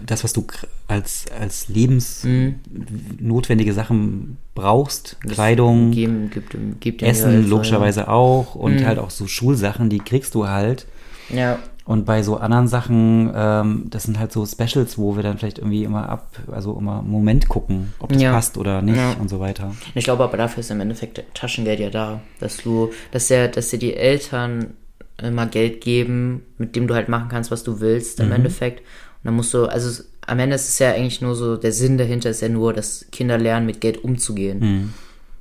das, 0.05 0.23
was 0.23 0.33
du 0.33 0.45
als, 0.87 1.25
als 1.39 1.67
lebensnotwendige 1.67 3.73
Sachen 3.73 4.37
brauchst, 4.55 5.19
Kleidung, 5.21 5.91
Geben, 5.91 6.29
gibt, 6.29 6.55
gibt 6.79 7.01
Essen 7.03 7.31
Gehalt, 7.31 7.47
logischerweise 7.49 8.07
auch 8.07 8.55
und 8.55 8.81
Mhm. 8.81 8.85
halt 8.85 8.99
auch 8.99 9.09
so 9.09 9.27
Schulsachen, 9.27 9.89
die 9.89 9.99
kriegst 9.99 10.35
du 10.35 10.47
halt. 10.47 10.85
Ja. 11.33 11.59
Und 11.85 12.05
bei 12.05 12.21
so 12.21 12.37
anderen 12.37 12.67
Sachen, 12.67 13.31
ähm, 13.33 13.85
das 13.89 14.03
sind 14.03 14.19
halt 14.19 14.31
so 14.31 14.45
Specials, 14.45 14.99
wo 14.99 15.15
wir 15.15 15.23
dann 15.23 15.39
vielleicht 15.39 15.57
irgendwie 15.57 15.83
immer 15.83 16.07
ab, 16.07 16.37
also 16.51 16.77
immer 16.77 16.99
einen 16.99 17.09
Moment 17.09 17.49
gucken, 17.49 17.93
ob 17.97 18.13
das 18.13 18.21
Ja. 18.21 18.31
passt 18.31 18.59
oder 18.59 18.83
nicht 18.83 18.97
Ja. 18.97 19.13
und 19.13 19.27
so 19.27 19.39
weiter. 19.39 19.75
Ich 19.95 20.03
glaube 20.03 20.23
aber 20.23 20.37
dafür 20.37 20.59
ist 20.61 20.69
im 20.69 20.81
Endeffekt 20.81 21.23
Taschengeld 21.33 21.79
ja 21.79 21.89
da. 21.89 22.21
Dass 22.39 22.57
du, 22.57 22.91
dass 23.11 23.27
der, 23.27 23.47
dass 23.47 23.69
dir 23.69 23.79
die 23.79 23.95
Eltern 23.95 24.75
immer 25.21 25.47
Geld 25.47 25.81
geben, 25.81 26.43
mit 26.59 26.75
dem 26.75 26.85
du 26.87 26.93
halt 26.93 27.09
machen 27.09 27.27
kannst, 27.29 27.49
was 27.49 27.63
du 27.63 27.79
willst 27.79 28.19
Mhm. 28.19 28.25
im 28.25 28.31
Endeffekt. 28.33 28.83
Und 29.21 29.25
dann 29.25 29.35
musst 29.35 29.53
du, 29.53 29.65
also 29.65 30.03
am 30.25 30.39
Ende 30.39 30.55
ist 30.55 30.69
es 30.69 30.79
ja 30.79 30.91
eigentlich 30.93 31.21
nur 31.21 31.35
so, 31.35 31.57
der 31.57 31.71
Sinn 31.73 31.97
dahinter 31.97 32.29
ist 32.29 32.41
ja 32.41 32.49
nur, 32.49 32.73
dass 32.73 33.05
Kinder 33.11 33.37
lernen, 33.37 33.65
mit 33.65 33.81
Geld 33.81 34.03
umzugehen. 34.03 34.59
Mhm. 34.59 34.93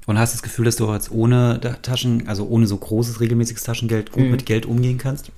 Und 0.06 0.18
hast 0.18 0.32
du 0.32 0.36
das 0.36 0.42
Gefühl, 0.42 0.64
dass 0.64 0.76
du 0.76 0.90
jetzt 0.92 1.10
ohne 1.10 1.60
Taschen, 1.82 2.26
also 2.28 2.46
ohne 2.48 2.66
so 2.66 2.76
großes 2.78 3.20
regelmäßiges 3.20 3.62
Taschengeld 3.62 4.10
Mhm. 4.16 4.20
gut 4.22 4.30
mit 4.30 4.46
Geld 4.46 4.64
umgehen 4.66 4.98
kannst? 4.98 5.30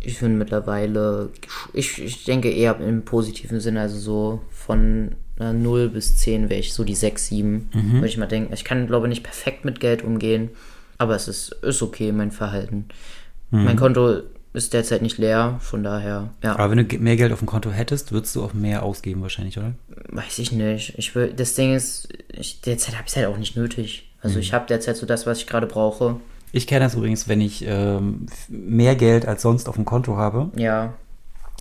Ich 0.00 0.18
finde 0.18 0.38
mittlerweile, 0.38 1.30
ich, 1.72 2.02
ich 2.02 2.24
denke 2.24 2.50
eher 2.50 2.78
im 2.80 3.02
positiven 3.04 3.60
Sinne, 3.60 3.80
also 3.80 3.98
so 3.98 4.40
von 4.50 5.12
einer 5.38 5.52
0 5.52 5.88
bis 5.88 6.16
10 6.16 6.50
wäre 6.50 6.60
ich 6.60 6.72
so 6.74 6.82
die 6.84 6.94
6, 6.94 7.26
7, 7.28 7.68
Mhm. 7.72 7.92
würde 7.94 8.06
ich 8.08 8.16
mal 8.18 8.26
denken. 8.26 8.52
Ich 8.52 8.64
kann, 8.64 8.86
glaube 8.86 9.06
ich, 9.06 9.10
nicht 9.10 9.22
perfekt 9.22 9.64
mit 9.64 9.80
Geld 9.80 10.02
umgehen, 10.02 10.50
aber 10.98 11.14
es 11.14 11.28
ist, 11.28 11.52
ist 11.62 11.80
okay, 11.82 12.10
mein 12.12 12.32
Verhalten. 12.32 12.86
Mhm. 13.50 13.64
Mein 13.64 13.76
Konto 13.76 14.22
ist 14.58 14.72
derzeit 14.74 15.00
nicht 15.02 15.16
leer, 15.18 15.56
von 15.60 15.82
daher, 15.82 16.30
ja, 16.42 16.54
Aber 16.58 16.70
wenn 16.76 16.86
du 16.86 16.98
mehr 16.98 17.16
Geld 17.16 17.32
auf 17.32 17.38
dem 17.38 17.46
Konto 17.46 17.70
hättest, 17.70 18.12
würdest 18.12 18.36
du 18.36 18.44
auch 18.44 18.52
mehr 18.52 18.82
ausgeben 18.82 19.22
wahrscheinlich, 19.22 19.56
oder? 19.58 19.72
weiß 20.10 20.38
ich 20.38 20.52
nicht. 20.52 20.94
Ich 20.98 21.14
will, 21.14 21.32
das 21.34 21.54
Ding 21.54 21.74
ist, 21.74 22.08
ich, 22.32 22.60
derzeit 22.60 22.94
habe 22.96 23.04
ich 23.06 23.12
es 23.12 23.16
halt 23.16 23.26
auch 23.26 23.36
nicht 23.38 23.56
nötig. 23.56 24.10
Also 24.22 24.36
Mhm. 24.36 24.40
ich 24.42 24.52
habe 24.52 24.66
derzeit 24.66 24.96
so 24.96 25.06
das, 25.06 25.26
was 25.26 25.38
ich 25.38 25.46
gerade 25.46 25.66
brauche. 25.66 26.16
Ich 26.52 26.66
kenne 26.66 26.84
das 26.84 26.94
übrigens, 26.94 27.28
wenn 27.28 27.40
ich 27.40 27.64
ähm, 27.66 28.26
mehr 28.48 28.96
Geld 28.96 29.26
als 29.26 29.42
sonst 29.42 29.68
auf 29.68 29.74
dem 29.76 29.84
Konto 29.84 30.16
habe, 30.16 30.50
Ja, 30.56 30.94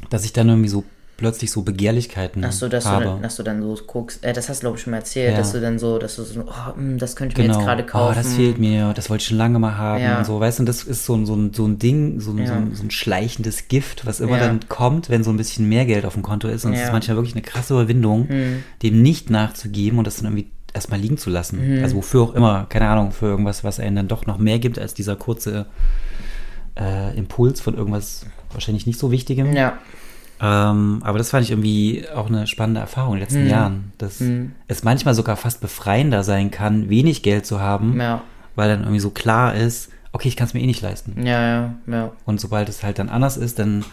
dass 0.09 0.23
ich 0.25 0.33
dann 0.33 0.47
irgendwie 0.49 0.69
so 0.69 0.83
plötzlich 1.17 1.49
so 1.51 1.63
Begehrlichkeiten 1.63 2.45
Ach 2.45 2.51
so, 2.51 2.69
dass 2.69 2.83
du, 2.83 2.89
dann, 2.91 3.21
dass 3.23 3.35
du 3.37 3.43
dann 3.43 3.61
so 3.61 3.75
guckst, 3.87 4.23
äh, 4.23 4.33
das 4.33 4.49
hast 4.49 4.59
du 4.59 4.65
glaube 4.65 4.77
ich 4.77 4.83
schon 4.83 4.91
mal 4.91 4.97
erzählt, 4.97 5.31
Ja. 5.31 5.37
dass 5.37 5.51
du 5.51 5.59
dann 5.59 5.79
so, 5.79 5.97
dass 5.97 6.15
du 6.15 6.23
so, 6.23 6.41
oh, 6.41 6.79
mh, 6.79 6.97
das 6.97 7.15
könnte 7.15 7.33
ich 7.33 7.37
mir 7.39 7.45
Genau. 7.45 7.57
jetzt 7.57 7.65
gerade 7.65 7.83
kaufen. 7.83 8.11
Oh, 8.11 8.15
das 8.15 8.33
fehlt 8.33 8.59
mir, 8.59 8.93
das 8.93 9.09
wollte 9.09 9.23
ich 9.23 9.27
schon 9.27 9.37
lange 9.37 9.57
mal 9.59 9.75
haben 9.77 10.01
Ja. 10.03 10.19
und 10.19 10.25
so, 10.25 10.39
weißt 10.39 10.59
du, 10.59 10.61
und 10.61 10.65
das 10.67 10.83
ist 10.83 11.05
so 11.05 11.15
ein, 11.15 11.25
so 11.25 11.35
ein, 11.35 11.53
so 11.53 11.65
ein 11.65 11.79
Ding, 11.79 12.19
so 12.19 12.31
ein, 12.31 12.37
so, 12.45 12.53
Ja. 12.53 12.57
ein, 12.57 12.75
so 12.75 12.83
ein 12.83 12.91
schleichendes 12.91 13.67
Gift, 13.67 14.05
was 14.05 14.19
immer 14.19 14.37
dann 14.37 14.59
kommt, 14.69 15.09
wenn 15.09 15.23
so 15.23 15.31
ein 15.31 15.37
bisschen 15.37 15.67
mehr 15.67 15.85
Geld 15.85 16.05
auf 16.05 16.13
dem 16.13 16.21
Konto 16.23 16.47
ist 16.47 16.65
und 16.65 16.73
es 16.73 16.81
ist 16.83 16.91
manchmal 16.91 17.17
wirklich 17.17 17.33
eine 17.35 17.41
krasse 17.41 17.73
Überwindung, 17.73 18.27
Hm. 18.29 18.63
dem 18.83 19.01
nicht 19.01 19.29
nachzugeben 19.31 19.97
und 19.97 20.05
das 20.07 20.17
dann 20.17 20.25
irgendwie 20.25 20.51
erstmal 20.73 20.99
liegen 20.99 21.17
zu 21.17 21.31
lassen. 21.31 21.59
Hm. 21.59 21.83
Also 21.83 21.95
wofür 21.95 22.21
auch 22.21 22.33
immer, 22.35 22.67
keine 22.69 22.87
Ahnung, 22.87 23.11
für 23.11 23.25
irgendwas, 23.25 23.63
was 23.63 23.79
einen 23.79 23.95
dann 23.95 24.07
doch 24.07 24.27
noch 24.27 24.37
mehr 24.37 24.59
gibt 24.59 24.77
als 24.77 24.93
dieser 24.93 25.15
kurze 25.15 25.65
äh, 26.79 27.17
Impuls 27.17 27.59
von 27.61 27.75
irgendwas 27.75 28.25
wahrscheinlich 28.51 28.85
nicht 28.85 28.99
so 28.99 29.11
Wichtigem. 29.11 29.53
Ja, 29.53 29.77
Ähm, 30.39 30.99
aber 31.03 31.17
das 31.17 31.31
fand 31.31 31.43
ich 31.43 31.51
irgendwie 31.51 32.05
auch 32.13 32.27
eine 32.27 32.45
spannende 32.47 32.79
Erfahrung 32.81 33.13
in 33.13 33.19
den 33.19 33.23
letzten 33.23 33.41
Hm. 33.43 33.49
Jahren, 33.49 33.91
dass 33.97 34.19
Hm. 34.19 34.51
es 34.67 34.83
manchmal 34.83 35.13
sogar 35.15 35.35
fast 35.35 35.61
befreiender 35.61 36.23
sein 36.23 36.51
kann, 36.51 36.89
wenig 36.89 37.23
Geld 37.23 37.45
zu 37.45 37.59
haben, 37.59 37.99
ja, 37.99 38.21
weil 38.55 38.69
dann 38.69 38.81
irgendwie 38.81 38.99
so 38.99 39.09
klar 39.09 39.55
ist, 39.55 39.89
okay, 40.11 40.27
ich 40.27 40.35
kann 40.35 40.47
es 40.47 40.53
mir 40.53 40.61
eh 40.61 40.67
nicht 40.67 40.81
leisten. 40.81 41.25
ja, 41.25 41.41
ja, 41.41 41.73
ja. 41.87 42.11
Und 42.25 42.39
sobald 42.39 42.69
es 42.69 42.83
halt 42.83 42.99
dann 42.99 43.09
anders 43.09 43.37
ist, 43.37 43.57
dann 43.59 43.83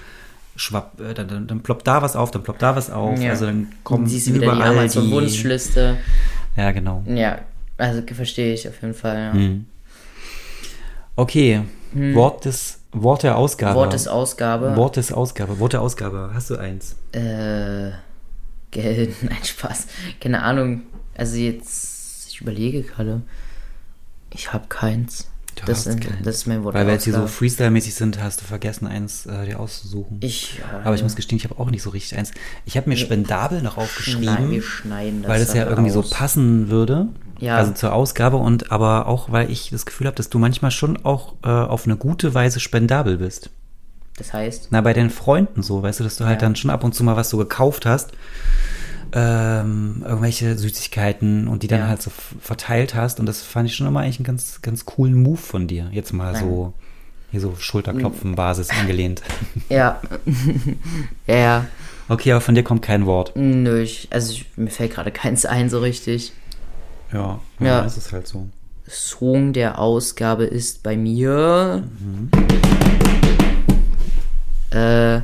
schwapp, 0.56 1.00
äh, 1.00 1.14
dann, 1.14 1.28
dann, 1.28 1.46
dann 1.46 1.60
ploppt 1.62 1.86
da 1.86 2.02
was 2.02 2.14
auf, 2.14 2.30
dann 2.30 2.42
ploppt 2.42 2.62
da 2.62 2.76
was 2.76 2.90
auf. 2.90 3.20
Ja. 3.20 3.30
Also 3.30 3.46
dann 3.46 3.68
kommen 3.82 4.06
Siehst 4.06 4.26
du 4.28 4.34
wieder 4.34 4.52
die 4.52 4.56
überall 4.56 4.70
Amazon-Wunschliste. 4.78 5.96
Ja, 6.56 6.70
genau. 6.72 7.02
Ja, 7.06 7.38
also 7.76 8.02
verstehe 8.06 8.54
ich 8.54 8.68
auf 8.68 8.80
jeden 8.80 8.94
Fall, 8.94 9.16
ja. 9.18 9.32
Hm. 9.32 9.64
Okay. 11.16 11.62
Hm. 11.92 12.14
Wort 12.14 12.44
des 12.44 12.80
Ausgabe. 14.08 14.76
Wort 14.76 14.96
des 14.96 15.12
Ausgabe. 15.12 15.58
Wort 15.58 15.72
der 15.72 15.80
Ausgabe. 15.82 16.30
Hast 16.34 16.50
du 16.50 16.56
eins? 16.56 16.96
Äh, 17.12 17.90
Geld, 18.70 19.14
nein, 19.22 19.42
Spaß. 19.42 19.86
Keine 20.20 20.42
Ahnung. 20.42 20.82
Also 21.16 21.36
jetzt, 21.36 22.28
ich 22.28 22.40
überlege 22.40 22.82
gerade. 22.82 23.22
Ich 24.30 24.52
habe 24.52 24.66
keins. 24.68 25.28
Du 25.56 25.64
Das, 25.66 25.86
ist- 25.86 26.00
keins. 26.00 26.16
das 26.24 26.36
ist 26.38 26.46
mein 26.48 26.64
Wort 26.64 26.74
Weil 26.74 26.82
wir 26.82 26.86
der 26.86 26.94
jetzt 26.94 27.04
hier 27.04 27.12
so. 27.14 27.26
Freestyle-mäßig 27.28 27.94
sind, 27.94 28.20
hast 28.20 28.40
du 28.40 28.44
vergessen, 28.44 28.88
eins 28.88 29.26
äh, 29.26 29.46
dir 29.46 29.60
auszusuchen. 29.60 30.18
Ich, 30.20 30.58
ja, 30.58 30.80
Aber 30.84 30.96
ich 30.96 31.02
muss 31.04 31.14
gestehen, 31.14 31.36
ich 31.36 31.44
habe 31.44 31.60
auch 31.60 31.70
nicht 31.70 31.82
so 31.82 31.90
richtig 31.90 32.18
eins. 32.18 32.32
Ich 32.64 32.76
habe 32.76 32.88
mir 32.88 32.96
Spendabel 32.96 33.62
noch 33.62 33.76
Nein, 33.76 33.84
aufgeschrieben, 33.84 34.50
wir 34.50 34.62
schneiden 34.62 35.22
das 35.22 35.30
weil 35.30 35.38
das 35.44 35.54
ja 35.54 35.68
irgendwie 35.68 35.90
so 35.90 36.00
raus. 36.00 36.10
passen 36.10 36.70
würde. 36.70 37.06
Ja. 37.44 37.56
Also 37.56 37.72
zur 37.72 37.92
Ausgabe 37.92 38.36
und 38.38 38.72
aber 38.72 39.06
auch, 39.06 39.30
weil 39.32 39.50
ich 39.50 39.70
das 39.70 39.86
Gefühl 39.86 40.06
habe, 40.06 40.16
dass 40.16 40.28
du 40.30 40.38
manchmal 40.38 40.70
schon 40.70 41.04
auch 41.04 41.34
äh, 41.44 41.48
auf 41.48 41.84
eine 41.86 41.96
gute 41.96 42.34
Weise 42.34 42.58
spendabel 42.60 43.18
bist. 43.18 43.50
Das 44.16 44.32
heißt, 44.32 44.68
Na, 44.70 44.80
bei 44.80 44.92
den 44.92 45.10
Freunden 45.10 45.62
so, 45.62 45.82
weißt 45.82 46.00
du, 46.00 46.04
dass 46.04 46.16
du 46.16 46.24
halt 46.24 46.40
Ja. 46.40 46.46
dann 46.46 46.56
schon 46.56 46.70
ab 46.70 46.84
und 46.84 46.94
zu 46.94 47.02
mal 47.04 47.16
was 47.16 47.30
so 47.30 47.36
gekauft 47.36 47.84
hast. 47.86 48.12
Ähm, 49.12 50.02
irgendwelche 50.04 50.56
Süßigkeiten 50.58 51.46
und 51.46 51.62
die 51.62 51.68
dann 51.68 51.80
Ja. 51.80 51.88
halt 51.88 52.02
so 52.02 52.10
verteilt 52.40 52.94
hast. 52.94 53.20
Und 53.20 53.26
das 53.26 53.42
fand 53.42 53.68
ich 53.68 53.76
schon 53.76 53.86
immer 53.86 54.00
eigentlich 54.00 54.18
einen 54.18 54.24
ganz, 54.26 54.60
ganz 54.62 54.84
coolen 54.86 55.14
Move 55.22 55.36
von 55.38 55.68
dir. 55.68 55.88
Jetzt 55.92 56.12
mal 56.12 56.32
Nein. 56.32 56.42
so, 56.42 56.72
hier 57.30 57.40
so 57.40 57.54
Schulterklopfen-Basis 57.56 58.70
angelehnt. 58.80 59.22
ja. 59.68 60.00
ja, 61.26 61.34
ja. 61.36 61.64
Okay, 62.08 62.32
aber 62.32 62.40
von 62.40 62.54
dir 62.54 62.62
kommt 62.64 62.82
kein 62.82 63.06
Wort. 63.06 63.32
Nö, 63.34 63.80
ich, 63.80 64.08
also 64.10 64.32
ich, 64.32 64.46
mir 64.56 64.70
fällt 64.70 64.92
gerade 64.94 65.10
keins 65.10 65.46
ein 65.46 65.70
so 65.70 65.78
richtig. 65.78 66.32
Ja, 67.14 67.40
Ja. 67.60 67.82
das 67.82 67.96
ist 67.96 68.12
halt 68.12 68.26
so. 68.26 68.48
Song 68.86 69.52
der 69.54 69.78
Ausgabe 69.78 70.44
ist 70.44 70.82
bei 70.82 70.96
mir. 70.96 71.84
Äh, 74.70 75.20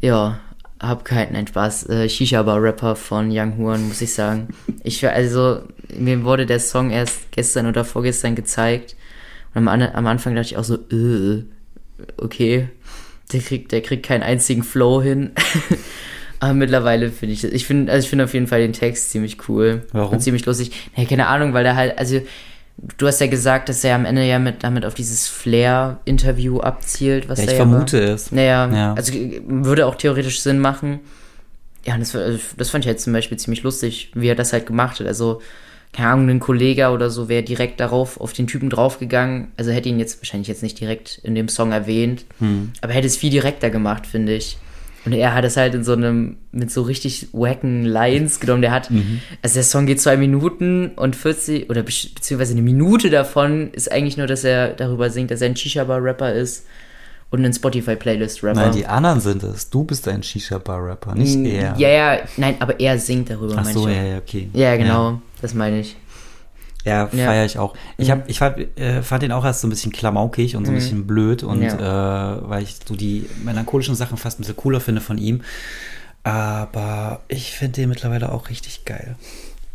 ja, 0.00 0.38
hab 0.78 1.04
keinen, 1.04 1.32
nein, 1.34 1.46
Spaß. 1.46 1.88
Äh, 1.90 2.08
Shisha-Bar-Rapper 2.08 2.96
von 2.96 3.28
Young 3.30 3.58
Huan, 3.58 3.88
muss 3.88 4.00
ich 4.00 4.14
sagen. 4.14 4.48
Ich 4.82 5.06
also, 5.06 5.62
mir 5.94 6.24
wurde 6.24 6.46
der 6.46 6.60
Song 6.60 6.90
erst 6.90 7.30
gestern 7.32 7.66
oder 7.66 7.84
vorgestern 7.84 8.34
gezeigt. 8.34 8.96
Und 9.54 9.68
am, 9.68 9.82
am 9.82 10.06
Anfang 10.06 10.34
dachte 10.34 10.46
ich 10.46 10.56
auch 10.56 10.64
so, 10.64 10.76
äh, 10.76 11.44
okay, 12.16 12.68
der 13.32 13.40
kriegt, 13.40 13.72
der 13.72 13.82
kriegt 13.82 14.06
keinen 14.06 14.22
einzigen 14.22 14.62
Flow 14.62 15.02
hin. 15.02 15.32
Aber 16.40 16.54
mittlerweile 16.54 17.10
finde 17.10 17.34
ich, 17.34 17.44
ich 17.44 17.66
finde, 17.66 17.92
also 17.92 18.04
ich 18.04 18.10
finde 18.10 18.24
auf 18.24 18.32
jeden 18.34 18.46
Fall 18.46 18.60
den 18.60 18.72
Text 18.72 19.10
ziemlich 19.10 19.48
cool. 19.48 19.86
Warum? 19.92 20.14
Und 20.14 20.20
ziemlich 20.20 20.44
lustig. 20.46 20.72
Nee, 20.96 21.04
keine 21.06 21.26
Ahnung, 21.26 21.52
weil 21.52 21.64
der 21.64 21.76
halt, 21.76 21.98
also, 21.98 22.20
du 22.98 23.06
hast 23.06 23.20
ja 23.20 23.26
gesagt, 23.26 23.68
dass 23.68 23.84
er 23.84 23.94
am 23.94 24.06
Ende 24.06 24.24
ja 24.26 24.38
mit, 24.38 24.64
damit 24.64 24.86
auf 24.86 24.94
dieses 24.94 25.28
Flair-Interview 25.28 26.60
abzielt, 26.60 27.28
was 27.28 27.38
Ja, 27.38 27.44
ich 27.44 27.50
er 27.50 27.56
vermute 27.56 27.98
ja 28.00 28.06
war. 28.08 28.14
es. 28.14 28.32
Naja, 28.32 28.70
Ja. 28.72 28.94
also 28.94 29.12
würde 29.46 29.86
auch 29.86 29.94
theoretisch 29.96 30.40
Sinn 30.40 30.58
machen. 30.60 31.00
Ja, 31.84 31.96
das, 31.98 32.14
also, 32.16 32.38
das 32.56 32.70
fand 32.70 32.84
ich 32.84 32.88
halt 32.88 33.00
zum 33.00 33.12
Beispiel 33.12 33.38
ziemlich 33.38 33.62
lustig, 33.62 34.10
wie 34.14 34.28
er 34.28 34.34
das 34.34 34.52
halt 34.52 34.66
gemacht 34.66 35.00
hat. 35.00 35.06
Also, 35.06 35.40
keine 35.92 36.08
Ahnung, 36.08 36.28
ein 36.30 36.40
Kollege 36.40 36.88
oder 36.90 37.10
so 37.10 37.28
wäre 37.28 37.42
direkt 37.42 37.80
darauf, 37.80 38.20
auf 38.20 38.32
den 38.32 38.46
Typen 38.46 38.70
draufgegangen. 38.70 39.48
Also 39.56 39.72
hätte 39.72 39.88
ihn 39.88 39.98
jetzt 39.98 40.20
wahrscheinlich 40.22 40.46
jetzt 40.48 40.62
nicht 40.62 40.78
direkt 40.78 41.18
in 41.24 41.34
dem 41.34 41.48
Song 41.48 41.72
erwähnt, 41.72 42.24
Hm. 42.38 42.72
aber 42.80 42.92
hätte 42.92 43.08
es 43.08 43.16
viel 43.16 43.30
direkter 43.30 43.70
gemacht, 43.70 44.06
finde 44.06 44.34
ich. 44.34 44.56
Und 45.06 45.12
er 45.12 45.34
hat 45.34 45.44
es 45.46 45.56
halt 45.56 45.74
in 45.74 45.82
so 45.82 45.92
einem, 45.94 46.36
mit 46.52 46.70
so 46.70 46.82
richtig 46.82 47.28
wacken 47.32 47.84
Lines 47.84 48.38
genommen. 48.38 48.60
Der 48.60 48.70
hat, 48.70 48.90
Mhm. 48.90 49.20
also 49.40 49.54
der 49.54 49.62
Song 49.62 49.86
geht 49.86 50.00
zwei 50.00 50.16
Minuten 50.18 50.88
und 50.96 51.16
40, 51.16 51.70
oder 51.70 51.82
be- 51.82 51.92
beziehungsweise 52.14 52.52
eine 52.52 52.60
Minute 52.62 53.08
davon 53.08 53.70
ist 53.72 53.90
eigentlich 53.90 54.16
nur, 54.18 54.26
dass 54.26 54.44
er 54.44 54.68
darüber 54.74 55.08
singt, 55.08 55.30
dass 55.30 55.40
er 55.40 55.46
ein 55.48 55.56
Shisha-Bar-Rapper 55.56 56.34
ist 56.34 56.66
und 57.30 57.44
ein 57.44 57.52
Spotify-Playlist-Rapper. 57.54 58.60
Nein, 58.60 58.72
die 58.72 58.86
anderen 58.86 59.20
sind 59.20 59.42
es. 59.42 59.70
Du 59.70 59.84
bist 59.84 60.06
ein 60.08 60.22
Shisha-Bar-Rapper, 60.22 61.14
nicht 61.14 61.36
er. 61.46 61.74
Ja, 61.78 61.88
ja, 61.88 62.18
nein, 62.36 62.56
aber 62.60 62.78
er 62.80 62.98
singt 62.98 63.30
darüber, 63.30 63.54
Ach 63.56 63.64
so, 63.64 63.88
ja, 63.88 64.02
ja, 64.02 64.18
okay. 64.18 64.50
Ja, 64.52 64.76
genau, 64.76 65.20
das 65.40 65.54
meine 65.54 65.80
ich. 65.80 65.96
Ja, 66.84 67.08
feiere 67.08 67.44
ich 67.44 67.58
auch. 67.58 67.74
Ich, 67.98 68.10
hab, 68.10 68.28
ich 68.28 68.38
fand, 68.38 68.78
äh, 68.78 69.02
fand 69.02 69.22
den 69.22 69.32
auch 69.32 69.44
erst 69.44 69.60
so 69.60 69.66
ein 69.66 69.70
bisschen 69.70 69.92
klamaukig 69.92 70.56
und 70.56 70.64
so 70.64 70.72
ein 70.72 70.76
bisschen 70.76 71.06
blöd 71.06 71.42
und 71.42 71.60
Mhm. 71.60 71.66
Äh, 71.66 72.48
weil 72.48 72.62
ich 72.62 72.76
so 72.86 72.96
die 72.96 73.26
melancholischen 73.44 73.94
Sachen 73.94 74.16
fast 74.16 74.38
ein 74.38 74.42
bisschen 74.42 74.56
cooler 74.56 74.80
finde 74.80 75.00
von 75.00 75.18
ihm. 75.18 75.42
Aber 76.22 77.20
ich 77.28 77.52
finde 77.52 77.80
den 77.82 77.88
mittlerweile 77.88 78.32
auch 78.32 78.48
richtig 78.48 78.84
geil. 78.84 79.16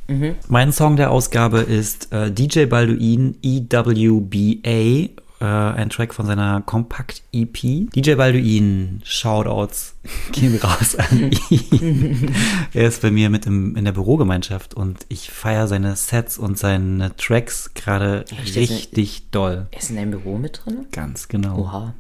Mhm. 0.07 0.35
Mein 0.47 0.71
Song 0.71 0.95
der 0.95 1.11
Ausgabe 1.11 1.59
ist 1.59 2.11
äh, 2.11 2.31
DJ 2.31 2.65
Balduin 2.65 3.35
EWBA, 3.41 5.09
äh, 5.41 5.45
ein 5.45 5.89
Track 5.89 6.13
von 6.13 6.25
seiner 6.25 6.61
Kompakt-EP. 6.61 7.91
DJ 7.93 8.15
Balduin, 8.15 9.01
Shoutouts 9.03 9.95
gehen 10.31 10.57
raus 10.57 10.95
an 10.95 11.31
ihn. 11.49 12.33
er 12.73 12.87
ist 12.87 13.01
bei 13.01 13.11
mir 13.11 13.29
mit 13.29 13.45
im, 13.45 13.75
in 13.75 13.85
der 13.85 13.91
Bürogemeinschaft 13.91 14.73
und 14.73 15.05
ich 15.09 15.29
feiere 15.29 15.67
seine 15.67 15.95
Sets 15.95 16.37
und 16.37 16.57
seine 16.57 17.15
Tracks 17.17 17.73
gerade 17.73 18.25
richtig 18.55 19.29
doll. 19.31 19.67
Er 19.71 19.79
ist 19.79 19.89
in 19.89 19.95
deinem 19.97 20.11
Büro 20.11 20.37
mit 20.37 20.61
drin? 20.63 20.85
Ganz 20.91 21.27
genau. 21.27 21.57
Oha, 21.59 21.93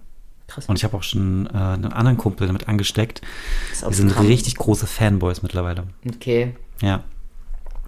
krass. 0.47 0.65
Und 0.67 0.77
ich 0.77 0.83
habe 0.83 0.95
auch 0.95 1.03
schon 1.03 1.47
äh, 1.47 1.57
einen 1.57 1.91
anderen 1.91 2.17
Kumpel 2.17 2.47
damit 2.47 2.67
angesteckt. 2.69 3.21
Wir 3.81 3.91
sind 3.93 4.17
richtig 4.21 4.55
große 4.55 4.87
Fanboys 4.87 5.41
mittlerweile. 5.41 5.83
Okay, 6.07 6.55
Ja. 6.81 7.03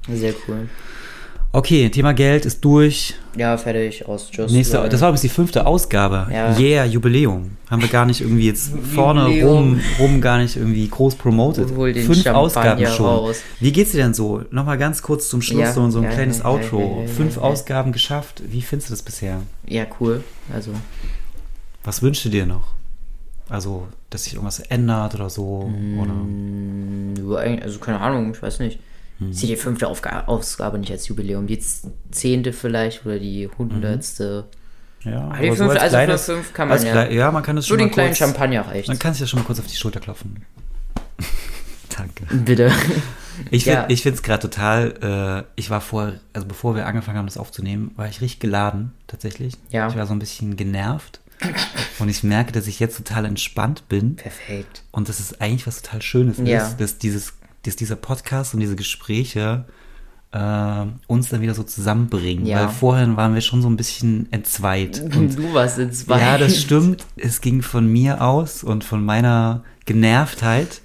sehr 0.09 0.33
cool. 0.47 0.67
Okay, 1.53 1.89
Thema 1.89 2.13
Geld 2.13 2.45
ist 2.45 2.63
durch. 2.63 3.15
Ja, 3.35 3.57
fertig, 3.57 4.05
aus. 4.07 4.29
Tschüss. 4.29 4.51
Nächste, 4.51 4.77
das 4.89 5.01
war 5.01 5.09
übrigens 5.09 5.21
die 5.21 5.29
fünfte 5.29 5.65
Ausgabe. 5.65 6.27
Ja. 6.31 6.55
Yeah, 6.57 6.85
Jubiläum. 6.85 7.51
Haben 7.71 7.81
wir 7.81 7.89
gar 7.89 8.05
nicht 8.05 8.21
irgendwie 8.21 8.45
jetzt 8.47 8.71
vorne 8.95 9.25
rum, 9.43 9.79
rum 9.97 10.21
gar 10.21 10.37
nicht 10.39 10.55
irgendwie 10.57 10.87
groß 10.87 11.15
promoted. 11.15 11.73
Hol 11.75 11.93
den 11.93 12.05
Fünf 12.05 12.17
Champagner 12.23 12.37
Ausgaben 12.39 12.85
schon. 12.87 13.05
raus. 13.05 13.37
Wie 13.59 13.71
geht's 13.71 13.91
dir 13.91 14.03
denn 14.03 14.13
so? 14.13 14.43
Nochmal 14.51 14.77
ganz 14.77 15.01
kurz 15.01 15.29
zum 15.29 15.41
Schluss 15.41 15.59
Ja, 15.61 15.73
so, 15.73 15.89
so 15.89 15.99
ein 15.99 16.03
ja, 16.03 16.11
kleines 16.11 16.43
Outro. 16.45 17.05
Fünf. 17.07 17.37
Ausgaben 17.37 17.91
geschafft. 17.91 18.43
Wie 18.45 18.61
findest 18.61 18.89
du 18.89 18.93
das 18.93 19.01
bisher? 19.01 19.41
Ja, 19.65 19.85
cool. 19.99 20.23
Also, 20.53 20.71
Was 21.83 22.01
wünschst 22.03 22.25
du 22.25 22.29
dir 22.29 22.45
noch? 22.45 22.67
Also, 23.49 23.87
dass 24.09 24.25
sich 24.25 24.33
irgendwas 24.33 24.59
ändert 24.59 25.15
oder 25.15 25.29
so? 25.29 25.71
Oder? 25.99 26.13
nur 27.23 27.39
eigentlich- 27.39 27.63
also 27.63 27.79
keine 27.79 27.99
Ahnung, 28.01 28.31
ich 28.31 28.41
weiß 28.41 28.59
nicht. 28.59 28.79
Hm. 29.19 29.31
Ich 29.31 29.37
sehe 29.39 29.49
die 29.49 29.55
fünfte 29.55 29.87
Aufga 29.87 30.25
Ausgabe 30.25 30.77
nicht 30.77 30.91
als 30.91 31.07
Jubiläum. 31.07 31.47
Die 31.47 31.59
zehnte 32.11 32.53
vielleicht 32.53 33.05
oder 33.05 33.19
die 33.19 33.49
hundertste. 33.57 34.45
Ja, 35.03 35.29
Ah, 35.29 35.37
die 35.39 35.47
aber 35.47 35.55
fünfte- 35.57 35.81
also 35.81 35.97
für 35.97 36.03
kleines- 36.03 36.25
fünf 36.25 36.53
kann 36.53 36.67
man 36.67 36.77
als 36.77 36.85
ja. 36.85 37.07
Ja, 37.09 37.31
man 37.31 37.43
kann 37.43 37.57
es 37.57 37.65
So 37.65 37.69
schon 37.69 37.77
den 37.79 37.87
mal 37.87 37.93
kleinen 37.93 38.09
kurz, 38.09 38.17
Champagner 38.19 38.61
reicht. 38.67 38.87
Man 38.87 38.99
kann 38.99 39.13
sich 39.13 39.21
ja 39.21 39.27
schon 39.27 39.39
mal 39.39 39.45
kurz 39.45 39.59
auf 39.59 39.67
die 39.67 39.75
Schulter 39.75 39.99
klopfen. 39.99 40.43
Danke. 41.97 42.25
Bitte. 42.35 42.71
Ich 43.51 43.65
Ja. 43.65 43.83
finde 43.87 44.09
es 44.11 44.23
gerade 44.23 44.41
total, 44.49 45.45
äh, 45.55 45.59
ich 45.59 45.69
war 45.69 45.81
vor, 45.81 46.13
also 46.33 46.47
bevor 46.47 46.75
wir 46.75 46.85
angefangen 46.87 47.17
haben, 47.17 47.27
das 47.27 47.37
aufzunehmen, 47.37 47.91
war 47.95 48.07
ich 48.07 48.21
richtig 48.21 48.39
geladen, 48.39 48.93
tatsächlich. 49.07 49.53
Ja. 49.69 49.87
Ich 49.87 49.95
war 49.95 50.05
so 50.07 50.13
ein 50.13 50.19
bisschen 50.19 50.55
genervt. 50.57 51.19
Und 51.99 52.09
ich 52.09 52.23
merke, 52.23 52.51
dass 52.51 52.65
ich 52.65 52.79
jetzt 52.79 52.97
total 52.97 53.25
entspannt 53.25 53.87
bin. 53.89 54.15
Perfekt. 54.15 54.81
Und 54.91 55.07
dass 55.07 55.19
es 55.19 55.39
eigentlich 55.39 55.67
was 55.67 55.83
total 55.83 56.01
Schönes 56.01 56.37
Ja. 56.43 56.65
ist, 56.65 56.77
dass 56.77 56.97
dieses, 56.97 57.33
dass 57.67 57.75
dieser 57.75 57.95
Podcast 57.95 58.53
und 58.53 58.59
diese 58.59 58.75
Gespräche 58.75 59.65
äh, 60.31 60.85
uns 61.07 61.29
dann 61.29 61.41
wieder 61.41 61.53
so 61.53 61.63
zusammenbringen. 61.63 62.45
Ja. 62.45 62.61
Weil 62.61 62.69
vorhin 62.69 63.15
waren 63.17 63.33
wir 63.33 63.41
schon 63.41 63.61
so 63.61 63.69
ein 63.69 63.77
bisschen 63.77 64.27
entzweit. 64.31 64.99
Und 65.15 65.37
du 65.37 65.53
warst 65.53 65.77
in 65.79 65.91
zwei. 65.91 66.19
ja, 66.19 66.37
das 66.37 66.59
stimmt. 66.59 67.05
Es 67.15 67.41
ging 67.41 67.61
von 67.61 67.87
mir 67.87 68.21
aus 68.21 68.63
und 68.63 68.83
von 68.83 69.03
meiner 69.05 69.63
Genervtheit. 69.85 70.81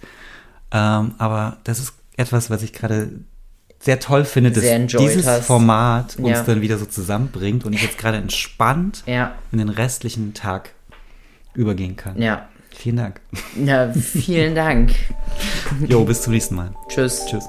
Ähm, 0.71 1.15
aber 1.19 1.59
das 1.65 1.79
ist 1.81 1.95
etwas, 2.17 2.51
was 2.51 2.63
ich 2.63 2.73
gerade 2.73 3.11
sehr 3.81 3.99
toll 3.99 4.25
finde, 4.25 4.53
dass 4.53 4.63
dieses 4.97 5.27
hast. 5.27 5.47
Format 5.47 6.17
uns 6.17 6.29
Ja. 6.39 6.43
dann 6.45 6.61
wieder 6.61 6.79
so 6.79 6.87
zusammenbringt 6.87 7.65
und 7.65 7.73
ich 7.73 7.83
jetzt 7.83 7.99
gerade 7.99 8.17
entspannt 8.19 9.03
Ja, 9.07 9.33
in 9.51 9.59
den 9.59 9.69
restlichen 9.71 10.35
Tag 10.35 10.71
übergehen 11.55 11.97
kann. 11.97 12.21
ja. 12.21 12.49
Vielen 12.75 12.97
Dank. 12.97 13.21
Ja, 13.63 13.93
vielen 13.93 14.55
Dank. 14.55 14.93
Jo, 15.87 16.05
bis 16.05 16.23
zum 16.23 16.33
nächsten 16.33 16.55
Mal. 16.55 16.73
Tschüss. 16.89 17.25
Tschüss. 17.27 17.45